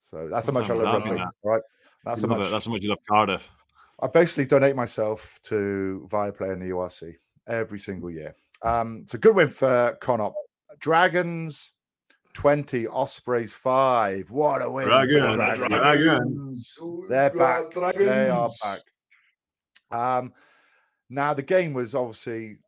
So 0.00 0.28
that's 0.28 0.46
how 0.46 0.52
much 0.52 0.70
I 0.70 0.74
love 0.74 1.02
rugby, 1.02 1.18
that. 1.18 1.28
right? 1.44 1.62
That's 2.04 2.20
how 2.20 2.28
much. 2.28 2.46
It. 2.46 2.50
That's 2.50 2.66
how 2.66 2.72
much 2.72 2.82
you 2.82 2.90
love 2.90 2.98
Cardiff. 3.08 3.48
I 4.00 4.06
basically 4.06 4.46
donate 4.46 4.76
myself 4.76 5.40
to 5.44 6.06
Viaplay 6.10 6.52
and 6.52 6.62
the 6.62 6.66
URC 6.66 7.14
every 7.48 7.80
single 7.80 8.10
year. 8.10 8.34
Um, 8.62 9.00
it's 9.02 9.14
a 9.14 9.18
good 9.18 9.34
win 9.34 9.48
for 9.48 9.96
Connacht. 10.00 10.34
Dragons 10.80 11.72
20, 12.34 12.86
Ospreys 12.86 13.52
5. 13.52 14.30
What 14.30 14.62
a 14.62 14.70
win. 14.70 14.86
Dragon, 14.86 15.34
Dragons. 15.34 15.68
Dragons. 15.68 16.78
They're 17.08 17.30
back. 17.30 17.70
Dragons. 17.70 18.04
They 18.04 18.30
are 18.30 18.48
back. 18.62 18.80
Um, 19.90 20.32
now, 21.10 21.34
the 21.34 21.42
game 21.42 21.72
was 21.72 21.94
obviously 21.94 22.58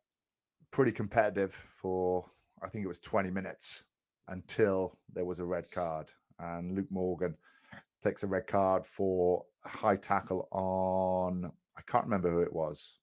pretty 0.71 0.91
competitive 0.91 1.53
for, 1.53 2.25
I 2.61 2.69
think 2.69 2.83
it 2.83 2.87
was 2.87 2.99
20 2.99 3.29
minutes 3.29 3.85
until 4.27 4.97
there 5.13 5.25
was 5.25 5.39
a 5.39 5.45
red 5.45 5.69
card. 5.71 6.07
And 6.39 6.75
Luke 6.75 6.89
Morgan 6.89 7.35
takes 8.01 8.23
a 8.23 8.27
red 8.27 8.47
card 8.47 8.85
for 8.85 9.45
a 9.65 9.69
high 9.69 9.97
tackle 9.97 10.47
on, 10.51 11.51
I 11.77 11.81
can't 11.83 12.05
remember 12.05 12.31
who 12.31 12.41
it 12.41 12.51
was. 12.51 12.97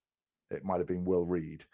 It 0.50 0.64
might 0.64 0.78
have 0.78 0.88
been 0.88 1.04
Will 1.04 1.24
Reed. 1.24 1.64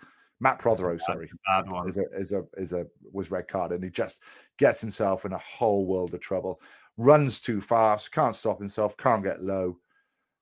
Matt 0.45 0.59
Prothero, 0.59 0.99
sorry, 0.99 1.31
Bad 1.47 1.71
one. 1.73 1.89
is 1.89 1.97
a 1.97 2.05
is 2.15 2.33
a 2.33 2.45
is 2.59 2.73
a 2.75 2.87
was 3.13 3.31
red 3.31 3.49
card, 3.49 3.73
and 3.73 3.83
he 3.83 3.89
just 3.89 4.23
gets 4.59 4.79
himself 4.81 5.25
in 5.25 5.33
a 5.33 5.39
whole 5.39 5.87
world 5.87 6.13
of 6.15 6.21
trouble. 6.21 6.61
Runs 6.99 7.41
too 7.41 7.61
fast, 7.63 8.13
can't 8.13 8.35
stop 8.35 8.59
himself, 8.59 8.95
can't 8.99 9.25
get 9.25 9.43
low, 9.43 9.79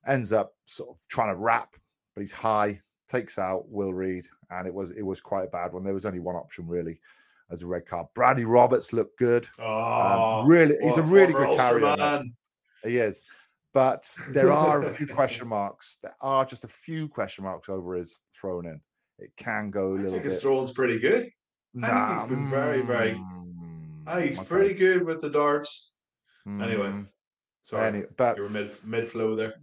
ends 0.07 0.33
up 0.33 0.55
sort 0.67 0.91
of 0.91 0.97
trying 1.09 1.33
to 1.33 1.37
wrap, 1.41 1.77
but 2.15 2.21
he's 2.21 2.33
high, 2.33 2.81
takes 3.09 3.39
out 3.39 3.69
Will 3.69 3.95
Reed, 3.95 4.27
and 4.51 4.67
it 4.67 4.75
was 4.75 4.91
it 4.91 5.03
was 5.03 5.21
quite 5.21 5.45
a 5.45 5.51
bad 5.51 5.73
one. 5.73 5.85
There 5.85 5.95
was 5.95 6.05
only 6.05 6.19
one 6.19 6.35
option 6.37 6.67
really 6.67 7.01
as 7.53 7.63
a 7.63 7.67
red 7.69 7.87
card. 7.87 8.09
Bradley 8.15 8.45
Roberts 8.45 8.93
looked 8.93 9.19
good. 9.21 9.47
Oh, 9.61 10.41
Um, 10.41 10.49
really, 10.49 10.75
he's 10.83 10.99
a 10.99 11.03
really 11.03 11.33
good 11.33 11.57
carrier. 11.57 11.97
man. 11.97 12.33
He 12.83 12.97
is. 12.97 13.25
But 13.73 14.13
there 14.31 14.51
are 14.53 14.85
a 14.85 14.93
few 14.93 15.07
question 15.15 15.47
marks. 15.47 15.99
There 16.03 16.15
are 16.21 16.45
just 16.45 16.65
a 16.65 16.69
few 16.69 17.09
question 17.09 17.45
marks 17.45 17.69
over 17.69 17.95
his 17.95 18.19
thrown 18.35 18.67
in. 18.67 18.81
It 19.19 19.33
can 19.37 19.71
go 19.71 19.93
a 19.93 19.95
little 19.95 20.13
think 20.13 20.25
his 20.25 20.43
bit. 20.43 20.75
pretty 20.75 20.99
good. 20.99 21.31
I 21.83 21.87
think 22.19 22.21
he's 22.31 22.37
been 22.39 22.51
very, 22.51 22.83
very- 22.83 23.15
mm, 23.15 24.03
Ah, 24.07 24.19
he's 24.19 24.39
pretty 24.39 24.75
good 24.75 25.05
with 25.05 25.21
the 25.21 25.31
darts. 25.31 25.95
Anyway, 26.47 26.89
Mm, 26.89 27.07
sorry, 27.63 27.87
any- 27.87 28.03
but 28.17 28.37
you 28.37 28.43
were 28.43 28.49
mid 28.49 28.73
mid 28.85 29.09
flow 29.09 29.37
there. 29.37 29.55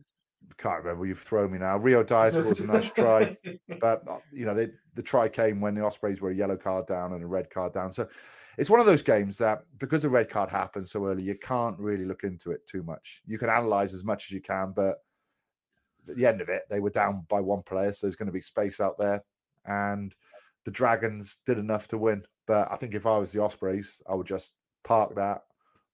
can't 0.57 0.81
remember. 0.83 1.05
You've 1.05 1.19
thrown 1.19 1.51
me 1.51 1.57
now. 1.59 1.77
Rio 1.77 2.03
Dyer 2.03 2.31
scores 2.31 2.59
a 2.61 2.65
nice 2.67 2.89
try, 2.91 3.37
but 3.81 4.07
uh, 4.07 4.19
you 4.31 4.45
know 4.45 4.53
they, 4.53 4.69
the 4.93 5.03
try 5.03 5.27
came 5.27 5.59
when 5.59 5.75
the 5.75 5.81
Ospreys 5.83 6.21
were 6.21 6.31
a 6.31 6.35
yellow 6.35 6.55
card 6.57 6.87
down 6.87 7.11
and 7.13 7.21
a 7.23 7.27
red 7.27 7.49
card 7.49 7.73
down. 7.73 7.91
So 7.91 8.07
it's 8.57 8.69
one 8.69 8.79
of 8.79 8.85
those 8.85 9.01
games 9.01 9.37
that 9.39 9.63
because 9.77 10.01
the 10.03 10.09
red 10.09 10.29
card 10.29 10.49
happened 10.49 10.87
so 10.87 11.05
early, 11.05 11.23
you 11.23 11.35
can't 11.37 11.77
really 11.77 12.05
look 12.05 12.23
into 12.23 12.51
it 12.51 12.65
too 12.65 12.81
much. 12.83 13.21
You 13.25 13.37
can 13.37 13.49
analyze 13.49 13.93
as 13.93 14.05
much 14.05 14.25
as 14.25 14.31
you 14.31 14.41
can, 14.41 14.71
but 14.73 14.99
at 16.07 16.15
the 16.15 16.25
end 16.25 16.39
of 16.39 16.47
it, 16.49 16.63
they 16.69 16.79
were 16.79 16.89
down 16.89 17.25
by 17.29 17.41
one 17.41 17.61
player, 17.63 17.91
so 17.91 18.07
there's 18.07 18.15
going 18.15 18.27
to 18.27 18.33
be 18.33 18.41
space 18.41 18.79
out 18.79 18.97
there, 18.97 19.21
and 19.69 20.13
the 20.65 20.71
Dragons 20.71 21.37
did 21.45 21.57
enough 21.57 21.87
to 21.89 21.97
win. 21.97 22.23
But 22.47 22.67
I 22.71 22.75
think 22.75 22.95
if 22.95 23.05
I 23.05 23.17
was 23.17 23.31
the 23.31 23.41
Ospreys, 23.41 24.01
I 24.09 24.15
would 24.15 24.27
just 24.27 24.53
park 24.83 25.15
that, 25.15 25.43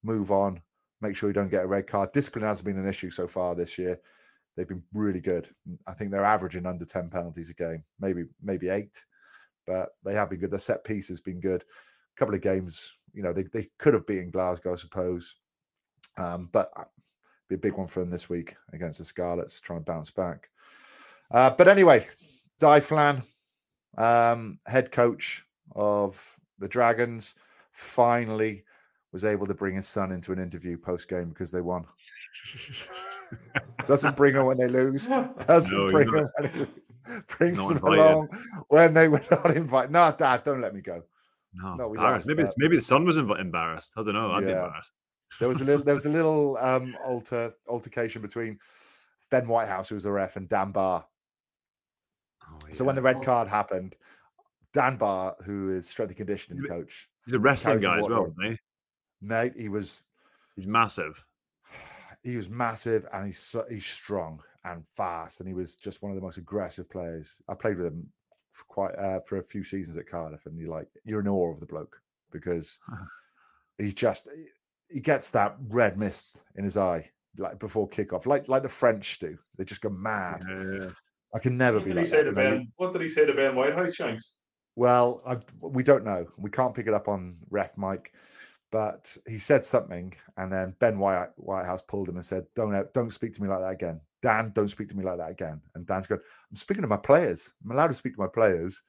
move 0.03 0.31
on, 0.31 0.61
make 1.01 1.15
sure 1.15 1.29
you 1.29 1.33
don't 1.33 1.51
get 1.51 1.65
a 1.65 1.67
red 1.67 1.85
card. 1.85 2.11
Discipline 2.11 2.45
hasn't 2.45 2.65
been 2.65 2.79
an 2.79 2.87
issue 2.87 3.09
so 3.09 3.27
far 3.27 3.53
this 3.53 3.77
year. 3.77 3.99
They've 4.55 4.67
been 4.67 4.83
really 4.93 5.19
good. 5.19 5.49
I 5.85 5.93
think 5.93 6.11
they're 6.11 6.23
averaging 6.23 6.65
under 6.65 6.85
10 6.85 7.09
penalties 7.09 7.49
a 7.49 7.53
game, 7.53 7.83
maybe 7.99 8.23
maybe 8.41 8.69
eight, 8.69 9.03
but 9.67 9.89
they 10.03 10.13
have 10.13 10.29
been 10.29 10.39
good. 10.39 10.51
Their 10.51 10.59
set 10.59 10.83
piece 10.85 11.09
has 11.09 11.19
been 11.19 11.41
good. 11.41 11.61
A 11.63 12.17
couple 12.17 12.33
of 12.33 12.41
games, 12.41 12.97
you 13.13 13.21
know, 13.21 13.33
they, 13.33 13.43
they 13.43 13.69
could 13.77 13.93
have 13.93 14.07
beaten 14.07 14.31
Glasgow, 14.31 14.73
I 14.73 14.75
suppose. 14.77 15.35
Um, 16.17 16.49
but 16.53 16.69
uh, 16.77 16.85
be 17.49 17.55
a 17.55 17.57
big 17.59 17.73
one 17.73 17.87
for 17.87 17.99
them 17.99 18.09
this 18.09 18.29
week 18.29 18.55
against 18.71 18.97
the 18.99 19.03
Scarlets, 19.03 19.59
trying 19.59 19.79
to 19.79 19.85
bounce 19.85 20.09
back. 20.09 20.49
Uh, 21.31 21.49
but 21.49 21.67
anyway, 21.67 22.07
Di 22.59 22.79
Flan, 22.79 23.21
um, 23.97 24.59
head 24.65 24.91
coach 24.91 25.43
of 25.75 26.21
the 26.59 26.67
Dragons, 26.67 27.35
finally 27.71 28.63
was 29.11 29.23
able 29.23 29.45
to 29.47 29.53
bring 29.53 29.75
his 29.75 29.87
son 29.87 30.11
into 30.11 30.31
an 30.31 30.39
interview 30.39 30.77
post 30.77 31.07
game 31.07 31.29
because 31.29 31.51
they 31.51 31.61
won. 31.61 31.85
Doesn't 33.87 34.15
bring 34.17 34.33
them 34.35 34.45
when 34.45 34.57
they 34.57 34.67
lose. 34.67 35.07
Doesn't 35.47 35.75
No, 35.75 35.87
bring 35.89 36.11
not- 36.11 36.15
them 36.15 36.29
when 36.39 36.51
they 36.51 36.59
lose. 36.59 36.67
Brings 37.37 37.57
not 37.57 37.67
them 37.67 37.77
invited. 37.77 37.99
along 37.99 38.29
when 38.69 38.93
they 38.93 39.07
were 39.07 39.21
not 39.29 39.55
invited. 39.55 39.91
No, 39.91 40.11
Dad, 40.17 40.43
don't 40.43 40.59
let 40.59 40.73
me 40.73 40.81
go. 40.81 41.03
No, 41.53 41.75
No, 41.75 41.87
we 41.87 41.97
embarrassed. 41.97 42.25
lost, 42.25 42.27
maybe 42.27 42.41
it's, 42.43 42.53
maybe 42.57 42.75
the 42.77 42.81
son 42.81 43.05
was 43.05 43.17
inv- 43.17 43.39
embarrassed. 43.39 43.93
I 43.95 44.01
don't 44.03 44.15
know. 44.15 44.31
I'd 44.31 44.43
be 44.43 44.49
embarrassed. 44.51 44.91
There 45.39 45.47
was 45.47 45.61
a 45.61 45.63
little 45.65 45.83
there 45.85 45.93
was 45.93 46.07
a 46.07 46.09
little 46.19 46.57
um 46.57 46.97
alter 47.05 47.53
altercation 47.67 48.23
between 48.23 48.57
Ben 49.29 49.47
Whitehouse, 49.47 49.87
who 49.89 49.95
was 49.95 50.05
the 50.05 50.11
ref, 50.11 50.35
and 50.35 50.49
Dan 50.49 50.71
Baugh. 50.71 51.03
Oh, 52.51 52.57
So 52.71 52.83
when 52.83 52.95
the 52.95 53.01
red 53.01 53.21
card 53.23 53.47
happened, 53.47 53.95
Dan 54.73 54.97
Baugh, 54.97 55.35
who 55.45 55.69
is 55.69 55.87
strength 55.87 56.09
and 56.09 56.17
conditioning 56.17 56.63
coach, 56.63 57.09
he's 57.25 57.33
a 57.33 57.39
wrestling 57.39 57.79
guy 57.79 57.97
as 57.99 58.07
well, 58.07 58.33
he? 58.41 58.57
mate, 59.21 59.53
he 59.57 59.69
was 59.69 60.03
He's 60.55 60.67
massive. 60.67 61.23
he 62.23 62.35
was 62.35 62.49
massive 62.49 63.05
and 63.13 63.27
he's 63.27 63.39
so, 63.39 63.65
he's 63.69 63.85
strong 63.85 64.41
and 64.63 64.85
fast, 64.87 65.39
and 65.39 65.47
he 65.47 65.53
was 65.53 65.75
just 65.75 66.01
one 66.01 66.11
of 66.11 66.15
the 66.15 66.23
most 66.23 66.37
aggressive 66.37 66.89
players. 66.89 67.41
I 67.47 67.53
played 67.53 67.77
with 67.77 67.87
him 67.87 68.09
for 68.51 68.63
quite 68.65 68.95
uh, 68.95 69.19
for 69.19 69.37
a 69.37 69.43
few 69.43 69.63
seasons 69.63 69.97
at 69.97 70.07
Cardiff, 70.07 70.45
and 70.45 70.57
you're 70.57 70.71
like 70.71 70.87
you're 71.03 71.19
in 71.19 71.27
awe 71.27 71.51
of 71.51 71.59
the 71.59 71.65
bloke 71.65 72.01
because 72.31 72.79
he 73.77 73.91
just 73.91 74.27
he 74.89 74.99
gets 74.99 75.29
that 75.29 75.55
red 75.69 75.97
mist 75.97 76.41
in 76.55 76.63
his 76.63 76.77
eye 76.77 77.09
like 77.37 77.59
before 77.59 77.87
kickoff, 77.87 78.25
like 78.25 78.47
like 78.47 78.63
the 78.63 78.69
French 78.69 79.19
do. 79.19 79.37
They 79.57 79.65
just 79.65 79.81
go 79.81 79.89
mad. 79.89 80.43
Yeah. 80.49 80.89
I 81.35 81.39
can 81.39 81.57
never 81.57 81.77
What 81.77 81.83
be 81.85 81.89
did 81.91 81.97
he 81.97 81.99
like 82.03 82.07
say 82.07 82.17
that. 82.23 82.23
to 82.23 82.31
know, 82.31 82.35
Ben? 82.35 82.71
What 82.77 82.93
did 82.93 83.01
he 83.01 83.09
say 83.09 83.25
to 83.25 83.33
Ben 83.33 83.55
Whitehouse, 83.55 83.93
Shanks? 83.93 84.39
Well, 84.77 85.21
I, 85.27 85.37
we 85.61 85.83
don't 85.83 86.05
know. 86.05 86.25
We 86.37 86.49
can't 86.49 86.73
pick 86.73 86.87
it 86.87 86.93
up 86.93 87.07
on 87.07 87.37
ref 87.49 87.77
Mike, 87.77 88.13
but 88.71 89.15
he 89.27 89.37
said 89.37 89.65
something, 89.65 90.13
and 90.37 90.51
then 90.51 90.75
Ben 90.79 90.97
White, 90.97 91.29
Whitehouse 91.35 91.81
pulled 91.81 92.09
him 92.09 92.15
and 92.15 92.25
said, 92.25 92.45
"Don't 92.55 92.93
don't 92.93 93.11
speak 93.11 93.33
to 93.35 93.43
me 93.43 93.49
like 93.49 93.59
that 93.59 93.73
again, 93.73 94.01
Dan. 94.21 94.51
Don't 94.55 94.69
speak 94.69 94.89
to 94.89 94.97
me 94.97 95.03
like 95.03 95.17
that 95.17 95.31
again." 95.31 95.61
And 95.75 95.85
Dan's 95.85 96.07
going, 96.07 96.21
"I'm 96.49 96.55
speaking 96.55 96.81
to 96.83 96.87
my 96.87 96.97
players. 96.97 97.51
I'm 97.63 97.71
allowed 97.71 97.87
to 97.87 97.93
speak 97.93 98.15
to 98.15 98.21
my 98.21 98.27
players," 98.27 98.81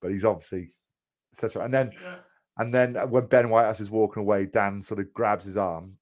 but 0.00 0.10
he's 0.10 0.24
obviously 0.24 0.70
said 1.32 1.50
so. 1.50 1.60
And 1.60 1.72
then 1.74 1.92
and 2.58 2.74
then 2.74 2.94
when 3.10 3.26
Ben 3.26 3.50
Whitehouse 3.50 3.80
is 3.80 3.90
walking 3.90 4.22
away, 4.22 4.46
Dan 4.46 4.82
sort 4.82 5.00
of 5.00 5.12
grabs 5.12 5.44
his 5.44 5.56
arm, 5.56 5.96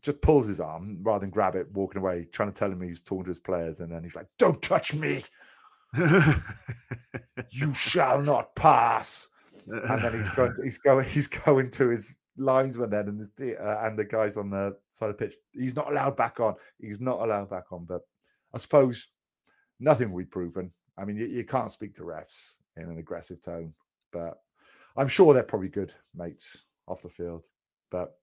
just 0.00 0.20
pulls 0.20 0.46
his 0.46 0.60
arm 0.60 0.98
rather 1.02 1.20
than 1.20 1.30
grab 1.30 1.54
it, 1.54 1.70
walking 1.72 2.00
away, 2.00 2.26
trying 2.32 2.52
to 2.52 2.58
tell 2.58 2.70
him 2.70 2.80
he's 2.80 3.02
talking 3.02 3.24
to 3.24 3.30
his 3.30 3.38
players. 3.38 3.80
And 3.80 3.92
then 3.92 4.02
he's 4.02 4.16
like, 4.16 4.28
"Don't 4.38 4.60
touch 4.62 4.94
me! 4.94 5.22
You 7.50 7.74
shall 7.74 8.22
not 8.22 8.54
pass." 8.54 9.28
and 9.66 10.02
then 10.02 10.16
he's 10.16 10.30
going, 10.30 10.54
he's 10.62 10.78
going, 10.84 11.04
he's 11.06 11.26
going 11.26 11.70
to 11.70 11.88
his 11.88 12.16
linesman 12.36 12.90
then, 12.90 13.08
and 13.08 13.26
the 13.36 13.56
uh, 13.56 13.86
and 13.86 13.98
the 13.98 14.04
guys 14.04 14.36
on 14.36 14.50
the 14.50 14.76
side 14.88 15.10
of 15.10 15.18
the 15.18 15.26
pitch. 15.26 15.36
He's 15.52 15.76
not 15.76 15.90
allowed 15.90 16.16
back 16.16 16.40
on. 16.40 16.54
He's 16.80 17.00
not 17.00 17.20
allowed 17.20 17.50
back 17.50 17.72
on. 17.72 17.84
But 17.84 18.02
I 18.54 18.58
suppose 18.58 19.08
nothing 19.80 20.10
will 20.10 20.18
be 20.18 20.26
proven. 20.26 20.72
I 20.98 21.04
mean, 21.04 21.16
you, 21.16 21.26
you 21.26 21.44
can't 21.44 21.72
speak 21.72 21.94
to 21.96 22.02
refs 22.02 22.56
in 22.76 22.84
an 22.84 22.98
aggressive 22.98 23.42
tone, 23.42 23.74
but 24.12 24.38
I'm 24.96 25.08
sure 25.08 25.34
they're 25.34 25.42
probably 25.42 25.68
good 25.68 25.92
mates 26.14 26.64
off 26.88 27.02
the 27.02 27.08
field. 27.08 27.46
But 27.90 28.14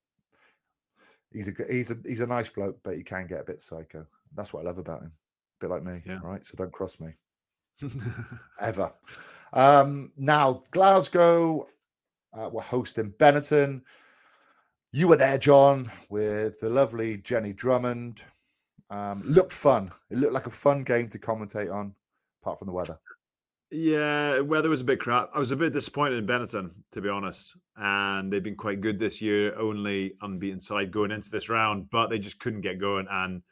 he's 1.33 1.47
a 1.47 1.53
he's 1.69 1.91
a 1.91 1.97
he's 2.05 2.21
a 2.21 2.27
nice 2.27 2.49
bloke, 2.49 2.77
but 2.83 2.95
he 2.95 3.03
can 3.03 3.27
get 3.27 3.41
a 3.41 3.45
bit 3.45 3.61
psycho. 3.61 4.05
That's 4.35 4.53
what 4.53 4.61
I 4.61 4.63
love 4.65 4.77
about 4.77 5.01
him. 5.01 5.11
A 5.11 5.65
bit 5.65 5.69
like 5.69 5.83
me, 5.83 6.01
Yeah. 6.05 6.19
right? 6.23 6.45
So 6.45 6.55
don't 6.57 6.71
cross 6.71 6.99
me 6.99 7.13
ever. 8.59 8.91
Um, 9.53 10.11
now, 10.17 10.63
Glasgow 10.71 11.67
uh, 12.33 12.49
were 12.51 12.61
hosting 12.61 13.11
Benetton. 13.19 13.81
You 14.91 15.07
were 15.07 15.15
there, 15.15 15.37
John, 15.37 15.91
with 16.09 16.59
the 16.59 16.69
lovely 16.69 17.17
Jenny 17.17 17.53
Drummond. 17.53 18.23
Um, 18.89 19.23
looked 19.25 19.51
fun. 19.53 19.91
It 20.11 20.17
looked 20.17 20.33
like 20.33 20.45
a 20.45 20.51
fun 20.51 20.83
game 20.83 21.09
to 21.09 21.19
commentate 21.19 21.73
on, 21.73 21.95
apart 22.41 22.59
from 22.59 22.67
the 22.67 22.73
weather. 22.73 22.99
Yeah, 23.75 24.39
weather 24.41 24.69
was 24.69 24.81
a 24.81 24.85
bit 24.85 24.99
crap. 24.99 25.31
I 25.33 25.39
was 25.39 25.49
a 25.49 25.55
bit 25.55 25.73
disappointed 25.73 26.19
in 26.19 26.27
Benetton, 26.27 26.69
to 26.91 27.01
be 27.01 27.09
honest. 27.09 27.57
And 27.75 28.31
they've 28.31 28.43
been 28.43 28.55
quite 28.55 28.81
good 28.81 28.99
this 28.99 29.19
year, 29.19 29.57
only 29.57 30.13
unbeaten 30.21 30.59
side 30.59 30.91
going 30.91 31.09
into 31.09 31.31
this 31.31 31.49
round, 31.49 31.89
but 31.89 32.11
they 32.11 32.19
just 32.19 32.39
couldn't 32.39 32.61
get 32.61 32.79
going. 32.79 33.07
And 33.09 33.37
um, 33.37 33.43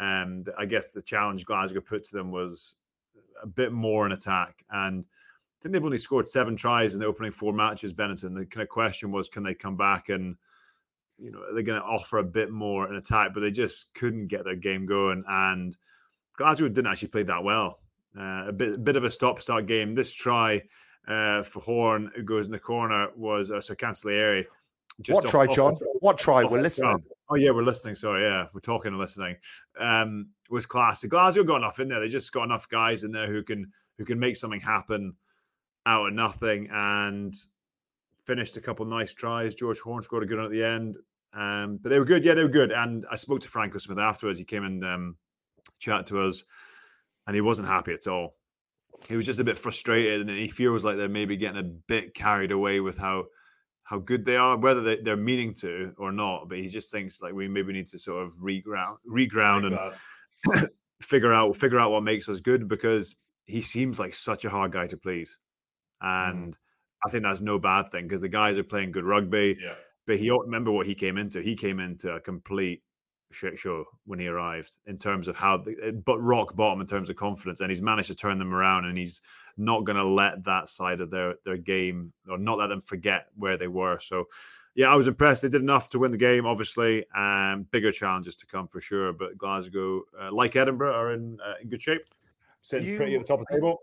and 0.00 0.50
I 0.58 0.66
guess 0.66 0.92
the 0.92 1.00
challenge 1.00 1.46
Glasgow 1.46 1.80
put 1.80 2.04
to 2.04 2.14
them 2.14 2.30
was 2.30 2.76
a 3.42 3.46
bit 3.46 3.72
more 3.72 4.04
in 4.04 4.12
attack. 4.12 4.62
And 4.70 5.02
I 5.06 5.56
think 5.62 5.72
they've 5.72 5.84
only 5.84 5.96
scored 5.96 6.28
seven 6.28 6.56
tries 6.56 6.92
in 6.92 7.00
the 7.00 7.06
opening 7.06 7.32
four 7.32 7.54
matches, 7.54 7.94
Benetton. 7.94 8.36
The 8.36 8.44
kind 8.44 8.64
of 8.64 8.68
question 8.68 9.12
was, 9.12 9.30
can 9.30 9.44
they 9.44 9.54
come 9.54 9.78
back 9.78 10.10
and 10.10 10.36
you 11.16 11.30
know, 11.30 11.38
are 11.38 11.54
they're 11.54 11.62
going 11.62 11.80
to 11.80 11.86
offer 11.86 12.18
a 12.18 12.24
bit 12.24 12.50
more 12.50 12.86
in 12.90 12.96
attack, 12.96 13.32
but 13.32 13.40
they 13.40 13.50
just 13.50 13.94
couldn't 13.94 14.26
get 14.26 14.44
their 14.44 14.56
game 14.56 14.84
going. 14.84 15.24
And 15.26 15.74
Glasgow 16.36 16.68
didn't 16.68 16.88
actually 16.88 17.08
play 17.08 17.22
that 17.22 17.44
well. 17.44 17.78
Uh, 18.18 18.48
a 18.48 18.52
bit, 18.52 18.84
bit 18.84 18.96
of 18.96 19.04
a 19.04 19.10
stop-start 19.10 19.66
game. 19.66 19.94
This 19.94 20.12
try 20.12 20.62
uh, 21.08 21.42
for 21.42 21.60
Horn, 21.60 22.10
who 22.14 22.22
goes 22.22 22.46
in 22.46 22.52
the 22.52 22.58
corner, 22.58 23.08
was 23.16 23.50
uh, 23.50 23.60
so 23.60 23.74
Cancelliere. 23.74 24.44
just 25.00 25.14
what 25.16 25.24
off- 25.24 25.30
try, 25.30 25.46
off- 25.46 25.56
John? 25.56 25.76
What 26.00 26.18
try? 26.18 26.44
We're 26.44 26.62
listening. 26.62 27.02
Oh 27.30 27.36
yeah, 27.36 27.50
we're 27.50 27.62
listening. 27.64 27.94
Sorry, 27.94 28.22
yeah, 28.22 28.46
we're 28.52 28.60
talking 28.60 28.92
and 28.92 28.98
listening. 29.00 29.36
Um, 29.78 30.28
was 30.50 30.66
class. 30.66 31.00
The 31.00 31.08
Glasgow 31.08 31.42
got 31.42 31.56
enough 31.56 31.80
in 31.80 31.88
there. 31.88 31.98
They 32.00 32.08
just 32.08 32.32
got 32.32 32.44
enough 32.44 32.68
guys 32.68 33.02
in 33.02 33.10
there 33.12 33.26
who 33.26 33.42
can 33.42 33.72
who 33.98 34.04
can 34.04 34.18
make 34.20 34.36
something 34.36 34.60
happen. 34.60 35.14
out 35.86 36.06
of 36.08 36.14
nothing 36.14 36.68
and 36.72 37.34
finished 38.26 38.56
a 38.56 38.60
couple 38.60 38.86
nice 38.86 39.12
tries. 39.12 39.54
George 39.54 39.80
Horn 39.80 40.02
scored 40.02 40.22
a 40.22 40.26
good 40.26 40.36
one 40.38 40.46
at 40.46 40.50
the 40.50 40.64
end. 40.64 40.96
Um, 41.34 41.78
but 41.82 41.90
they 41.90 41.98
were 41.98 42.04
good. 42.04 42.24
Yeah, 42.24 42.34
they 42.34 42.42
were 42.42 42.48
good. 42.48 42.72
And 42.72 43.04
I 43.10 43.16
spoke 43.16 43.40
to 43.40 43.48
Franco 43.48 43.78
Smith 43.78 43.98
afterwards. 43.98 44.38
He 44.38 44.44
came 44.44 44.64
and 44.64 44.84
um, 44.84 45.16
chatted 45.78 46.06
to 46.06 46.20
us, 46.20 46.44
and 47.26 47.34
he 47.34 47.40
wasn't 47.40 47.68
happy 47.68 47.92
at 47.92 48.06
all. 48.06 48.36
He 49.08 49.16
was 49.16 49.26
just 49.26 49.40
a 49.40 49.44
bit 49.44 49.58
frustrated, 49.58 50.20
and 50.20 50.30
he 50.30 50.48
feels 50.48 50.84
like 50.84 50.96
they're 50.96 51.08
maybe 51.08 51.36
getting 51.36 51.60
a 51.60 51.68
bit 51.88 52.14
carried 52.14 52.52
away 52.52 52.80
with 52.80 52.96
how 52.96 53.24
how 53.84 53.98
good 53.98 54.24
they 54.24 54.36
are, 54.36 54.56
whether 54.56 54.80
they, 54.80 55.10
are 55.10 55.16
meaning 55.16 55.52
to 55.52 55.92
or 55.98 56.10
not. 56.10 56.48
But 56.48 56.58
he 56.58 56.68
just 56.68 56.90
thinks 56.90 57.20
like 57.20 57.34
we 57.34 57.48
maybe 57.48 57.72
need 57.72 57.86
to 57.88 57.98
sort 57.98 58.24
of 58.24 58.32
reground, 58.36 58.96
reground, 59.06 59.66
and 59.66 60.68
figure 61.02 61.34
out 61.34 61.56
figure 61.56 61.78
out 61.78 61.90
what 61.90 62.02
makes 62.02 62.28
us 62.28 62.40
good 62.40 62.68
because 62.68 63.14
he 63.44 63.60
seems 63.60 63.98
like 63.98 64.14
such 64.14 64.44
a 64.44 64.50
hard 64.50 64.72
guy 64.72 64.86
to 64.86 64.96
please, 64.96 65.38
mm. 66.02 66.30
and 66.30 66.52
mm. 66.52 66.58
I 67.06 67.10
think 67.10 67.24
that's 67.24 67.42
no 67.42 67.58
bad 67.58 67.90
thing 67.90 68.08
because 68.08 68.22
the 68.22 68.28
guys 68.28 68.56
are 68.58 68.64
playing 68.64 68.92
good 68.92 69.04
rugby. 69.04 69.58
Yeah. 69.60 69.74
But 70.06 70.18
he 70.18 70.30
remember 70.30 70.70
what 70.70 70.86
he 70.86 70.94
came 70.94 71.16
into. 71.16 71.40
He 71.40 71.56
came 71.56 71.80
into 71.80 72.10
a 72.10 72.20
complete 72.20 72.82
shit 73.34 73.58
show 73.58 73.84
when 74.06 74.18
he 74.18 74.26
arrived 74.26 74.78
in 74.86 74.98
terms 74.98 75.28
of 75.28 75.36
how, 75.36 75.56
the, 75.58 75.76
eh, 75.82 75.90
but 75.90 76.18
rock 76.18 76.54
bottom 76.54 76.80
in 76.80 76.86
terms 76.86 77.10
of 77.10 77.16
confidence, 77.16 77.60
and 77.60 77.70
he's 77.70 77.82
managed 77.82 78.08
to 78.08 78.14
turn 78.14 78.38
them 78.38 78.54
around, 78.54 78.84
and 78.84 78.96
he's 78.96 79.20
not 79.56 79.84
going 79.84 79.96
to 79.96 80.04
let 80.04 80.44
that 80.44 80.68
side 80.68 81.00
of 81.00 81.10
their 81.10 81.34
their 81.44 81.56
game 81.56 82.12
or 82.28 82.38
not 82.38 82.58
let 82.58 82.68
them 82.68 82.80
forget 82.82 83.26
where 83.36 83.56
they 83.56 83.68
were. 83.68 83.98
So, 84.00 84.24
yeah, 84.74 84.86
I 84.86 84.96
was 84.96 85.08
impressed. 85.08 85.42
They 85.42 85.48
did 85.48 85.60
enough 85.60 85.90
to 85.90 85.98
win 85.98 86.10
the 86.10 86.18
game, 86.18 86.46
obviously. 86.46 87.04
Um, 87.14 87.66
bigger 87.70 87.92
challenges 87.92 88.36
to 88.36 88.46
come 88.46 88.66
for 88.66 88.80
sure, 88.80 89.12
but 89.12 89.38
Glasgow, 89.38 90.02
uh, 90.20 90.32
like 90.32 90.56
Edinburgh, 90.56 90.94
are 90.94 91.12
in 91.12 91.38
uh, 91.44 91.54
in 91.62 91.68
good 91.68 91.82
shape, 91.82 92.02
sitting 92.60 92.88
you, 92.88 92.96
pretty 92.96 93.14
at 93.14 93.20
the 93.20 93.26
top 93.26 93.40
of 93.40 93.46
the 93.48 93.56
table. 93.56 93.80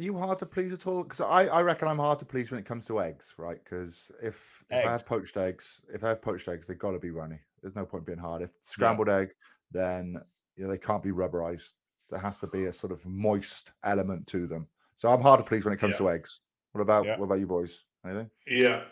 Are 0.00 0.02
you 0.02 0.16
hard 0.16 0.38
to 0.38 0.46
please 0.46 0.72
at 0.72 0.86
all? 0.86 1.02
Because 1.02 1.20
I, 1.20 1.44
I 1.44 1.60
reckon 1.60 1.86
I'm 1.86 1.98
hard 1.98 2.18
to 2.20 2.24
please 2.24 2.50
when 2.50 2.58
it 2.58 2.64
comes 2.64 2.86
to 2.86 3.02
eggs, 3.02 3.34
right? 3.36 3.62
Because 3.62 4.10
if, 4.22 4.64
if 4.70 4.86
I 4.86 4.90
have 4.92 5.04
poached 5.04 5.36
eggs, 5.36 5.82
if 5.92 6.02
I 6.02 6.08
have 6.08 6.22
poached 6.22 6.48
eggs, 6.48 6.66
they've 6.66 6.78
got 6.78 6.92
to 6.92 6.98
be 6.98 7.10
runny. 7.10 7.38
There's 7.60 7.76
no 7.76 7.84
point 7.84 8.06
being 8.06 8.16
hard. 8.16 8.40
If 8.40 8.48
scrambled 8.62 9.08
yeah. 9.08 9.18
egg, 9.18 9.28
then 9.70 10.16
you 10.56 10.64
know 10.64 10.70
they 10.70 10.78
can't 10.78 11.02
be 11.02 11.10
rubberized. 11.10 11.72
There 12.08 12.18
has 12.18 12.38
to 12.38 12.46
be 12.46 12.64
a 12.64 12.72
sort 12.72 12.92
of 12.92 13.04
moist 13.04 13.72
element 13.84 14.26
to 14.28 14.46
them. 14.46 14.68
So 14.96 15.10
I'm 15.10 15.20
hard 15.20 15.40
to 15.40 15.44
please 15.44 15.66
when 15.66 15.74
it 15.74 15.80
comes 15.80 15.94
yeah. 15.94 15.98
to 15.98 16.10
eggs. 16.12 16.40
What 16.72 16.80
about 16.80 17.04
yeah. 17.04 17.18
what 17.18 17.26
about 17.26 17.40
you 17.40 17.46
boys? 17.46 17.84
Anything? 18.06 18.30
Yeah. 18.46 18.84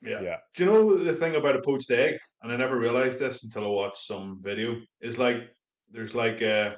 Yeah. 0.00 0.22
Yeah. 0.22 0.36
Do 0.56 0.64
you 0.64 0.70
know 0.70 0.96
the 0.96 1.12
thing 1.12 1.36
about 1.36 1.56
a 1.56 1.60
poached 1.60 1.90
egg? 1.90 2.16
And 2.42 2.50
I 2.50 2.56
never 2.56 2.78
realized 2.78 3.20
this 3.20 3.44
until 3.44 3.64
I 3.64 3.68
watched 3.68 4.06
some 4.06 4.38
video. 4.40 4.80
Is 5.02 5.18
like 5.18 5.54
there's 5.92 6.14
like 6.14 6.40
a 6.40 6.68
uh, 6.68 6.74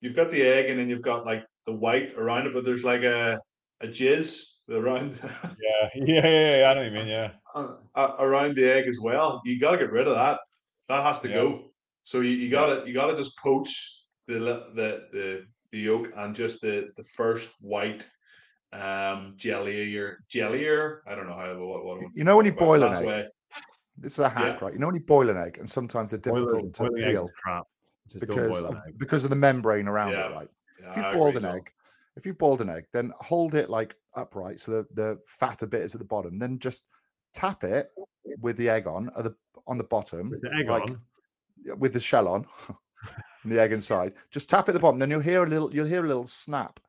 you've 0.00 0.16
got 0.16 0.32
the 0.32 0.42
egg 0.42 0.68
and 0.68 0.80
then 0.80 0.88
you've 0.88 1.02
got 1.02 1.24
like 1.24 1.44
the 1.66 1.72
white 1.72 2.14
around 2.16 2.46
it, 2.46 2.54
but 2.54 2.64
there's 2.64 2.84
like 2.84 3.02
a 3.02 3.40
a 3.80 3.86
jizz 3.86 4.56
around. 4.70 5.18
yeah, 5.22 5.88
yeah, 5.94 6.26
yeah, 6.26 6.56
yeah. 6.58 6.70
I 6.70 6.74
know 6.74 6.80
what 6.80 6.92
you 6.92 6.98
mean. 6.98 7.08
Yeah, 7.08 7.30
uh, 7.54 7.74
uh, 7.94 8.16
around 8.18 8.56
the 8.56 8.64
egg 8.64 8.86
as 8.88 9.00
well. 9.00 9.42
You 9.44 9.60
got 9.60 9.72
to 9.72 9.78
get 9.78 9.92
rid 9.92 10.06
of 10.06 10.14
that. 10.14 10.40
That 10.88 11.04
has 11.04 11.20
to 11.20 11.28
yeah. 11.28 11.34
go. 11.34 11.64
So 12.04 12.20
you, 12.20 12.30
you 12.30 12.50
got 12.50 12.66
to 12.66 12.86
you 12.86 12.94
got 12.94 13.08
to 13.08 13.16
just 13.16 13.36
poach 13.38 14.04
the 14.26 14.34
the 14.34 15.06
the 15.12 15.46
the 15.72 15.78
yolk 15.78 16.08
and 16.16 16.34
just 16.34 16.60
the 16.60 16.90
the 16.96 17.04
first 17.04 17.50
white 17.60 18.06
um 18.72 19.34
jelly 19.36 19.96
or 19.96 20.24
jellier. 20.28 21.02
I 21.06 21.14
don't 21.14 21.26
know 21.26 21.34
how 21.34 21.56
what, 21.58 21.84
what 21.84 22.00
you 22.14 22.24
know 22.24 22.36
when 22.36 22.46
you 22.46 22.52
boil 22.52 22.82
an 22.82 22.96
egg. 22.96 23.06
Way. 23.06 23.28
This 23.98 24.12
is 24.12 24.18
a 24.18 24.28
hack, 24.28 24.58
yeah. 24.58 24.64
right? 24.64 24.72
You 24.74 24.78
know 24.78 24.86
when 24.86 24.94
you 24.94 25.00
boil 25.00 25.30
an 25.30 25.38
egg, 25.38 25.58
and 25.58 25.68
sometimes 25.68 26.10
they're 26.10 26.20
difficult 26.20 26.74
to 26.74 26.90
peel 26.90 27.30
because 28.20 28.62
of, 28.62 28.78
because 28.98 29.24
of 29.24 29.30
the 29.30 29.36
membrane 29.36 29.88
around 29.88 30.12
yeah. 30.12 30.26
it, 30.26 30.34
right? 30.34 30.48
If 30.90 30.96
you've 30.96 31.12
boiled 31.12 31.36
an 31.36 31.44
egg, 31.44 31.72
if 32.16 32.26
you've 32.26 32.38
boiled 32.38 32.60
an 32.60 32.70
egg, 32.70 32.86
then 32.92 33.12
hold 33.20 33.54
it 33.54 33.70
like 33.70 33.94
upright 34.14 34.60
so 34.60 34.72
the, 34.72 34.86
the 34.94 35.18
fatter 35.26 35.66
bit 35.66 35.82
is 35.82 35.94
at 35.94 36.00
the 36.00 36.06
bottom. 36.06 36.38
Then 36.38 36.58
just 36.58 36.84
tap 37.34 37.64
it 37.64 37.90
with 38.40 38.56
the 38.56 38.68
egg 38.68 38.86
on 38.86 39.10
at 39.16 39.24
the 39.24 39.34
on 39.66 39.78
the 39.78 39.84
bottom, 39.84 40.30
with 40.30 40.42
the 40.42 40.50
egg 40.58 40.68
like, 40.68 40.82
on, 40.82 41.00
with 41.78 41.92
the 41.92 42.00
shell 42.00 42.28
on, 42.28 42.46
and 43.42 43.52
the 43.52 43.60
egg 43.60 43.72
inside. 43.72 44.14
Just 44.30 44.48
tap 44.48 44.68
it 44.68 44.70
at 44.70 44.74
the 44.74 44.80
bottom. 44.80 44.98
Then 44.98 45.10
you'll 45.10 45.20
hear 45.20 45.44
a 45.44 45.46
little. 45.46 45.74
You'll 45.74 45.86
hear 45.86 46.04
a 46.04 46.08
little 46.08 46.26
snap, 46.26 46.80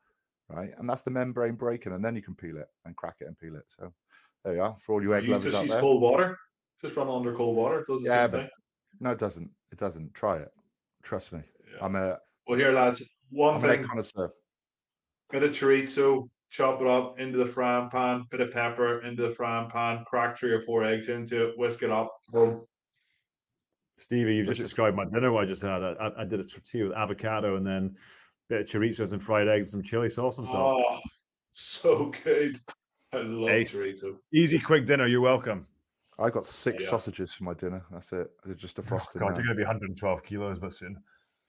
right? 0.48 0.70
And 0.78 0.88
that's 0.88 1.02
the 1.02 1.10
membrane 1.10 1.54
breaking, 1.54 1.92
and 1.92 2.04
then 2.04 2.16
you 2.16 2.22
can 2.22 2.34
peel 2.34 2.56
it 2.56 2.68
and 2.84 2.96
crack 2.96 3.16
it 3.20 3.26
and 3.26 3.38
peel 3.38 3.56
it. 3.56 3.64
So 3.66 3.92
there 4.44 4.54
you 4.54 4.62
are 4.62 4.76
for 4.78 4.94
all 4.94 5.02
you 5.02 5.14
egg 5.14 5.24
you 5.24 5.32
lovers 5.32 5.52
just 5.52 5.56
out 5.56 5.68
there. 5.68 5.80
Cold 5.80 6.02
water. 6.02 6.38
Just 6.80 6.96
run 6.96 7.08
under 7.08 7.34
cold 7.34 7.56
water. 7.56 7.80
It 7.80 7.86
does 7.88 8.02
the 8.02 8.08
yeah, 8.08 8.26
but 8.28 8.40
thing. 8.40 8.48
no, 9.00 9.10
it 9.10 9.18
doesn't. 9.18 9.50
It 9.72 9.78
doesn't. 9.78 10.14
Try 10.14 10.36
it. 10.36 10.50
Trust 11.02 11.32
me. 11.32 11.40
Yeah. 11.72 11.84
I'm 11.84 11.96
a. 11.96 12.18
Well, 12.46 12.58
here, 12.58 12.72
lads. 12.72 13.02
One 13.30 13.56
I'm 13.56 13.60
thing. 13.60 13.80
An 13.80 13.88
connoisseur. 13.88 14.30
Bit 15.30 15.42
of 15.42 15.50
chorizo, 15.50 16.28
chop 16.50 16.80
it 16.80 16.86
up 16.86 17.20
into 17.20 17.38
the 17.38 17.46
frying 17.46 17.90
pan, 17.90 18.24
bit 18.30 18.40
of 18.40 18.50
pepper 18.50 19.02
into 19.02 19.22
the 19.22 19.30
frying 19.30 19.68
pan, 19.68 20.04
crack 20.06 20.36
three 20.36 20.52
or 20.52 20.60
four 20.60 20.84
eggs 20.84 21.08
into 21.08 21.48
it, 21.48 21.58
whisk 21.58 21.82
it 21.82 21.90
up, 21.90 22.10
boom. 22.30 22.62
Stevie, 23.98 24.36
you've 24.36 24.46
just 24.46 24.60
described 24.60 24.96
my 24.96 25.04
dinner. 25.04 25.32
What 25.32 25.44
I 25.44 25.46
just 25.46 25.62
had. 25.62 25.82
I, 25.82 26.10
I, 26.18 26.24
did 26.24 26.38
a 26.38 26.44
tortilla 26.44 26.88
with 26.88 26.96
avocado 26.96 27.56
and 27.56 27.66
then 27.66 27.96
a 27.96 28.54
bit 28.54 28.60
of 28.60 28.66
chorizo 28.66 29.12
and 29.12 29.22
fried 29.22 29.48
eggs 29.48 29.66
and 29.66 29.70
some 29.70 29.82
chili 29.82 30.08
sauce 30.08 30.38
on 30.38 30.46
top. 30.46 30.54
Oh, 30.56 31.00
so 31.52 32.12
good. 32.24 32.60
I 33.12 33.18
love 33.18 33.48
hey, 33.48 33.64
chorizo. 33.64 34.16
Easy, 34.32 34.58
quick 34.60 34.86
dinner. 34.86 35.08
You're 35.08 35.20
welcome. 35.20 35.66
I 36.20 36.30
got 36.30 36.46
six 36.46 36.84
yeah. 36.84 36.90
sausages 36.90 37.32
for 37.32 37.44
my 37.44 37.54
dinner. 37.54 37.84
That's 37.90 38.12
it. 38.12 38.28
They're 38.44 38.54
just 38.54 38.78
a 38.78 38.82
oh, 38.82 38.84
frosted. 38.84 39.22
Oh, 39.22 39.26
God, 39.26 39.32
now. 39.32 39.36
you're 39.38 39.46
going 39.46 39.56
to 39.56 39.62
be 39.62 39.66
112 39.66 40.22
kilos, 40.22 40.58
but 40.60 40.72
soon. 40.72 40.96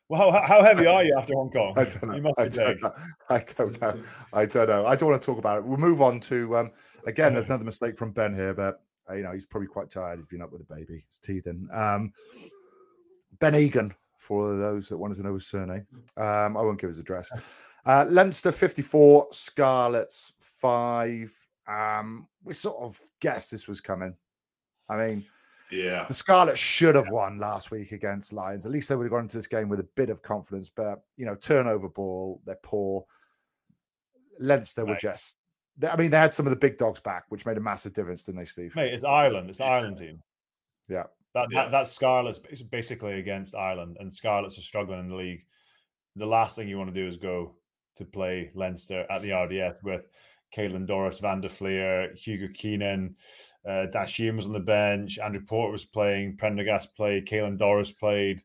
Well, 0.09 0.31
how, 0.31 0.41
how 0.41 0.63
heavy 0.63 0.87
are 0.87 1.03
you 1.03 1.15
after 1.15 1.35
Hong 1.35 1.51
Kong? 1.51 1.73
I 1.77 1.83
don't 1.83 2.23
know. 2.23 2.33
I 2.37 2.47
don't 2.47 2.81
know. 2.81 2.93
I 3.29 3.39
don't 3.39 3.79
know. 3.79 4.01
I 4.33 4.45
don't 4.47 4.67
know. 4.67 4.87
I 4.87 4.95
don't 4.95 5.09
want 5.09 5.21
to 5.21 5.25
talk 5.25 5.37
about 5.37 5.59
it. 5.59 5.65
We'll 5.65 5.77
move 5.77 6.01
on 6.01 6.19
to 6.21 6.57
um, 6.57 6.71
again. 7.05 7.35
There's 7.35 7.45
another 7.45 7.63
mistake 7.63 7.95
from 7.95 8.11
Ben 8.11 8.33
here, 8.33 8.55
but 8.55 8.81
uh, 9.07 9.13
you 9.13 9.21
know 9.21 9.31
he's 9.31 9.45
probably 9.45 9.67
quite 9.67 9.91
tired. 9.91 10.17
He's 10.17 10.25
been 10.25 10.41
up 10.41 10.51
with 10.51 10.61
a 10.61 10.73
baby. 10.73 11.03
It's 11.05 11.17
teething. 11.17 11.69
Um, 11.71 12.11
ben 13.39 13.53
Egan, 13.53 13.93
for 14.17 14.55
those 14.55 14.89
that 14.89 14.97
wanted 14.97 15.17
to 15.17 15.23
know 15.23 15.33
his 15.33 15.47
surname. 15.47 15.85
Um, 16.17 16.57
I 16.57 16.61
won't 16.61 16.81
give 16.81 16.89
his 16.89 16.99
address. 16.99 17.31
Uh, 17.85 18.05
Leinster 18.09 18.51
54, 18.51 19.27
Scarlets 19.31 20.33
5. 20.39 21.47
Um, 21.67 22.27
we 22.43 22.53
sort 22.53 22.77
of 22.81 22.99
guessed 23.19 23.51
this 23.51 23.67
was 23.67 23.79
coming. 23.79 24.15
I 24.89 24.97
mean, 24.97 25.25
yeah. 25.71 26.05
The 26.07 26.13
Scarlets 26.13 26.59
should 26.59 26.95
have 26.95 27.09
won 27.09 27.37
last 27.37 27.71
week 27.71 27.91
against 27.91 28.33
Lions. 28.33 28.65
At 28.65 28.71
least 28.71 28.89
they 28.89 28.95
would 28.95 29.03
have 29.03 29.11
gone 29.11 29.23
into 29.23 29.37
this 29.37 29.47
game 29.47 29.69
with 29.69 29.79
a 29.79 29.87
bit 29.95 30.09
of 30.09 30.21
confidence. 30.21 30.69
But, 30.69 31.01
you 31.17 31.25
know, 31.25 31.35
turnover 31.35 31.89
ball, 31.89 32.41
they're 32.45 32.59
poor. 32.63 33.05
Leinster 34.39 34.83
right. 34.83 34.91
were 34.91 34.97
just, 34.97 35.37
I 35.87 35.95
mean, 35.95 36.11
they 36.11 36.17
had 36.17 36.33
some 36.33 36.45
of 36.45 36.51
the 36.51 36.57
big 36.57 36.77
dogs 36.77 36.99
back, 36.99 37.25
which 37.29 37.45
made 37.45 37.57
a 37.57 37.61
massive 37.61 37.93
difference, 37.93 38.23
didn't 38.23 38.39
they, 38.39 38.45
Steve? 38.45 38.75
Mate, 38.75 38.93
it's 38.93 39.03
Ireland. 39.03 39.49
It's 39.49 39.59
the 39.59 39.65
Ireland 39.65 39.97
team. 39.97 40.21
Yeah. 40.87 41.03
That, 41.35 41.47
yeah. 41.51 41.63
that 41.63 41.71
That's 41.71 41.91
Scarlets 41.91 42.39
basically 42.39 43.19
against 43.19 43.55
Ireland, 43.55 43.97
and 43.99 44.13
Scarlets 44.13 44.57
are 44.57 44.61
struggling 44.61 44.99
in 44.99 45.09
the 45.09 45.15
league. 45.15 45.45
The 46.15 46.25
last 46.25 46.55
thing 46.55 46.67
you 46.67 46.77
want 46.77 46.93
to 46.93 47.01
do 47.01 47.07
is 47.07 47.17
go 47.17 47.55
to 47.97 48.05
play 48.05 48.51
Leinster 48.55 49.05
at 49.11 49.21
the 49.21 49.31
RDS 49.31 49.79
with 49.83 50.07
Caelan 50.55 50.87
Doris, 50.87 51.19
Van 51.19 51.41
der 51.41 51.49
Flier, 51.49 52.13
Hugo 52.15 52.47
Keenan, 52.53 53.15
uh, 53.67 53.85
Dashim 53.93 54.35
was 54.35 54.45
on 54.45 54.53
the 54.53 54.59
bench, 54.59 55.19
Andrew 55.19 55.41
Porter 55.41 55.71
was 55.71 55.85
playing, 55.85 56.37
Prendergast 56.37 56.95
played, 56.95 57.27
Caelan 57.27 57.57
Doris 57.57 57.91
played, 57.91 58.43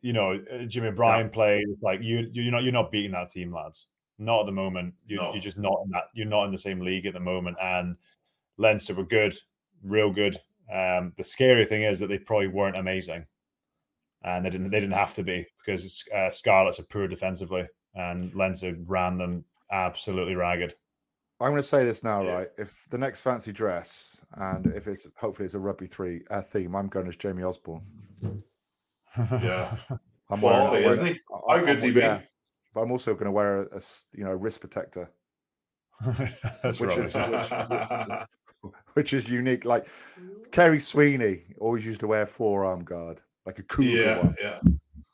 you 0.00 0.12
know, 0.12 0.40
uh, 0.52 0.64
Jimmy 0.64 0.90
Bryan 0.90 1.26
yeah. 1.26 1.32
played. 1.32 1.64
It's 1.68 1.82
like 1.82 2.00
you 2.02 2.28
you're 2.32 2.52
not 2.52 2.62
you're 2.62 2.72
not 2.72 2.92
beating 2.92 3.12
that 3.12 3.30
team, 3.30 3.52
lads. 3.52 3.88
Not 4.18 4.40
at 4.40 4.46
the 4.46 4.52
moment. 4.52 4.94
You, 5.06 5.20
are 5.20 5.38
just 5.38 5.58
not 5.58 5.78
in 5.84 5.90
that. 5.90 6.04
You're 6.12 6.26
not 6.26 6.44
in 6.44 6.50
the 6.50 6.58
same 6.58 6.80
league 6.80 7.06
at 7.06 7.14
the 7.14 7.20
moment. 7.20 7.56
And 7.62 7.96
Leinster 8.56 8.94
were 8.94 9.04
good, 9.04 9.34
real 9.82 10.10
good. 10.10 10.36
Um, 10.72 11.12
the 11.16 11.22
scary 11.22 11.64
thing 11.64 11.82
is 11.82 12.00
that 12.00 12.08
they 12.08 12.18
probably 12.18 12.48
weren't 12.48 12.76
amazing, 12.76 13.26
and 14.22 14.44
they 14.44 14.50
didn't 14.50 14.70
they 14.70 14.80
didn't 14.80 14.94
have 14.94 15.14
to 15.14 15.22
be 15.22 15.46
because 15.58 16.04
uh, 16.14 16.30
Scarlets 16.30 16.80
are 16.80 16.84
poor 16.84 17.08
defensively, 17.08 17.66
and 17.94 18.34
Leinster 18.34 18.76
ran 18.86 19.16
them 19.16 19.44
absolutely 19.70 20.34
ragged. 20.34 20.74
I'm 21.40 21.50
going 21.50 21.62
to 21.62 21.68
say 21.68 21.84
this 21.84 22.02
now, 22.02 22.22
yeah. 22.22 22.32
right? 22.32 22.48
If 22.58 22.86
the 22.90 22.98
next 22.98 23.22
fancy 23.22 23.52
dress, 23.52 24.20
and 24.34 24.66
if 24.74 24.88
it's 24.88 25.06
hopefully 25.16 25.46
it's 25.46 25.54
a 25.54 25.58
rugby 25.58 25.86
three 25.86 26.22
uh, 26.30 26.42
theme, 26.42 26.74
I'm 26.74 26.88
going 26.88 27.06
as 27.06 27.16
Jamie 27.16 27.44
Osborne. 27.44 27.82
Yeah, 29.16 29.76
I'm 30.30 30.40
well, 30.40 30.72
wearing, 30.72 30.88
isn't 30.88 31.06
he? 31.06 31.20
How 31.48 31.58
good's 31.64 31.84
he 31.84 31.90
Yeah, 31.90 32.20
but 32.74 32.80
I'm 32.80 32.90
also 32.90 33.14
going 33.14 33.26
to 33.26 33.30
wear 33.30 33.62
a, 33.62 33.76
a 33.76 33.80
you 34.12 34.24
know 34.24 34.32
wrist 34.32 34.60
protector, 34.60 35.10
which, 36.02 36.96
is, 36.96 37.14
which, 37.14 37.52
which, 38.94 39.12
is 39.12 39.28
unique. 39.28 39.64
Like 39.64 39.86
Kerry 40.50 40.80
Sweeney 40.80 41.44
always 41.58 41.86
used 41.86 42.00
to 42.00 42.08
wear 42.08 42.26
forearm 42.26 42.82
guard, 42.82 43.20
like 43.46 43.60
a 43.60 43.62
cool 43.64 43.84
yeah, 43.84 44.18
one. 44.18 44.34
Yeah, 44.40 44.58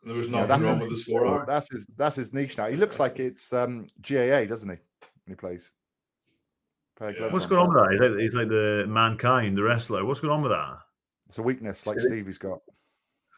there 0.04 0.14
was 0.14 0.28
nothing 0.28 0.60
yeah, 0.60 0.66
wrong 0.66 0.80
with 0.80 0.90
his 0.90 1.04
forearm. 1.04 1.44
That's 1.46 1.70
his 1.70 1.86
that's 1.98 2.16
his 2.16 2.32
niche 2.32 2.56
now. 2.56 2.68
He 2.68 2.76
looks 2.76 2.98
like 2.98 3.20
it's 3.20 3.52
um, 3.52 3.88
GAA, 4.00 4.46
doesn't 4.46 4.70
he? 4.70 4.76
When 5.26 5.28
he 5.28 5.34
plays. 5.34 5.70
Yeah. 7.00 7.28
What's 7.30 7.46
going 7.46 7.60
on 7.60 7.74
with 7.74 7.82
that? 7.82 7.90
He's 7.90 8.00
like, 8.00 8.20
he's 8.20 8.34
like 8.34 8.48
the 8.48 8.84
mankind, 8.88 9.56
the 9.56 9.62
wrestler. 9.62 10.04
What's 10.04 10.20
going 10.20 10.32
on 10.32 10.42
with 10.42 10.52
that? 10.52 10.78
It's 11.26 11.38
a 11.38 11.42
weakness, 11.42 11.86
like 11.86 11.98
Stevie's 11.98 12.38
got. 12.38 12.58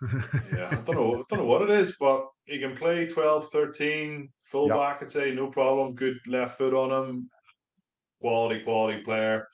yeah, 0.54 0.68
I 0.70 0.74
don't 0.74 0.94
know. 0.94 1.20
I 1.20 1.22
don't 1.28 1.38
know 1.38 1.44
what 1.46 1.62
it 1.62 1.70
is, 1.70 1.96
but 1.98 2.26
he 2.44 2.58
can 2.58 2.76
play 2.76 3.06
12, 3.06 3.48
13, 3.48 4.28
fullback. 4.38 5.00
Yep. 5.00 5.02
I'd 5.02 5.10
say 5.10 5.34
no 5.34 5.48
problem. 5.48 5.94
Good 5.94 6.18
left 6.26 6.58
foot 6.58 6.74
on 6.74 6.90
him. 7.04 7.30
quality, 8.20 8.62
quality 8.62 9.02
player. 9.02 9.48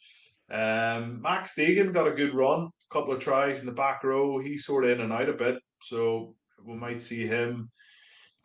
Um, 0.51 1.23
Max 1.23 1.55
Deegan 1.55 1.93
got 1.93 2.09
a 2.09 2.13
good 2.13 2.35
run, 2.35 2.61
a 2.63 2.95
couple 2.95 3.13
of 3.13 3.21
tries 3.21 3.61
in 3.61 3.67
the 3.67 3.73
back 3.73 4.03
row. 4.03 4.39
He's 4.39 4.67
sort 4.67 4.85
of 4.85 4.91
in 4.91 5.01
and 5.01 5.13
out 5.13 5.29
a 5.29 5.33
bit, 5.33 5.57
so 5.81 6.35
we 6.65 6.75
might 6.75 7.01
see 7.01 7.27
him 7.27 7.71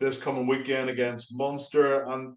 this 0.00 0.16
coming 0.16 0.46
weekend 0.46 0.88
against 0.88 1.34
Munster. 1.36 2.04
And 2.04 2.36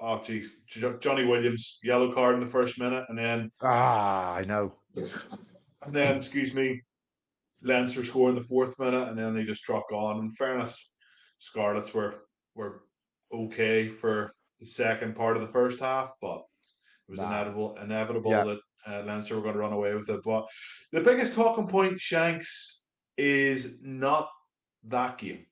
oh, 0.00 0.20
geez, 0.20 0.54
Johnny 1.00 1.24
Williams 1.24 1.78
yellow 1.82 2.12
card 2.12 2.34
in 2.34 2.40
the 2.40 2.46
first 2.46 2.78
minute, 2.78 3.04
and 3.08 3.18
then 3.18 3.50
ah, 3.62 4.34
I 4.34 4.42
know, 4.42 4.74
and 4.96 5.94
then 5.94 6.16
excuse 6.16 6.54
me, 6.54 6.82
Leinster 7.62 8.04
score 8.04 8.28
in 8.28 8.34
the 8.34 8.40
fourth 8.40 8.78
minute, 8.78 9.08
and 9.08 9.18
then 9.18 9.34
they 9.34 9.44
just 9.44 9.64
truck 9.64 9.90
on. 9.92 10.18
In 10.18 10.30
fairness, 10.30 10.92
Scarlets 11.38 11.92
were 11.94 12.24
were 12.54 12.82
okay 13.32 13.88
for 13.88 14.32
the 14.60 14.66
second 14.66 15.16
part 15.16 15.36
of 15.36 15.42
the 15.42 15.48
first 15.48 15.80
half, 15.80 16.12
but 16.20 16.42
it 17.08 17.10
was 17.10 17.20
nah. 17.20 17.28
inevitable 17.28 17.76
inevitable 17.82 18.30
yeah. 18.30 18.44
that 18.44 18.58
uh, 18.86 19.02
Leinster 19.04 19.36
were 19.36 19.42
going 19.42 19.54
to 19.54 19.60
run 19.60 19.72
away 19.72 19.94
with 19.94 20.08
it. 20.08 20.20
But 20.24 20.46
the 20.92 21.00
biggest 21.00 21.34
talking 21.34 21.66
point, 21.66 22.00
Shanks, 22.00 22.86
is 23.16 23.78
not 23.82 24.28
that 24.84 25.18
game. 25.18 25.46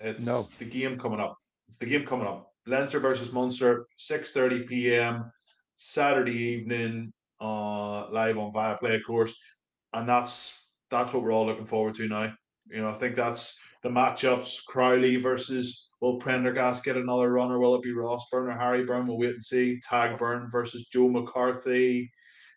It's 0.00 0.26
no. 0.26 0.44
the 0.58 0.64
game 0.64 0.98
coming 0.98 1.20
up. 1.20 1.36
It's 1.68 1.78
the 1.78 1.86
game 1.86 2.06
coming 2.06 2.26
up. 2.26 2.47
Leinster 2.68 3.00
versus 3.00 3.32
Munster, 3.32 3.86
6.30 3.98 4.66
p.m. 4.66 5.30
Saturday 5.76 6.36
evening, 6.36 7.12
uh, 7.40 8.10
live 8.10 8.38
on 8.38 8.52
Viaplay, 8.52 8.96
of 8.96 9.04
course. 9.06 9.38
And 9.92 10.08
that's 10.08 10.66
that's 10.90 11.12
what 11.12 11.22
we're 11.22 11.32
all 11.32 11.46
looking 11.46 11.66
forward 11.66 11.94
to 11.96 12.08
now. 12.08 12.32
You 12.70 12.82
know, 12.82 12.90
I 12.90 12.92
think 12.92 13.16
that's 13.16 13.58
the 13.82 13.88
matchups. 13.88 14.64
Crowley 14.66 15.16
versus 15.16 15.88
will 16.00 16.16
Prendergast 16.16 16.84
get 16.84 16.96
another 16.96 17.32
run, 17.32 17.50
or 17.50 17.58
will 17.58 17.74
it 17.74 17.82
be 17.82 17.92
Ross 17.92 18.26
Byrne 18.30 18.48
or 18.48 18.58
Harry 18.58 18.84
Byrne? 18.84 19.06
We'll 19.06 19.18
wait 19.18 19.30
and 19.30 19.42
see. 19.42 19.80
Tadhg 19.88 20.18
Beirne 20.18 20.50
versus 20.50 20.86
Joe 20.92 21.08
McCarthy. 21.08 22.10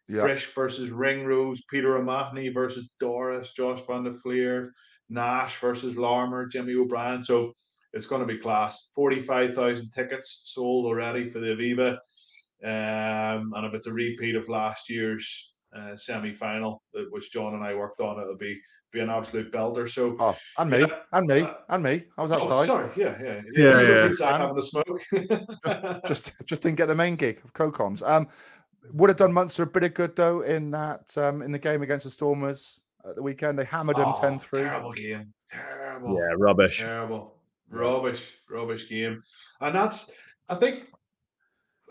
Yep. 0.09 0.21
Frisch 0.21 0.53
versus 0.53 0.91
Ringrose, 0.91 1.61
Peter 1.69 1.95
O'Mahony 1.97 2.49
versus 2.49 2.89
Doris, 2.99 3.53
Josh 3.53 3.79
van 3.87 4.03
der 4.03 4.11
Flier, 4.11 4.73
Nash 5.09 5.55
versus 5.57 5.97
Larmour, 5.97 6.47
Jimmy 6.47 6.75
O'Brien. 6.75 7.23
So 7.23 7.53
it's 7.93 8.07
going 8.07 8.21
to 8.21 8.27
be 8.27 8.37
class. 8.37 8.91
45,000 8.95 9.91
tickets 9.91 10.43
sold 10.45 10.85
already 10.85 11.27
for 11.27 11.39
the 11.39 11.55
Aviva. 11.55 11.97
Um, 12.63 13.53
and 13.55 13.65
if 13.65 13.73
it's 13.73 13.87
a 13.87 13.93
repeat 13.93 14.35
of 14.35 14.49
last 14.49 14.89
year's 14.89 15.53
uh, 15.75 15.95
semi 15.95 16.33
final, 16.33 16.83
which 17.09 17.31
John 17.31 17.55
and 17.55 17.63
I 17.63 17.73
worked 17.73 17.99
on, 17.99 18.21
it'll 18.21 18.37
be 18.37 18.59
be 18.91 18.99
an 18.99 19.09
absolute 19.09 19.51
belter. 19.51 19.89
So, 19.89 20.15
oh, 20.19 20.37
and 20.57 20.69
me, 20.69 20.81
yeah. 20.81 20.87
and 21.13 21.25
me, 21.25 21.41
uh, 21.41 21.53
and 21.69 21.83
me. 21.83 22.03
I 22.17 22.21
was 22.21 22.31
oh, 22.31 22.35
outside. 22.35 22.49
Oh, 22.49 22.65
sorry, 22.65 22.89
yeah, 22.97 23.17
yeah, 23.23 23.41
yeah, 23.53 23.81
yeah. 23.81 24.11
yeah. 24.19 24.37
having 24.37 24.57
a 24.57 24.61
smoke. 24.61 25.01
just, 25.65 25.81
just, 26.07 26.33
just 26.45 26.61
didn't 26.61 26.75
get 26.75 26.87
the 26.87 26.95
main 26.95 27.15
gig 27.15 27.39
of 27.43 27.53
CoComs. 27.53 28.07
Um, 28.07 28.27
would 28.93 29.09
have 29.09 29.17
done 29.17 29.31
Munster 29.31 29.63
a 29.63 29.67
bit 29.67 29.83
of 29.83 29.93
good 29.93 30.15
though 30.15 30.41
in 30.41 30.71
that 30.71 31.17
um, 31.17 31.41
in 31.41 31.51
the 31.51 31.59
game 31.59 31.81
against 31.83 32.03
the 32.03 32.11
Stormers 32.11 32.81
at 33.07 33.15
the 33.15 33.21
weekend. 33.21 33.57
They 33.57 33.63
hammered 33.63 33.95
them 33.95 34.13
10 34.19 34.39
3. 34.39 34.61
Terrible 34.61 34.91
game. 34.91 35.33
Terrible. 35.51 36.15
Yeah, 36.15 36.35
rubbish. 36.37 36.79
Terrible. 36.79 37.35
Rubbish. 37.71 38.31
Rubbish 38.49 38.89
game. 38.89 39.21
And 39.61 39.75
that's, 39.75 40.11
I 40.49 40.55
think, 40.55 40.87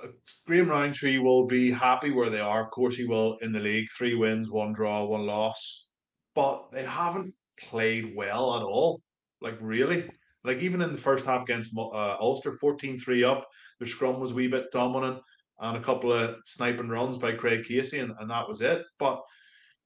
uh, 0.02 0.08
Graham 0.46 0.68
Rowntree 0.68 1.18
will 1.18 1.46
be 1.46 1.70
happy 1.70 2.10
where 2.10 2.30
they 2.30 2.40
are. 2.40 2.62
Of 2.62 2.70
course, 2.70 2.96
he 2.96 3.04
will 3.04 3.38
in 3.42 3.52
the 3.52 3.60
league. 3.60 3.88
Three 3.96 4.14
wins, 4.14 4.50
one 4.50 4.72
draw, 4.72 5.04
one 5.04 5.26
loss. 5.26 5.88
But 6.34 6.70
they 6.72 6.84
haven't 6.84 7.34
played 7.58 8.14
well 8.14 8.56
at 8.56 8.62
all. 8.62 9.00
Like, 9.40 9.56
really. 9.60 10.08
Like, 10.44 10.58
even 10.58 10.80
in 10.80 10.92
the 10.92 10.98
first 10.98 11.26
half 11.26 11.42
against 11.42 11.76
uh, 11.76 12.16
Ulster, 12.20 12.52
14 12.52 12.98
3 12.98 13.24
up, 13.24 13.46
their 13.78 13.88
scrum 13.88 14.20
was 14.20 14.30
a 14.30 14.34
wee 14.34 14.48
bit 14.48 14.70
dominant 14.72 15.20
and 15.60 15.76
a 15.76 15.82
couple 15.82 16.12
of 16.12 16.36
sniping 16.46 16.88
runs 16.88 17.18
by 17.18 17.32
Craig 17.32 17.64
Casey, 17.64 17.98
and, 17.98 18.12
and 18.18 18.30
that 18.30 18.48
was 18.48 18.60
it. 18.60 18.82
But 18.98 19.20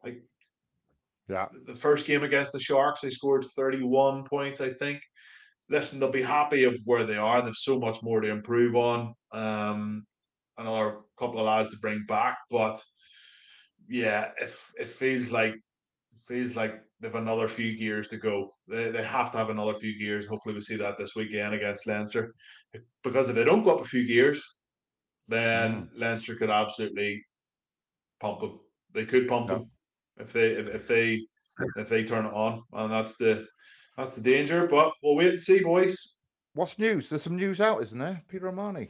like, 0.04 0.22
yeah, 1.28 1.46
the 1.66 1.74
first 1.74 2.06
game 2.06 2.22
against 2.22 2.52
the 2.52 2.60
Sharks, 2.60 3.00
they 3.00 3.10
scored 3.10 3.44
31 3.44 4.24
points, 4.24 4.60
I 4.60 4.72
think. 4.72 5.00
Listen, 5.70 5.98
they'll 5.98 6.10
be 6.10 6.22
happy 6.22 6.64
of 6.64 6.78
where 6.84 7.04
they 7.04 7.16
are. 7.16 7.40
They've 7.40 7.54
so 7.54 7.78
much 7.78 8.02
more 8.02 8.20
to 8.20 8.28
improve 8.28 8.76
on. 8.76 9.14
Um, 9.32 10.04
another 10.58 10.98
couple 11.18 11.40
of 11.40 11.46
lads 11.46 11.70
to 11.70 11.78
bring 11.78 12.04
back, 12.06 12.38
but 12.50 12.80
yeah, 13.88 14.30
it 14.40 14.54
it 14.78 14.88
feels 14.88 15.30
like 15.30 15.54
it 15.54 16.20
feels 16.28 16.56
like 16.56 16.80
they've 17.00 17.14
another 17.14 17.48
few 17.48 17.76
gears 17.76 18.08
to 18.08 18.16
go. 18.16 18.54
They, 18.68 18.90
they 18.90 19.02
have 19.02 19.32
to 19.32 19.38
have 19.38 19.50
another 19.50 19.74
few 19.74 19.98
gears. 19.98 20.26
Hopefully, 20.26 20.54
we 20.54 20.60
see 20.60 20.76
that 20.76 20.96
this 20.96 21.14
weekend 21.16 21.54
against 21.54 21.86
Leinster. 21.86 22.34
Because 23.02 23.28
if 23.28 23.36
they 23.36 23.44
don't 23.44 23.62
go 23.62 23.74
up 23.74 23.80
a 23.80 23.88
few 23.88 24.06
gears, 24.06 24.42
then 25.28 25.74
mm. 25.74 25.88
Leinster 25.96 26.36
could 26.36 26.50
absolutely 26.50 27.24
pump 28.20 28.40
them. 28.40 28.60
They 28.92 29.04
could 29.04 29.28
pump 29.28 29.48
yeah. 29.48 29.56
them 29.56 29.70
if 30.18 30.32
they 30.32 30.48
if, 30.52 30.68
if 30.68 30.88
they 30.88 31.20
if 31.76 31.88
they 31.88 32.04
turn 32.04 32.26
it 32.26 32.32
on, 32.32 32.62
and 32.72 32.92
that's 32.92 33.16
the 33.16 33.46
that's 33.96 34.16
the 34.16 34.22
danger. 34.22 34.66
But 34.66 34.92
we'll 35.02 35.16
wait 35.16 35.30
and 35.30 35.40
see, 35.40 35.60
boys. 35.60 36.16
What's 36.54 36.78
news? 36.78 37.08
There's 37.08 37.22
some 37.22 37.36
news 37.36 37.60
out, 37.60 37.82
isn't 37.82 37.98
there? 37.98 38.22
Peter 38.28 38.48
O'Mahony. 38.48 38.88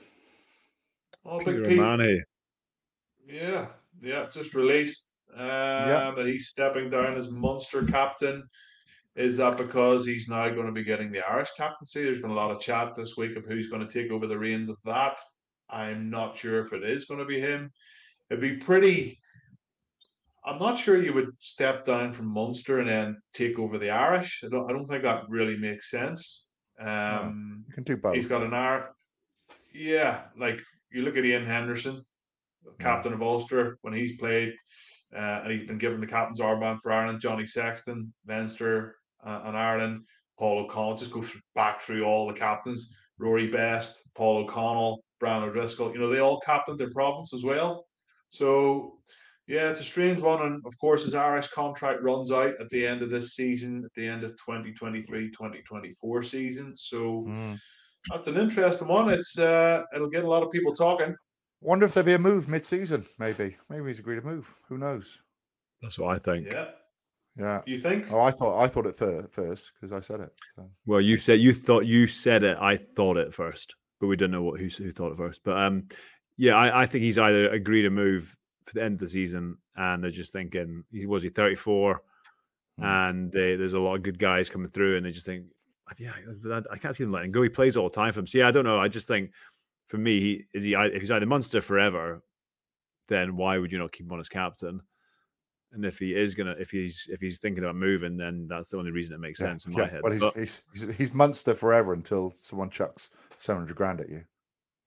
Oh, 1.25 1.39
Peter 1.39 1.65
O'Mahony. 1.67 2.23
Yeah, 3.27 3.67
yeah, 4.03 4.27
just 4.31 4.55
released 4.55 5.15
uh, 5.35 5.43
yeah. 5.43 6.13
that 6.15 6.27
he's 6.27 6.49
stepping 6.49 6.91
down 6.91 7.17
as 7.17 7.31
Munster 7.31 7.83
captain. 7.85 8.45
Is 9.17 9.37
that 9.37 9.57
because 9.57 10.05
he's 10.05 10.29
now 10.29 10.49
going 10.49 10.67
to 10.67 10.73
be 10.73 10.83
getting 10.83 11.13
the 11.13 11.27
Irish 11.27 11.51
captaincy? 11.57 12.03
There's 12.03 12.21
been 12.21 12.33
a 12.33 12.35
lot 12.35 12.51
of 12.51 12.61
chat 12.61 12.95
this 12.97 13.17
week 13.17 13.37
of 13.37 13.47
who's 13.47 13.69
going 13.69 13.87
to 13.87 14.03
take 14.03 14.11
over 14.11 14.27
the 14.27 14.39
reins 14.39 14.69
of 14.69 14.77
that. 14.85 15.19
I'm 15.71 16.11
not 16.11 16.37
sure 16.37 16.59
if 16.61 16.73
it 16.73 16.83
is 16.83 17.05
going 17.05 17.21
to 17.21 17.25
be 17.25 17.41
him. 17.41 17.73
It'd 18.29 18.41
be 18.41 18.57
pretty. 18.57 19.21
I'm 20.47 20.59
not 20.59 20.79
sure 20.79 21.03
you 21.03 21.15
would 21.15 21.31
step 21.39 21.85
down 21.85 22.13
from 22.13 22.27
Munster 22.27 22.81
and 22.81 22.89
then 22.89 23.17
take 23.33 23.59
over 23.59 23.79
the 23.79 23.91
Irish. 23.91 24.43
I 24.45 24.49
don't. 24.49 24.69
I 24.69 24.73
don't 24.73 24.85
think 24.85 25.03
that 25.03 25.23
really 25.29 25.57
makes 25.57 25.91
sense. 25.91 26.49
Um, 26.79 27.65
you 27.69 27.75
can 27.75 27.85
do 27.85 27.97
both. 27.97 28.15
He's 28.15 28.27
got 28.27 28.43
an 28.43 28.55
Irish. 28.55 28.87
Yeah, 29.75 30.23
like 30.39 30.63
you 30.93 31.03
look 31.03 31.17
at 31.17 31.25
Iain 31.25 31.47
Henderson, 31.47 32.03
captain 32.79 33.13
of 33.13 33.23
Ulster, 33.23 33.79
when 33.83 33.95
he's 33.95 34.17
played, 34.17 34.53
uh, 35.17 35.41
and 35.43 35.53
he's 35.53 35.67
been 35.67 35.79
given 35.79 36.01
the 36.01 36.07
captain's 36.07 36.41
armband 36.41 36.79
for 36.83 36.93
Ireland. 36.93 37.21
Johnny 37.21 37.47
Sexton, 37.47 38.13
Leinster, 38.27 38.97
uh, 39.27 39.43
and 39.45 39.57
Ireland. 39.57 40.03
Paul 40.39 40.61
O'Connell. 40.61 40.97
Just 40.97 41.13
go 41.13 41.23
back 41.55 41.81
through 41.81 42.05
all 42.05 42.27
the 42.27 42.35
captains. 42.35 42.95
Rory 43.19 43.47
Best, 43.47 44.03
Paul 44.15 44.39
O'Connell, 44.39 45.05
Brian 45.21 45.45
O'Driscoll, 45.45 45.93
you 45.93 45.99
know, 45.99 46.11
they 46.11 46.19
all 46.19 46.41
captained 46.41 46.79
their 46.79 46.91
province 46.91 47.33
as 47.33 47.45
well. 47.45 47.87
So, 48.31 48.99
yeah, 49.47 49.69
it's 49.69 49.81
a 49.81 49.85
strange 49.85 50.21
one. 50.21 50.43
And 50.43 50.63
of 50.67 50.77
course, 50.79 51.05
his 51.05 51.15
Irish 51.15 51.49
contract 51.49 52.03
runs 52.03 52.31
out 52.33 52.55
at 52.61 52.69
the 52.71 52.87
end 52.87 53.03
of 53.03 53.11
this 53.11 53.35
season, 53.35 53.83
at 53.85 53.93
the 53.95 54.07
end 54.07 54.25
of 54.25 54.33
2023 54.33 55.31
2024 55.31 56.23
season. 56.23 56.77
So, 56.77 57.25
mm. 57.29 57.59
that's 58.11 58.29
an 58.29 58.37
interesting 58.37 58.89
one. 58.89 59.11
It's 59.11 59.39
uh, 59.39 59.83
It'll 59.95 60.11
get 60.11 60.25
a 60.25 60.29
lot 60.29 60.43
of 60.43 60.51
people 60.51 60.75
talking. 60.75 61.15
Wonder 61.61 61.87
if 61.87 61.95
there'll 61.95 62.07
be 62.07 62.15
a 62.15 62.19
move 62.19 62.49
mid 62.49 62.65
season, 62.65 63.07
maybe. 63.19 63.57
Maybe 63.69 63.87
he's 63.87 63.99
agreed 63.99 64.17
to 64.17 64.27
move. 64.27 64.55
Who 64.69 64.79
knows? 64.79 65.19
That's 65.83 65.99
what 65.99 66.15
I 66.15 66.19
think. 66.19 66.47
Yeah. 66.51 66.67
Yeah. 67.37 67.63
You 67.67 67.79
think? 67.79 68.13
Oh, 68.13 68.21
I 68.21 68.31
thought 68.31 68.63
I 68.63 68.69
thought 68.69 68.87
it 68.87 68.97
first 68.97 69.73
because 69.75 69.93
I 69.93 70.01
said 70.01 70.21
it. 70.21 70.33
So. 70.55 70.71
Well, 70.87 71.01
you 71.01 71.17
said 71.17 71.41
you 71.41 71.53
thought 71.53 71.87
you 71.87 72.07
said 72.07 72.45
it. 72.45 72.57
I 72.61 72.77
thought 72.77 73.17
it 73.17 73.35
first 73.35 73.75
but 74.05 74.09
we 74.09 74.17
don't 74.17 74.31
know 74.31 74.43
what 74.43 74.61
who, 74.61 74.67
who 74.67 74.93
thought 74.93 75.13
it 75.13 75.17
first. 75.17 75.41
But 75.45 75.59
um, 75.59 75.89
yeah, 76.37 76.57
I, 76.57 76.83
I, 76.83 76.87
think 76.87 77.05
he's 77.05 77.19
either 77.19 77.49
agreed 77.49 77.83
to 77.83 77.91
move 77.91 78.37
for 78.65 78.75
the 78.75 78.83
end 78.83 78.95
of 78.95 79.01
the 79.01 79.09
season, 79.09 79.57
and 79.77 80.03
they're 80.03 80.11
just 80.11 80.33
thinking, 80.33 80.85
he 80.91 81.07
was 81.07 81.23
he 81.23 81.29
thirty 81.29 81.55
four, 81.55 82.03
mm. 82.81 82.85
and 82.85 83.31
they, 83.31 83.57
there's 83.57 83.75
a 83.75 83.79
lot 83.79 83.97
of 83.97 84.03
good 84.03 84.19
guys 84.19 84.51
coming 84.51 84.71
through, 84.71 84.97
and 84.97 85.05
they 85.05 85.11
just 85.11 85.27
think, 85.27 85.45
yeah, 85.99 86.13
I 86.71 86.79
can't 86.79 86.97
see 86.97 87.05
him 87.05 87.13
letting 87.13 87.31
go. 87.31 87.43
He 87.43 87.49
plays 87.49 87.77
all 87.77 87.89
the 87.89 87.95
time 87.95 88.13
for 88.13 88.21
him. 88.21 88.27
So 88.27 88.39
yeah, 88.39 88.49
I 88.49 88.51
don't 88.51 88.65
know. 88.65 88.81
I 88.81 88.89
just 88.89 89.07
think 89.07 89.33
for 89.89 89.99
me, 89.99 90.21
he, 90.21 90.45
is 90.55 90.65
he 90.65 90.75
if 90.75 91.01
he's 91.01 91.11
either 91.11 91.27
Munster 91.27 91.61
forever, 91.61 92.23
then 93.09 93.37
why 93.37 93.59
would 93.59 93.71
you 93.71 93.79
not 93.79 93.93
keep 93.93 94.07
him 94.07 94.13
on 94.13 94.21
as 94.21 94.29
captain? 94.29 94.81
And 95.73 95.85
if 95.85 95.99
he 95.99 96.15
is 96.15 96.35
gonna, 96.35 96.55
if 96.59 96.71
he's 96.71 97.07
if 97.11 97.21
he's 97.21 97.39
thinking 97.39 97.65
about 97.65 97.77
moving, 97.77 98.17
then 98.17 98.47
that's 98.49 98.71
the 98.71 98.79
only 98.79 98.93
reason 98.93 99.15
it 99.15 99.21
makes 99.21 99.41
yeah, 99.41 99.49
sense 99.49 99.67
in 99.67 99.73
yeah. 99.73 99.81
my 99.81 99.87
head. 99.89 100.01
Well, 100.03 100.13
he's, 100.13 100.21
but, 100.21 100.37
he's, 100.37 100.63
he's, 100.73 100.97
he's 100.97 101.13
Munster 101.13 101.53
forever 101.53 101.93
until 101.93 102.33
someone 102.41 102.71
chucks 102.71 103.11
seven 103.37 103.63
hundred 103.63 103.77
grand 103.77 104.01
at 104.01 104.09
you. 104.09 104.23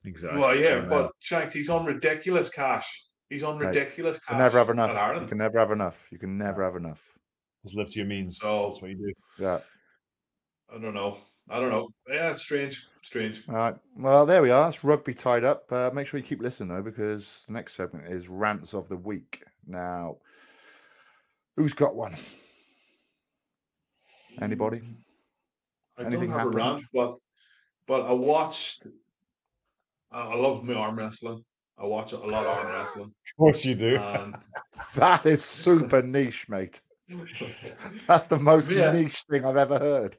Exactly. 0.06 0.40
Well, 0.40 0.56
yeah, 0.56 0.80
but 0.80 1.12
Shanks, 1.20 1.54
he's 1.54 1.70
on 1.70 1.86
ridiculous 1.86 2.50
cash. 2.50 3.04
He's 3.30 3.44
on 3.44 3.58
ridiculous 3.58 4.18
cash. 4.20 4.36
You 4.36 4.38
never 4.38 4.58
have 4.58 4.70
enough. 4.70 5.22
You 5.22 5.28
can 5.28 5.38
never 5.38 5.60
have 5.60 5.72
enough. 5.72 6.08
You 6.12 6.18
can 6.18 6.38
never 6.38 6.64
have 6.64 6.76
enough. 6.76 7.18
Just 7.64 7.76
live 7.76 7.90
to 7.90 8.00
your 8.00 8.08
means. 8.08 8.38
So 8.38 8.64
that's 8.64 8.82
what 8.82 8.92
you 8.92 8.98
do. 8.98 9.14
Yeah. 9.44 9.60
I 10.74 10.80
don't 10.80 10.94
know. 10.94 11.18
I 11.50 11.60
don't 11.60 11.70
know. 11.70 11.90
Yeah, 12.10 12.32
it's 12.32 12.42
strange. 12.42 12.88
Strange. 13.02 13.44
All 13.50 13.56
right. 13.56 13.76
Well, 13.98 14.26
there 14.26 14.42
we 14.42 14.52
are. 14.52 14.66
That's 14.66 14.84
rugby 14.84 15.14
tied 15.14 15.44
up. 15.44 15.72
Uh, 15.72 15.90
make 15.94 16.08
sure 16.08 16.18
you 16.20 16.26
keep 16.26 16.42
listening 16.42 16.70
though, 16.70 16.82
because 16.82 17.44
the 17.48 17.54
next 17.54 17.76
segment 17.76 18.08
is 18.08 18.28
rants 18.30 18.74
of 18.74 18.88
the 18.90 18.98
week. 18.98 19.44
Now, 19.66 20.18
Who's 21.58 21.74
got 21.74 21.96
one? 21.96 22.16
Anybody? 24.40 24.82
I 25.98 26.04
Anything 26.04 26.30
don't 26.30 26.40
have 26.40 26.54
happened? 26.54 26.56
a 26.56 26.58
rant, 26.58 26.84
but 26.94 27.16
but 27.88 28.06
I 28.06 28.14
watched. 28.14 28.86
I 30.12 30.36
love 30.36 30.64
my 30.64 30.76
arm 30.76 30.98
wrestling. 30.98 31.44
I 31.80 31.86
watch 31.86 32.12
a 32.14 32.18
lot 32.18 32.46
of 32.46 32.58
arm 32.66 32.74
wrestling. 32.74 33.14
Of 33.38 33.38
course 33.40 33.66
you 33.66 33.76
do. 33.76 33.98
Um, 33.98 34.34
and 34.34 34.36
That 34.96 35.26
is 35.28 35.44
super 35.44 36.02
niche, 36.02 36.50
mate. 36.50 36.82
That's 38.08 38.26
the 38.28 38.40
most 38.40 38.72
Yeah. 38.72 38.92
niche 38.92 39.24
thing 39.30 39.46
I've 39.46 39.58
ever 39.58 39.78
heard. 39.78 40.18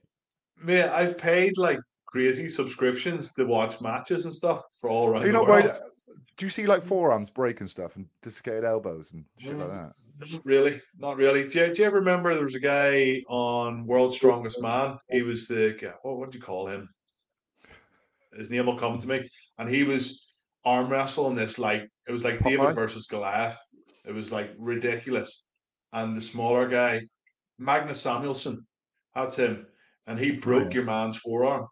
mate, 0.63 0.85
I've 0.89 1.19
paid 1.19 1.59
like 1.59 1.81
crazy 2.07 2.49
subscriptions 2.49 3.35
to 3.35 3.45
watch 3.45 3.81
matches 3.81 4.25
and 4.25 4.33
stuff 4.33 4.63
for 4.81 4.89
all 4.89 5.09
around 5.09 5.23
Are 5.23 5.27
you 5.27 5.33
the 5.33 5.39
not 5.39 5.49
world. 5.49 5.65
worried? 5.65 5.77
Do 6.37 6.47
you 6.47 6.51
see 6.51 6.67
like 6.67 6.85
forearms 6.85 7.29
break 7.31 7.61
and 7.61 7.69
stuff 7.69 7.97
and 7.97 8.07
dislocated 8.23 8.65
elbows 8.65 9.11
and 9.13 9.25
shit 9.39 9.59
like 9.59 9.69
mm, 9.69 9.93
that? 10.21 10.31
Not 10.33 10.47
really, 10.47 10.81
not 10.97 11.17
really. 11.17 11.49
Do 11.49 11.59
you, 11.59 11.75
do 11.75 11.83
you 11.83 11.87
ever 11.89 11.97
remember 11.97 12.33
there 12.33 12.45
was 12.45 12.55
a 12.55 12.61
guy 12.61 13.23
on 13.29 13.85
World's 13.87 14.15
Strongest 14.17 14.63
Man? 14.63 14.97
He 15.11 15.23
was 15.23 15.49
the 15.49 15.77
g- 15.79 15.89
what 16.03 16.19
would 16.19 16.35
you 16.35 16.41
call 16.41 16.69
him? 16.69 16.89
His 18.37 18.51
name 18.51 18.67
will 18.67 18.79
come 18.79 18.99
to 19.01 19.09
me, 19.09 19.29
and 19.59 19.69
he 19.69 19.83
was 19.83 20.28
arm 20.65 20.91
wrestling 20.91 21.37
this 21.37 21.59
like 21.59 21.89
it 22.09 22.13
was 22.13 22.25
like 22.25 22.43
David 22.43 22.75
versus 22.75 23.07
Goliath. 23.07 23.59
It 24.05 24.13
was 24.13 24.33
like 24.33 24.51
ridiculous, 24.59 25.49
and 25.93 26.17
the 26.17 26.21
smaller 26.21 26.69
guy, 26.69 27.03
Magnus 27.59 28.03
Samuelsson, 28.03 28.59
that's 29.15 29.37
him, 29.37 29.67
and 30.07 30.19
he 30.19 30.33
broke 30.33 30.71
yeah. 30.71 30.77
your 30.77 30.85
man's 30.85 31.17
forearm. 31.17 31.67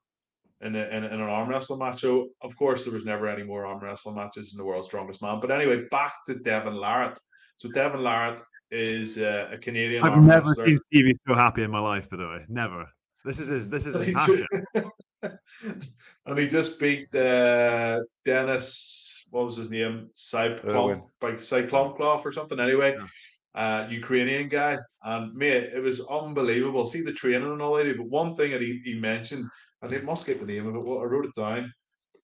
In, 0.62 0.74
a, 0.74 0.84
in, 0.84 1.05
a- 1.05 1.09
in 1.09 1.12
an 1.12 1.20
arm 1.20 1.51
wrestling 1.51 1.80
match. 1.80 2.01
So, 2.01 2.30
of 2.41 2.57
course, 2.57 2.84
there 2.84 2.95
was 2.95 3.05
never 3.05 3.28
any 3.28 3.43
more 3.43 3.66
arm 3.66 3.78
wrestling 3.78 4.16
matches 4.16 4.55
in 4.55 4.57
the 4.57 4.64
world's 4.64 4.89
strongest 4.89 5.20
man. 5.20 5.39
But 5.39 5.51
anyway, 5.51 5.82
back 5.91 6.14
to 6.26 6.34
Devon 6.34 6.72
Larratt. 6.72 7.18
So 7.59 7.68
Devon 7.68 8.01
Larratt 8.01 8.43
is 8.70 9.18
uh, 9.18 9.51
a 9.53 9.59
Canadian 9.59 10.03
I've 10.03 10.12
arm 10.12 10.26
never 10.26 10.49
wrestler. 10.49 10.66
seen 10.66 10.78
Stevie 10.78 11.14
so 11.26 11.34
happy 11.34 11.62
in 11.62 11.70
my 11.70 11.78
life. 11.78 12.09
By 12.09 12.16
the 12.16 12.26
way, 12.26 12.45
never. 12.49 12.87
This 13.22 13.39
is 13.39 13.49
his. 13.49 13.68
This 13.68 13.84
is 13.84 13.95
his 13.95 14.07
passion. 14.14 14.47
and 16.27 16.39
he 16.39 16.49
just 16.49 16.79
beat 16.79 17.14
uh, 17.14 18.01
Dennis. 18.25 19.27
What 19.31 19.47
was 19.47 19.57
his 19.57 19.71
name? 19.71 20.11
Cyclone, 20.14 21.03
like 21.23 21.41
Cyclone 21.41 21.97
Cloth 21.97 22.25
or 22.25 22.33
something. 22.33 22.61
Anyway, 22.61 22.97
uh, 23.55 23.87
Ukrainian 23.91 24.49
guy, 24.49 24.79
and 25.03 25.35
mate, 25.35 25.71
it 25.75 25.83
was 25.83 26.01
unbelievable. 26.01 26.87
See 26.87 27.03
the 27.03 27.12
training 27.12 27.51
and 27.51 27.62
all 27.62 27.77
that. 27.77 27.97
But 27.97 28.07
one 28.07 28.37
thing 28.37 28.53
that 28.53 28.61
he, 28.61 28.81
he 28.85 28.95
mentioned, 28.95 29.47
and 29.83 29.95
I 29.95 29.99
must 30.01 30.27
get 30.27 30.41
the 30.41 30.47
name 30.47 30.67
of 30.67 30.77
it. 30.77 30.85
Well, 30.85 31.01
I 31.01 31.05
wrote 31.05 31.27
it 31.27 31.35
down. 31.35 31.73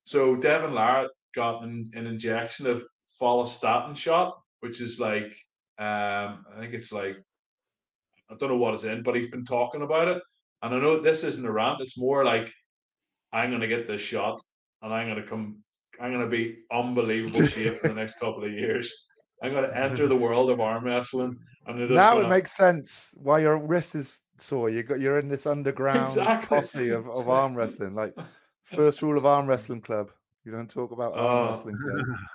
So 0.05 0.36
Devon 0.36 0.72
Larratt 0.72 1.09
got 1.34 1.62
an, 1.62 1.90
an 1.95 2.07
injection 2.07 2.66
of 2.66 2.84
follistatin 3.20 3.97
shot, 3.97 4.38
which 4.61 4.80
is 4.80 5.01
like 5.01 5.34
um, 5.78 6.45
I 6.55 6.61
think 6.61 6.74
it's 6.74 6.93
like 6.93 7.16
I 8.30 8.34
don't 8.36 8.51
know 8.51 8.57
what 8.57 8.74
it's 8.74 8.84
in, 8.84 9.03
but 9.03 9.16
he's 9.16 9.30
been 9.30 9.45
talking 9.45 9.82
about 9.82 10.09
it. 10.09 10.22
And 10.62 10.74
I 10.74 10.78
know 10.78 11.01
this 11.01 11.24
isn't 11.24 11.47
a 11.47 11.51
rant, 11.51 11.80
it's 11.80 11.99
more 11.99 12.24
like 12.24 12.53
I'm 13.33 13.51
gonna 13.51 13.66
get 13.66 13.87
this 13.89 14.01
shot 14.01 14.41
and 14.83 14.93
I'm 14.93 15.09
gonna 15.09 15.26
come 15.26 15.62
I'm 16.01 16.12
gonna 16.12 16.26
be 16.28 16.59
unbelievable 16.70 17.41
shape 17.47 17.78
for 17.80 17.89
the 17.89 17.95
next 17.95 18.18
couple 18.18 18.45
of 18.45 18.53
years. 18.53 18.93
I'm 19.43 19.53
gonna 19.53 19.72
enter 19.74 20.07
the 20.09 20.16
world 20.16 20.51
of 20.51 20.61
arm 20.61 20.85
wrestling 20.85 21.39
and 21.66 21.80
it 21.80 21.91
Now 21.91 22.14
gonna, 22.14 22.26
it 22.26 22.30
makes 22.30 22.53
sense 22.53 23.14
why 23.16 23.41
your 23.41 23.59
wrist 23.59 23.95
is 23.95 24.22
sore. 24.39 24.70
You 24.70 24.83
got 24.83 25.01
you're 25.01 25.18
in 25.18 25.28
this 25.28 25.47
underground 25.47 26.05
Exactly. 26.05 26.47
posse 26.49 26.89
of, 26.91 27.09
of 27.09 27.28
arm 27.28 27.55
wrestling. 27.55 27.95
Like 27.95 28.14
first 28.64 29.03
rule 29.03 29.18
of 29.18 29.26
arm 29.26 29.47
wrestling 29.47 29.80
club: 29.80 30.11
you 30.45 30.53
don't 30.53 30.70
talk 30.70 30.93
about 30.93 31.12
arm 31.14 31.49
Oh. 31.49 31.51
wrestling 31.51 31.78
club. 31.78 32.18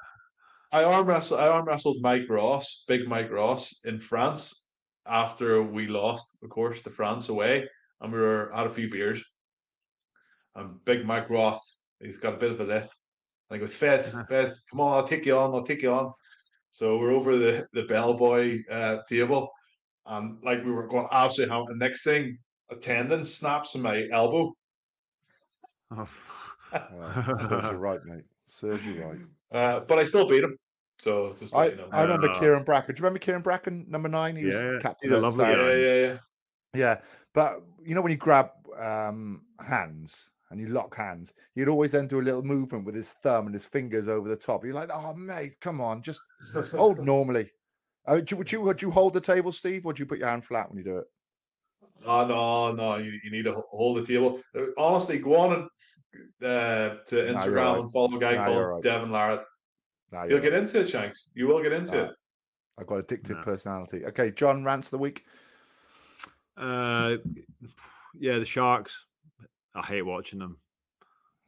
I 0.74 0.84
arm 0.84 1.08
wrestled. 1.08 1.40
I 1.40 1.48
arm 1.48 1.66
wrestled 1.66 1.98
Mike 2.02 2.26
Ross, 2.30 2.84
big 2.88 3.08
Mike 3.08 3.32
Ross, 3.32 3.82
in 3.86 4.00
France 4.00 4.68
after 5.06 5.64
we 5.64 5.88
lost, 5.88 6.38
of 6.44 6.50
course, 6.50 6.82
to 6.82 6.90
France 6.90 7.30
away, 7.30 7.66
and 8.02 8.12
we 8.12 8.20
were 8.20 8.52
had 8.54 8.68
a 8.68 8.70
few 8.70 8.90
beers. 8.90 9.24
And 10.58 10.84
big 10.86 11.06
Mike 11.06 11.30
Ross, 11.30 11.80
he's 12.02 12.18
got 12.18 12.34
a 12.34 12.38
bit 12.38 12.52
of 12.52 12.60
a 12.60 12.64
lift. 12.66 12.98
And 13.50 13.58
I 13.58 13.60
go, 13.60 13.68
Feth, 13.68 14.14
Feth, 14.28 14.60
come 14.70 14.82
on, 14.82 14.98
I'll 14.98 15.08
take 15.08 15.26
you 15.26 15.38
on, 15.38 15.54
I'll 15.54 15.64
take 15.64 15.82
you 15.84 15.94
on. 15.94 16.12
So 16.72 16.98
we're 16.98 17.12
over 17.12 17.38
the 17.38 17.68
the 17.74 17.84
bellboy 17.84 18.64
uh, 18.70 18.98
table, 19.08 19.50
and 20.06 20.38
like 20.44 20.64
we 20.66 20.72
were 20.72 20.88
going 20.88 21.08
absolutely 21.12 21.56
ham. 21.56 21.66
And 21.70 21.80
next 21.80 22.04
thing, 22.04 22.38
a 22.70 22.76
tendon 22.76 23.24
snaps 23.24 23.76
in 23.76 23.82
my 23.82 24.08
elbow. 24.12 24.54
Oh. 25.92 26.10
Well, 26.92 27.40
serves 27.48 27.70
you 27.72 27.78
right, 27.78 28.00
mate. 28.06 28.26
Serves 28.48 28.86
you 28.86 29.02
right. 29.02 29.20
Uh, 29.54 29.80
but 29.88 30.00
I 30.00 30.04
still 30.04 30.28
beat 30.28 30.44
him. 30.44 30.58
So 31.00 31.34
just 31.40 31.56
I, 31.56 31.68
you 31.68 31.78
know. 31.78 31.88
I 31.94 32.02
remember 32.04 32.30
Uh, 32.30 32.38
Kieran 32.38 32.64
Bracken. 32.64 32.94
Do 32.94 33.00
you 33.00 33.04
remember 33.06 33.20
Kieran 33.20 33.42
Bracken, 33.42 33.86
number 33.88 34.10
nine? 34.10 34.36
He 34.36 34.44
was 34.46 34.82
captain. 34.82 35.10
he's 35.10 35.12
a 35.12 35.22
lovely 35.22 35.46
guy. 35.46 35.52
yeah, 35.52 35.74
yeah, 35.74 35.96
yeah. 35.96 36.18
Yeah, 36.74 37.00
but 37.34 37.62
you 37.82 37.96
know 37.96 38.02
when 38.02 38.12
you 38.12 38.18
grab 38.18 38.50
um, 38.78 39.44
hands 39.66 40.30
and 40.50 40.60
you 40.60 40.68
lock 40.68 40.96
hands, 40.96 41.34
he'd 41.56 41.68
always 41.68 41.92
then 41.92 42.08
do 42.08 42.20
a 42.20 42.22
little 42.22 42.44
movement 42.44 42.86
with 42.86 42.96
his 42.96 43.12
thumb 43.24 43.46
and 43.48 43.54
his 43.54 43.66
fingers 43.66 44.08
over 44.08 44.30
the 44.30 44.36
top. 44.36 44.64
You're 44.64 44.74
like, 44.74 44.90
oh 44.94 45.14
mate, 45.14 45.60
come 45.62 45.82
on, 45.82 46.02
just 46.02 46.22
hold 46.72 47.06
normally. 47.06 47.50
Uh, 48.08 48.18
do, 48.18 48.26
you- 48.30 48.38
would 48.38 48.52
you 48.52 48.62
would 48.62 48.82
you 48.82 48.92
hold 48.92 49.14
the 49.14 49.22
table, 49.22 49.52
Steve, 49.52 49.86
or 49.86 49.94
do 49.94 50.02
you 50.02 50.06
put 50.08 50.20
your 50.20 50.30
hand 50.30 50.46
flat 50.46 50.70
when 50.70 50.78
you 50.78 50.84
do 50.84 50.98
it? 50.98 51.06
Oh 52.06 52.26
no, 52.26 52.72
no, 52.74 52.98
you, 52.98 53.20
you 53.24 53.32
need 53.32 53.44
to 53.46 53.54
hold 53.72 53.98
the 53.98 54.06
table. 54.06 54.40
Uh, 54.58 54.66
Honestly, 54.78 55.18
go 55.20 55.36
on 55.36 55.54
and 55.54 55.64
uh, 56.50 56.96
to 57.08 57.16
you're 57.16 57.34
Instagram 57.34 57.56
right. 57.56 57.80
and 57.80 57.92
follow 57.92 58.16
a 58.16 58.20
guy 58.20 58.36
Nah, 58.36 58.46
called 58.46 58.66
right. 58.68 58.84
Devon 58.84 59.10
Larratt. 59.10 59.44
Nah, 60.12 60.24
You'll 60.24 60.32
you're 60.34 60.40
get 60.42 60.54
right. 60.54 60.62
into 60.62 60.80
it, 60.80 60.90
Shanks. 60.90 61.32
You 61.34 61.48
will 61.48 61.62
get 61.62 61.74
into 61.74 61.96
Nah. 61.98 62.04
it. 62.06 62.12
I've 62.80 62.88
got 62.88 63.00
addictive 63.06 63.38
No. 63.38 63.42
personality. 63.42 64.06
Okay, 64.06 64.32
John 64.32 64.64
rants 64.64 64.88
of 64.88 64.92
the 64.92 64.98
week. 65.00 65.26
Uh, 66.56 67.18
yeah, 68.18 68.38
the 68.40 68.46
Sharks. 68.46 69.06
I 69.78 69.86
hate 69.86 70.02
watching 70.02 70.40
them. 70.40 70.58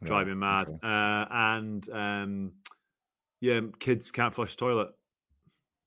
Drive 0.03 0.27
Yeah, 0.27 0.33
me 0.33 0.39
mad. 0.39 0.67
okay. 0.67 0.77
Uh, 0.81 1.25
and 1.29 1.89
um, 1.91 2.51
yeah, 3.41 3.61
kids 3.79 4.11
can't 4.11 4.33
flush 4.33 4.55
the 4.55 4.59
toilet. 4.59 4.89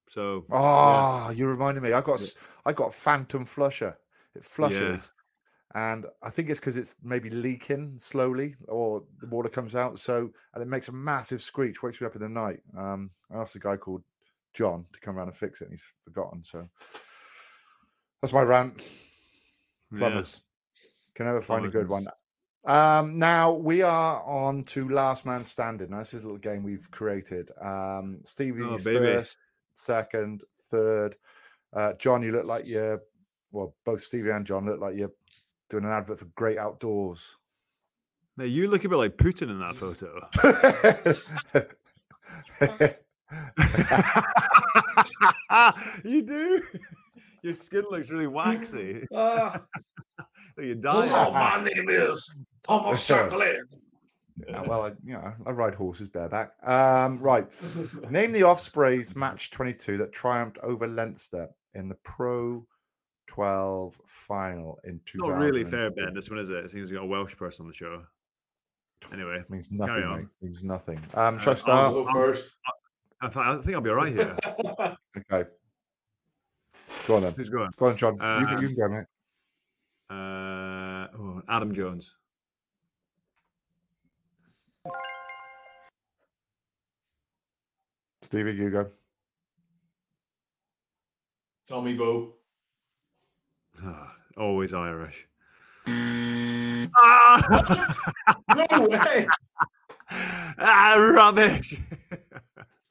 So 0.08 0.44
Oh, 0.50 1.30
you 1.34 1.46
reminded 1.48 1.82
me. 1.82 1.92
I 1.92 2.00
got 2.00 2.20
I 2.66 2.72
got 2.72 2.94
Phantom 2.94 3.44
Flusher. 3.44 3.96
It 4.34 4.44
flushes, 4.44 5.12
and 5.74 6.06
I 6.22 6.30
think 6.30 6.50
it's 6.50 6.60
because 6.60 6.76
it's 6.76 6.96
maybe 7.02 7.30
leaking 7.30 7.98
slowly, 7.98 8.56
or 8.68 9.04
the 9.20 9.26
water 9.28 9.48
comes 9.48 9.74
out. 9.74 9.98
So 10.00 10.30
and 10.54 10.62
it 10.62 10.68
makes 10.68 10.88
a 10.88 10.92
massive 10.92 11.40
screech, 11.40 11.82
wakes 11.82 12.00
me 12.00 12.06
up 12.06 12.16
in 12.16 12.22
the 12.22 12.28
night. 12.28 12.60
Um, 12.76 13.10
I 13.30 13.38
asked 13.38 13.56
a 13.56 13.60
guy 13.60 13.76
called 13.76 14.02
John 14.52 14.84
to 14.92 15.00
come 15.00 15.16
around 15.16 15.28
and 15.28 15.36
fix 15.36 15.60
it, 15.62 15.64
and 15.66 15.72
he's 15.72 15.84
forgotten. 16.04 16.44
So 16.44 16.68
that's 18.20 18.34
my 18.34 18.42
rant. 18.42 18.82
yeah. 19.92 19.98
Plumbers 19.98 20.42
can 21.14 21.26
never 21.26 21.40
find 21.42 21.64
a 21.64 21.68
good 21.70 21.88
one. 21.88 22.06
Um, 22.64 23.18
now 23.18 23.52
we 23.52 23.82
are 23.82 24.22
on 24.22 24.62
to 24.64 24.88
Last 24.88 25.26
Man 25.26 25.42
Standing. 25.42 25.90
Now, 25.90 25.98
this 25.98 26.14
is 26.14 26.22
a 26.22 26.26
little 26.26 26.38
game 26.38 26.62
we've 26.62 26.90
created. 26.90 27.50
Um, 27.60 28.20
Stevie's 28.24 28.84
baby. 28.84 28.98
first, 28.98 29.38
second, 29.74 30.42
third. 30.70 31.16
Uh, 31.72 31.94
John, 31.94 32.22
you 32.22 32.32
look 32.32 32.46
like 32.46 32.66
you're 32.66 33.02
well, 33.50 33.74
both 33.84 34.00
Stevie 34.00 34.30
and 34.30 34.46
John 34.46 34.66
look 34.66 34.80
like 34.80 34.96
you're 34.96 35.12
doing 35.68 35.84
an 35.84 35.90
advert 35.90 36.18
for 36.18 36.24
Great 36.36 36.58
Outdoors. 36.58 37.36
Now, 38.36 38.44
you 38.44 38.68
look 38.68 38.84
a 38.84 38.88
bit 38.88 38.96
like 38.96 39.16
Putin 39.18 39.50
in 39.50 39.58
that 39.60 39.76
photo. 39.76 40.28
you 46.04 46.22
do. 46.22 46.62
Your 47.42 47.52
skin 47.52 47.84
looks 47.90 48.10
really 48.10 48.26
waxy. 48.26 49.06
Like 49.10 49.60
you're 50.56 50.76
hello, 50.76 50.80
dying. 50.80 51.32
my 51.32 51.64
name 51.64 51.88
is 51.90 52.46
Thomas 52.66 53.06
Chamberlain. 53.06 53.64
Yeah, 54.48 54.62
well, 54.62 54.86
I, 54.86 54.88
you 55.04 55.12
know, 55.12 55.32
I 55.46 55.50
ride 55.50 55.74
horses 55.74 56.08
bareback. 56.08 56.52
Um, 56.66 57.18
right. 57.18 57.46
Name 58.10 58.32
the 58.32 58.42
Ospreys 58.44 59.14
match 59.14 59.50
22 59.50 59.98
that 59.98 60.12
triumphed 60.12 60.58
over 60.62 60.86
Leinster 60.86 61.48
in 61.74 61.88
the 61.88 61.96
Pro 61.96 62.66
12 63.26 63.98
final 64.06 64.78
in 64.84 65.00
2000. 65.06 65.32
Not 65.34 65.38
really 65.44 65.64
fair, 65.64 65.90
Ben. 65.90 66.14
This 66.14 66.30
one 66.30 66.38
is 66.38 66.48
it. 66.50 66.64
It 66.64 66.70
seems 66.70 66.90
we 66.90 66.96
got 66.96 67.04
a 67.04 67.06
Welsh 67.06 67.36
person 67.36 67.64
on 67.64 67.68
the 67.68 67.74
show. 67.74 68.02
Anyway, 69.12 69.42
Means 69.48 69.70
nothing, 69.70 70.02
on. 70.04 70.18
mate. 70.20 70.26
Means 70.40 70.64
nothing. 70.64 70.98
Um, 71.14 71.36
Uh, 71.36 71.38
shall 71.38 71.48
I 71.48 71.52
I'll 71.52 71.56
start? 71.56 71.92
go 71.92 72.12
first. 72.12 72.56
I, 73.20 73.26
I 73.26 73.56
think 73.58 73.74
I'll 73.74 73.80
be 73.80 73.90
all 73.90 73.96
right 73.96 74.12
here. 74.12 74.36
Okay. 75.30 75.48
Go 77.06 77.16
on 77.16 77.22
then. 77.22 77.32
Who's 77.34 77.50
going? 77.50 77.70
Go 77.76 77.86
on, 77.86 77.96
John. 77.96 78.14
you, 78.14 78.18
can, 78.20 78.46
Um, 78.46 78.62
you 78.62 78.68
can 78.68 78.76
go, 78.76 78.88
mate. 78.88 79.04
Uh, 80.10 81.08
oh, 81.18 81.42
Adam 81.48 81.74
Jones. 81.74 82.16
Stevie, 88.32 88.52
you 88.52 88.70
go. 88.70 88.88
Tommy 91.68 91.92
Bowe. 91.92 92.32
Ah, 93.84 94.14
always 94.38 94.72
Irish. 94.72 95.28
No 95.86 96.88
ah, 96.96 97.76
way. 98.88 99.26
ah, 100.58 100.94
rubbish. 100.94 101.78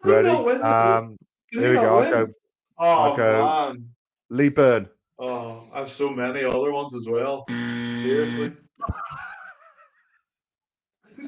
Ready? 0.03 0.29
Um, 0.29 1.17
here 1.49 1.69
we 1.69 1.75
go. 1.75 1.97
I'll 1.97 2.11
go. 2.11 2.33
Oh 2.77 2.85
I'll 2.85 3.17
go. 3.17 3.73
man. 3.73 3.89
Lee 4.29 4.49
Byrne. 4.49 4.87
Oh, 5.17 5.63
I 5.73 5.79
have 5.79 5.89
so 5.89 6.11
many 6.11 6.43
other 6.43 6.71
ones 6.71 6.93
as 6.93 7.07
well. 7.09 7.45
Seriously. 7.49 8.53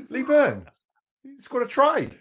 Lee 0.09 0.22
Byrne. 0.22 0.68
He's 1.24 1.47
got 1.47 1.61
to 1.61 1.66
try. 1.66 2.11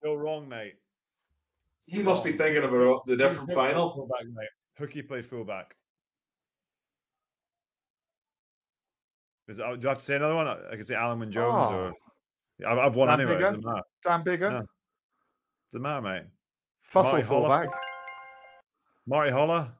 Still 0.00 0.16
wrong, 0.16 0.48
mate. 0.48 0.74
You 1.86 2.02
must 2.04 2.24
be 2.24 2.32
thinking 2.32 2.64
about 2.64 3.06
the 3.06 3.16
different 3.16 3.52
final. 3.52 3.92
Fullback, 3.92 4.24
mate. 4.32 4.48
Hookie 4.78 5.06
plays 5.06 5.26
fullback. 5.26 5.74
Is 9.48 9.58
it, 9.58 9.64
oh, 9.66 9.76
do 9.76 9.88
I 9.88 9.90
have 9.90 9.98
to 9.98 10.04
say 10.04 10.16
another 10.16 10.34
one? 10.36 10.46
I 10.46 10.56
can 10.70 10.84
say 10.84 10.94
Alan 10.94 11.20
and 11.22 11.32
Jones 11.32 11.46
Oh, 11.52 11.92
ah. 12.62 12.66
or 12.66 12.68
I've, 12.70 12.78
I've 12.78 12.94
won 12.96 13.08
Dan 13.08 13.20
anyway. 13.20 13.36
Biggar? 13.36 13.40
Doesn't 13.40 13.64
matter. 13.64 13.82
Dan 14.04 14.22
Biggar, 14.24 14.50
No. 14.52 14.66
Doesn't 15.72 15.82
matter, 15.82 16.02
mate. 16.02 16.22
Fussell 16.88 17.12
Marty 17.12 17.22
Holah. 17.26 17.48
fullback. 17.48 17.68
Marty 19.06 19.30
Holah. 19.32 19.72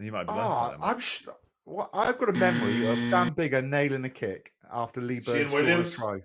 He 0.00 0.10
might 0.10 0.26
be 0.26 0.32
less. 0.32 0.46
Oh. 0.48 0.74
I'm 0.82 0.98
sh- 0.98 1.26
what, 1.64 1.90
I've 1.94 2.18
got 2.18 2.30
a 2.30 2.32
memory 2.32 2.86
of 2.88 2.96
Dan 3.10 3.34
Biggar 3.34 3.62
nailing 3.62 4.04
a 4.04 4.08
kick 4.08 4.52
after 4.72 5.00
Lee 5.00 5.20
Shane 5.22 5.34
Bird 5.44 5.48
scored 5.48 5.66
a 5.66 5.90
try. 5.90 6.20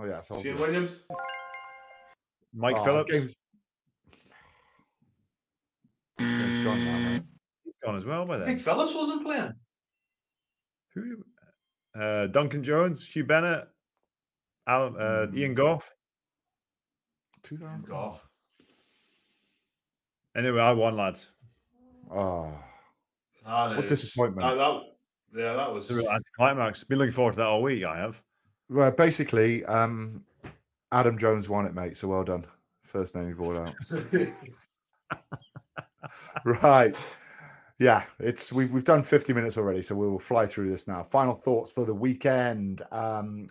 Oh 0.00 0.04
yeah, 0.06 0.18
it's 0.18 0.28
Shane 0.28 0.36
obvious. 0.38 0.60
Williams. 0.60 1.00
Mike 2.54 2.76
Oh, 2.78 2.84
Phillips. 2.84 3.12
Game's, 3.12 3.36
game's 6.18 6.64
gone 6.64 6.84
now. 6.84 7.20
He's 7.64 7.74
gone 7.84 7.96
as 7.96 8.04
well 8.04 8.24
by 8.24 8.36
I 8.36 8.38
then. 8.38 8.46
think 8.46 8.60
Phillips 8.60 8.94
wasn't 8.94 9.24
playing. 9.24 9.52
Who? 10.94 11.22
Uh, 12.00 12.26
Duncan 12.28 12.62
Jones, 12.62 13.08
Huw 13.14 13.26
Bennett, 13.26 13.68
Alan, 14.66 14.96
uh, 14.96 15.26
Hmm. 15.26 15.36
Ian 15.38 15.54
Gough. 15.54 15.88
2000. 17.42 17.86
Gough. 17.86 18.26
Anyway, 20.36 20.60
I 20.60 20.72
won, 20.72 20.96
lads. 20.96 21.30
Oh, 22.10 22.52
Ah, 23.44 23.68
What 23.70 23.84
it's- 23.84 23.88
disappointment. 24.02 24.46
that, 24.58 24.82
yeah, 25.40 25.54
that 25.54 25.72
was. 25.72 25.90
It's 25.90 25.98
a 25.98 26.02
real 26.02 26.10
anticlimax. 26.10 26.84
Been 26.84 26.98
looking 26.98 27.12
forward 27.12 27.32
to 27.32 27.36
that 27.38 27.46
all 27.46 27.62
week. 27.62 27.84
I 27.84 27.98
have. 27.98 28.22
Well, 28.70 28.90
basically, 28.92 29.64
um, 29.66 30.24
Adam 30.92 31.18
Jones 31.18 31.48
won 31.48 31.66
it, 31.66 31.74
mate. 31.74 31.96
So 31.96 32.08
well 32.08 32.24
done. 32.24 32.46
First 32.82 33.14
name 33.14 33.28
you 33.28 33.34
brought 33.34 33.56
out. 33.56 33.74
right. 36.62 36.96
Yeah, 37.78 38.04
it's 38.18 38.52
we've 38.52 38.70
we've 38.70 38.84
done 38.84 39.02
50 39.02 39.32
minutes 39.32 39.56
already, 39.56 39.82
so 39.82 39.94
we'll 39.94 40.18
fly 40.18 40.46
through 40.46 40.70
this 40.70 40.86
now. 40.86 41.02
Final 41.02 41.34
thoughts 41.34 41.72
for 41.72 41.84
the 41.84 41.94
weekend. 41.94 42.82
Um 42.92 43.46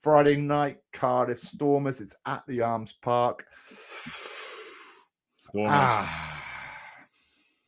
Friday 0.00 0.36
night, 0.36 0.78
Cardiff 0.92 1.38
Stormers. 1.38 2.00
It's 2.00 2.16
at 2.26 2.42
the 2.46 2.62
Arms 2.62 2.92
Park. 2.92 3.46
Stormers. 5.50 5.70
Ah. 5.70 6.42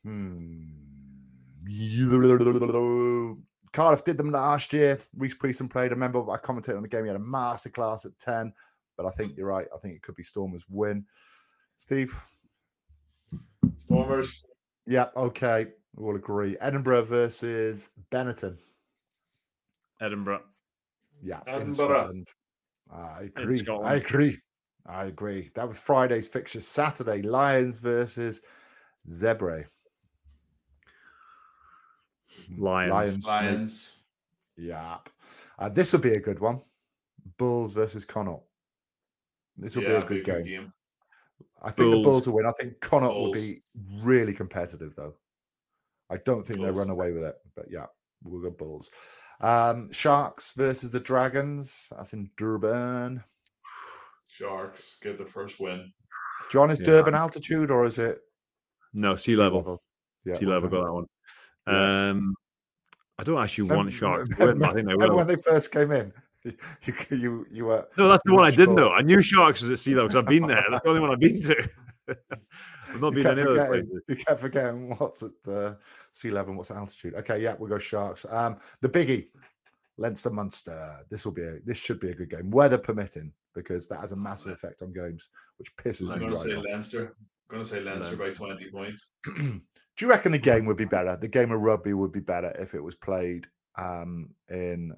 Hmm. 0.02 0.62
Cardiff 3.72 4.04
did 4.04 4.18
them 4.18 4.30
last 4.30 4.72
year. 4.72 4.98
Rhys 5.16 5.34
Priestland 5.34 5.70
played. 5.70 5.90
I 5.90 5.94
remember 5.94 6.30
I 6.30 6.36
commentated 6.36 6.76
on 6.76 6.82
the 6.82 6.88
game. 6.88 7.04
He 7.04 7.08
had 7.08 7.16
a 7.16 7.20
masterclass 7.20 8.04
at 8.06 8.18
10, 8.18 8.52
but 8.96 9.06
I 9.06 9.10
think 9.10 9.36
you're 9.36 9.46
right. 9.46 9.66
I 9.74 9.78
think 9.78 9.94
it 9.94 10.02
could 10.02 10.14
be 10.14 10.22
Stormers 10.22 10.64
win. 10.68 11.04
Steve? 11.76 12.14
Stormers. 13.78 14.44
Yeah, 14.86 15.06
okay. 15.16 15.68
We 15.96 16.04
all 16.04 16.16
agree. 16.16 16.56
Edinburgh 16.60 17.04
versus 17.04 17.90
Benetton. 18.10 18.58
Edinburgh. 20.00 20.42
Yeah, 21.22 21.40
Edinburgh. 21.46 22.24
I 22.92 23.30
agree. 23.36 23.64
I 23.82 23.94
agree. 23.94 24.38
I 24.86 25.04
agree. 25.04 25.50
That 25.54 25.68
was 25.68 25.78
Friday's 25.78 26.28
fixture. 26.28 26.60
Saturday, 26.60 27.22
Lions 27.22 27.78
versus 27.78 28.42
Zebre. 29.08 29.64
Lions. 32.56 32.92
Lions. 32.92 33.26
mate. 33.26 33.32
Lions. 33.32 33.98
Yep. 34.56 35.08
Uh, 35.58 35.68
this 35.68 35.92
will 35.92 36.00
be 36.00 36.14
a 36.14 36.20
good 36.20 36.38
one. 36.40 36.60
Bulls 37.38 37.72
versus 37.72 38.04
Connacht. 38.04 38.42
This 39.56 39.76
will 39.76 39.82
Yeah, 39.84 39.88
be 39.90 39.94
a 39.94 40.02
good 40.02 40.24
game. 40.24 40.44
game. 40.44 40.72
I 41.62 41.70
think 41.70 41.90
the 41.90 41.96
Bulls. 41.96 42.04
Bulls 42.04 42.26
will 42.26 42.34
win. 42.34 42.46
I 42.46 42.52
think 42.58 42.80
Connacht 42.80 43.14
will 43.14 43.32
be 43.32 43.62
really 44.02 44.32
competitive, 44.34 44.94
though. 44.96 45.14
I 46.10 46.16
don't 46.18 46.46
think 46.46 46.58
they 46.60 46.66
Bulls. 46.66 46.78
run 46.78 46.90
away 46.90 47.12
with 47.12 47.22
it, 47.24 47.36
but 47.54 47.66
yeah, 47.70 47.86
we'll 48.22 48.42
go 48.42 48.50
Bulls. 48.50 48.90
Um, 49.40 49.90
Sharks 49.92 50.52
versus 50.54 50.90
the 50.90 51.00
Dragons. 51.00 51.92
That's 51.96 52.12
in 52.12 52.30
Durban. 52.36 53.22
Sharks 54.26 54.96
get 55.02 55.18
the 55.18 55.26
first 55.26 55.60
win. 55.60 55.92
John, 56.50 56.70
is 56.70 56.80
Yeah. 56.80 56.86
Durban 56.86 57.14
altitude 57.14 57.70
or 57.70 57.84
is 57.86 57.98
it 57.98 58.18
No, 58.92 59.16
sea, 59.16 59.36
level. 59.36 59.82
Yeah, 60.24 60.34
sea 60.34 60.46
well 60.46 60.54
level. 60.60 60.70
done. 60.70 60.80
Got 60.80 60.86
that 60.86 60.92
one. 60.94 61.06
Yeah. 61.66 62.10
Um, 62.10 62.34
I 63.18 63.24
don't 63.24 63.40
actually 63.42 63.68
Remem- 63.68 63.76
want 63.76 63.92
Sharks 63.92 64.28
to 64.30 64.34
remember- 64.36 64.52
win, 64.52 64.58
but 64.60 64.70
I 64.70 64.74
think 64.74 64.88
they 64.88 64.94
will. 65.06 65.16
when 65.16 65.26
they 65.26 65.36
first 65.36 65.70
came 65.72 65.92
in? 65.92 66.12
You 66.44 66.94
you 67.10 67.46
you 67.52 67.64
were 67.66 67.86
No, 67.96 68.08
that's 68.08 68.22
the 68.24 68.32
one 68.32 68.40
were 68.42 68.48
I 68.48 68.50
didn't 68.50 68.74
know. 68.74 68.90
I 68.90 69.00
knew 69.02 69.22
Sharks 69.22 69.60
was 69.62 69.70
at 69.70 69.78
sea 69.78 69.94
level 69.94 70.08
because 70.08 70.24
I've 70.24 70.28
been 70.28 70.48
there. 70.48 70.64
That's 70.70 70.82
the 70.82 70.88
only 70.88 71.00
one 71.00 71.12
I've 71.12 71.20
been 71.20 71.40
to. 71.42 71.68
I've 72.08 73.00
not 73.00 73.12
you 73.14 73.22
been 73.22 73.22
kept, 73.22 73.38
any 73.38 73.42
other 73.42 73.50
forgetting, 73.52 73.86
places. 73.86 74.02
you 74.08 74.16
kept 74.16 74.40
forgetting 74.40 74.90
what's 74.98 75.22
at 75.22 75.30
uh, 75.48 75.74
sea 76.10 76.32
level 76.32 76.48
and 76.50 76.56
what's 76.58 76.72
at 76.72 76.78
altitude. 76.78 77.14
Okay, 77.14 77.40
yeah, 77.40 77.54
we'll 77.56 77.68
go 77.68 77.78
Sharks. 77.78 78.26
Um, 78.28 78.56
the 78.80 78.88
biggie, 78.88 79.28
Leinster 79.98 80.30
Munster. 80.30 80.76
This 81.10 81.24
will 81.24 81.30
be 81.30 81.44
a 81.44 81.60
this 81.64 81.78
should 81.78 82.00
be 82.00 82.10
a 82.10 82.14
good 82.14 82.30
game, 82.30 82.50
weather 82.50 82.76
permitting, 82.78 83.32
because 83.54 83.86
that 83.86 84.00
has 84.00 84.10
a 84.10 84.16
massive 84.16 84.50
effect 84.50 84.82
on 84.82 84.92
games, 84.92 85.28
which 85.58 85.74
pisses 85.76 86.10
I'm 86.10 86.18
me 86.18 86.26
going 86.26 86.32
to 86.32 86.38
say 86.38 86.54
off. 86.56 86.64
Leinster. 86.64 87.14
I'm 87.50 87.58
going 87.58 87.62
to 87.62 87.68
say 87.68 87.80
Leinster 87.82 88.16
by 88.16 88.30
20 88.30 88.68
points. 88.70 89.10
Do 89.96 90.04
you 90.04 90.10
reckon 90.10 90.32
the 90.32 90.38
game 90.38 90.64
would 90.66 90.76
be 90.76 90.84
better? 90.86 91.16
The 91.16 91.28
game 91.28 91.52
of 91.52 91.60
rugby 91.60 91.92
would 91.94 92.12
be 92.12 92.20
better 92.20 92.50
if 92.58 92.74
it 92.74 92.80
was 92.82 92.94
played 92.94 93.46
um, 93.76 94.30
in 94.48 94.92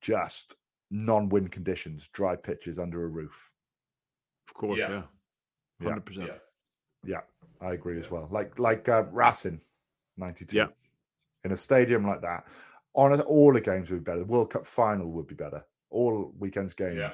just 0.00 0.54
non-wind 0.90 1.50
conditions, 1.50 2.08
dry 2.12 2.36
pitches 2.36 2.78
under 2.78 3.04
a 3.04 3.08
roof. 3.08 3.50
Of 4.48 4.54
course, 4.54 4.78
Yeah. 4.78 4.88
yeah. 4.90 5.02
Yeah. 5.80 5.88
Hundred 5.88 6.06
percent. 6.06 6.26
Yeah. 6.28 6.38
Yeah, 7.04 7.20
I 7.66 7.72
agree 7.72 7.98
as 7.98 8.10
well. 8.10 8.28
Like 8.30 8.60
like 8.60 8.88
uh, 8.88 9.02
Racing, 9.10 9.60
ninety 10.16 10.44
two. 10.44 10.58
Yeah. 10.58 10.66
in 11.44 11.50
a 11.50 11.56
stadium 11.56 12.06
like 12.06 12.20
that, 12.22 12.46
on 12.94 13.20
all 13.22 13.52
the 13.52 13.60
games 13.60 13.90
would 13.90 14.04
be 14.04 14.10
better. 14.10 14.20
The 14.20 14.26
World 14.26 14.50
Cup 14.50 14.64
final 14.64 15.10
would 15.10 15.26
be 15.26 15.34
better. 15.34 15.64
All 15.90 16.32
weekends 16.38 16.74
games. 16.74 16.96
Yeah. 16.98 17.12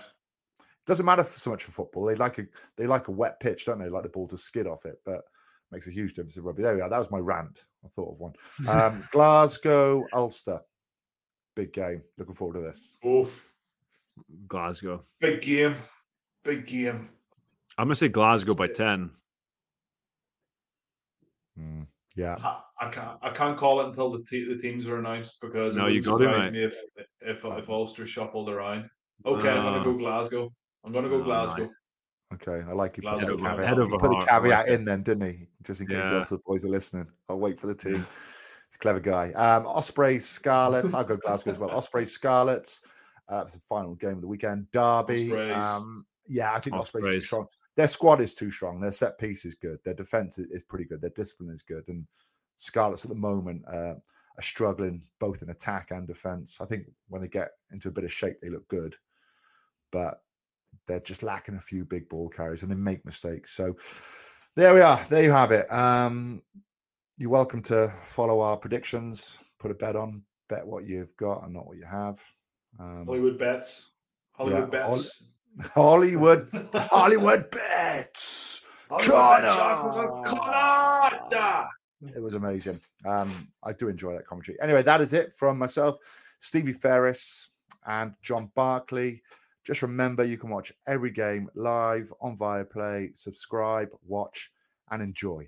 Doesn't 0.86 1.06
matter 1.06 1.24
so 1.24 1.50
much 1.50 1.64
for 1.64 1.70
football. 1.72 2.04
They 2.04 2.16
like 2.16 2.38
a 2.38 2.46
they 2.76 2.86
like 2.86 3.08
a 3.08 3.12
wet 3.12 3.40
pitch, 3.40 3.64
don't 3.64 3.78
they? 3.78 3.88
Like 3.88 4.02
the 4.02 4.10
ball 4.10 4.28
to 4.28 4.36
skid 4.36 4.66
off 4.66 4.84
it, 4.84 5.00
but 5.06 5.22
makes 5.70 5.86
a 5.86 5.90
huge 5.90 6.10
difference 6.14 6.36
in 6.36 6.42
rugby. 6.42 6.62
There 6.62 6.74
we 6.74 6.80
are. 6.80 6.88
That 6.88 6.98
was 6.98 7.10
my 7.10 7.18
rant. 7.18 7.64
I 7.84 7.88
thought 7.88 8.12
of 8.12 8.18
one. 8.18 8.32
Um, 8.68 9.04
Glasgow, 9.12 10.06
Ulster, 10.12 10.60
big 11.54 11.72
game. 11.72 12.02
Looking 12.16 12.34
forward 12.34 12.54
to 12.54 12.60
this. 12.60 12.96
Oof. 13.06 13.52
Glasgow. 14.48 15.04
Big 15.20 15.42
game. 15.42 15.76
Big 16.44 16.66
game. 16.66 17.08
I'm 17.76 17.86
gonna 17.86 17.94
say 17.94 18.08
Glasgow 18.08 18.54
by 18.54 18.66
ten. 18.66 19.10
Mm, 21.58 21.86
yeah, 22.16 22.36
I, 22.42 22.60
I 22.80 22.90
can't. 22.90 23.18
I 23.22 23.30
can't 23.30 23.56
call 23.56 23.80
it 23.80 23.86
until 23.86 24.10
the 24.10 24.24
te- 24.24 24.48
the 24.48 24.56
teams 24.58 24.88
are 24.88 24.98
announced 24.98 25.40
because 25.40 25.76
No, 25.76 25.86
it 25.86 25.92
you 25.92 26.00
wouldn't 26.00 26.18
got 26.18 26.18
surprise 26.18 26.44
mate. 26.44 26.52
me 26.58 26.64
if 26.64 26.76
if 27.20 27.44
if 27.44 27.68
Ulster 27.70 28.06
shuffled 28.06 28.48
around. 28.48 28.88
Okay, 29.26 29.48
I'm 29.50 29.62
gonna 29.64 29.84
go 29.84 29.94
Glasgow. 29.96 30.52
I'm 30.84 30.92
gonna 30.92 31.08
go 31.08 31.20
Oh, 31.20 31.24
Glasgow. 31.24 31.68
Okay. 32.34 32.62
I 32.68 32.72
like 32.72 32.96
you 32.96 33.02
put 33.02 33.20
Glasgow 33.20 33.36
the 33.36 33.42
Head 33.42 33.50
caveat, 33.56 33.68
head 33.68 33.78
over 33.78 33.90
he 33.90 33.98
put 33.98 34.02
the 34.02 34.14
heart, 34.14 34.28
I 34.30 34.36
like 34.36 34.42
caveat 34.42 34.68
it. 34.68 34.74
in 34.74 34.84
then, 34.84 35.02
didn't 35.02 35.26
he? 35.32 35.48
Just 35.62 35.80
in 35.80 35.86
case 35.86 36.02
the 36.02 36.10
Yeah. 36.10 36.18
Ulster 36.20 36.38
boys 36.46 36.64
are 36.64 36.68
listening. 36.68 37.06
I'll 37.28 37.40
wait 37.40 37.58
for 37.58 37.66
the 37.66 37.74
team. 37.74 37.94
He's 38.68 38.76
a 38.76 38.78
clever 38.78 39.00
guy. 39.00 39.32
Um, 39.32 39.66
Osprey 39.66 40.18
Scarlets. 40.18 40.92
I'll 40.92 41.04
go 41.04 41.16
Glasgow 41.24 41.50
as 41.50 41.58
well. 41.58 41.70
Osprey 41.70 42.04
Scarlets. 42.04 42.82
Uh, 43.28 43.42
it's 43.42 43.54
the 43.54 43.60
final 43.60 43.94
game 43.94 44.12
of 44.12 44.20
the 44.20 44.26
weekend. 44.26 44.70
Derby. 44.72 45.32
Um, 45.52 46.06
yeah, 46.26 46.52
I 46.52 46.60
think 46.60 46.76
Ospreys, 46.76 47.14
too 47.14 47.20
strong. 47.22 47.46
Their 47.76 47.88
squad 47.88 48.20
is 48.20 48.34
too 48.34 48.50
strong. 48.50 48.80
Their 48.80 48.92
set 48.92 49.18
piece 49.18 49.46
is 49.46 49.54
good. 49.54 49.78
Their 49.84 49.94
defense 49.94 50.38
is, 50.38 50.46
is 50.50 50.62
pretty 50.62 50.84
good. 50.84 51.00
Their 51.00 51.10
discipline 51.10 51.50
is 51.50 51.62
good. 51.62 51.84
And 51.88 52.06
Scarlets 52.56 53.04
at 53.04 53.10
the 53.10 53.16
moment 53.16 53.64
uh, 53.66 53.94
are 53.94 54.42
struggling 54.42 55.02
both 55.18 55.42
in 55.42 55.50
attack 55.50 55.90
and 55.90 56.06
defense. 56.06 56.58
I 56.60 56.66
think 56.66 56.86
when 57.08 57.22
they 57.22 57.28
get 57.28 57.52
into 57.72 57.88
a 57.88 57.92
bit 57.92 58.04
of 58.04 58.12
shape, 58.12 58.36
they 58.42 58.50
look 58.50 58.68
good, 58.68 58.94
but 59.90 60.20
they're 60.88 61.00
just 61.00 61.22
lacking 61.22 61.54
a 61.56 61.60
few 61.60 61.84
big 61.84 62.08
ball 62.08 62.28
carries 62.28 62.62
and 62.62 62.72
they 62.72 62.76
make 62.76 63.04
mistakes. 63.04 63.52
So 63.52 63.76
there 64.56 64.74
we 64.74 64.80
are. 64.80 64.98
There 65.08 65.22
you 65.22 65.30
have 65.30 65.52
it. 65.52 65.70
Um, 65.72 66.42
you're 67.18 67.30
welcome 67.30 67.62
to 67.62 67.92
follow 68.02 68.40
our 68.40 68.56
predictions. 68.56 69.38
Put 69.60 69.70
a 69.70 69.74
bet 69.74 69.94
on. 69.94 70.22
Bet 70.48 70.66
what 70.66 70.86
you've 70.86 71.14
got 71.16 71.44
and 71.44 71.52
not 71.52 71.66
what 71.66 71.76
you 71.76 71.84
have. 71.84 72.20
Um, 72.80 73.04
Hollywood 73.06 73.38
bets. 73.38 73.92
Hollywood 74.32 74.72
Yeah, 74.72 74.86
bets. 74.88 75.28
Hollywood, 75.74 76.48
Hollywood 76.74 77.50
bets. 77.50 78.70
Hollywood! 78.88 79.42
Connor! 80.26 81.68
It 82.14 82.22
was 82.22 82.34
amazing. 82.34 82.80
Um, 83.04 83.48
I 83.62 83.72
do 83.72 83.88
enjoy 83.88 84.14
that 84.14 84.26
commentary. 84.26 84.56
Anyway, 84.62 84.82
that 84.82 85.00
is 85.00 85.12
it 85.12 85.34
from 85.34 85.58
myself, 85.58 85.98
Stevie 86.38 86.72
Ferris, 86.72 87.50
and 87.86 88.14
John 88.22 88.50
Barclay. 88.54 89.20
Just 89.68 89.82
remember, 89.82 90.24
you 90.24 90.38
can 90.38 90.48
watch 90.48 90.72
every 90.86 91.10
game 91.10 91.50
live 91.54 92.10
on 92.22 92.38
Viaplay. 92.38 93.14
Subscribe, 93.14 93.90
watch, 94.02 94.50
and 94.90 95.02
enjoy. 95.02 95.46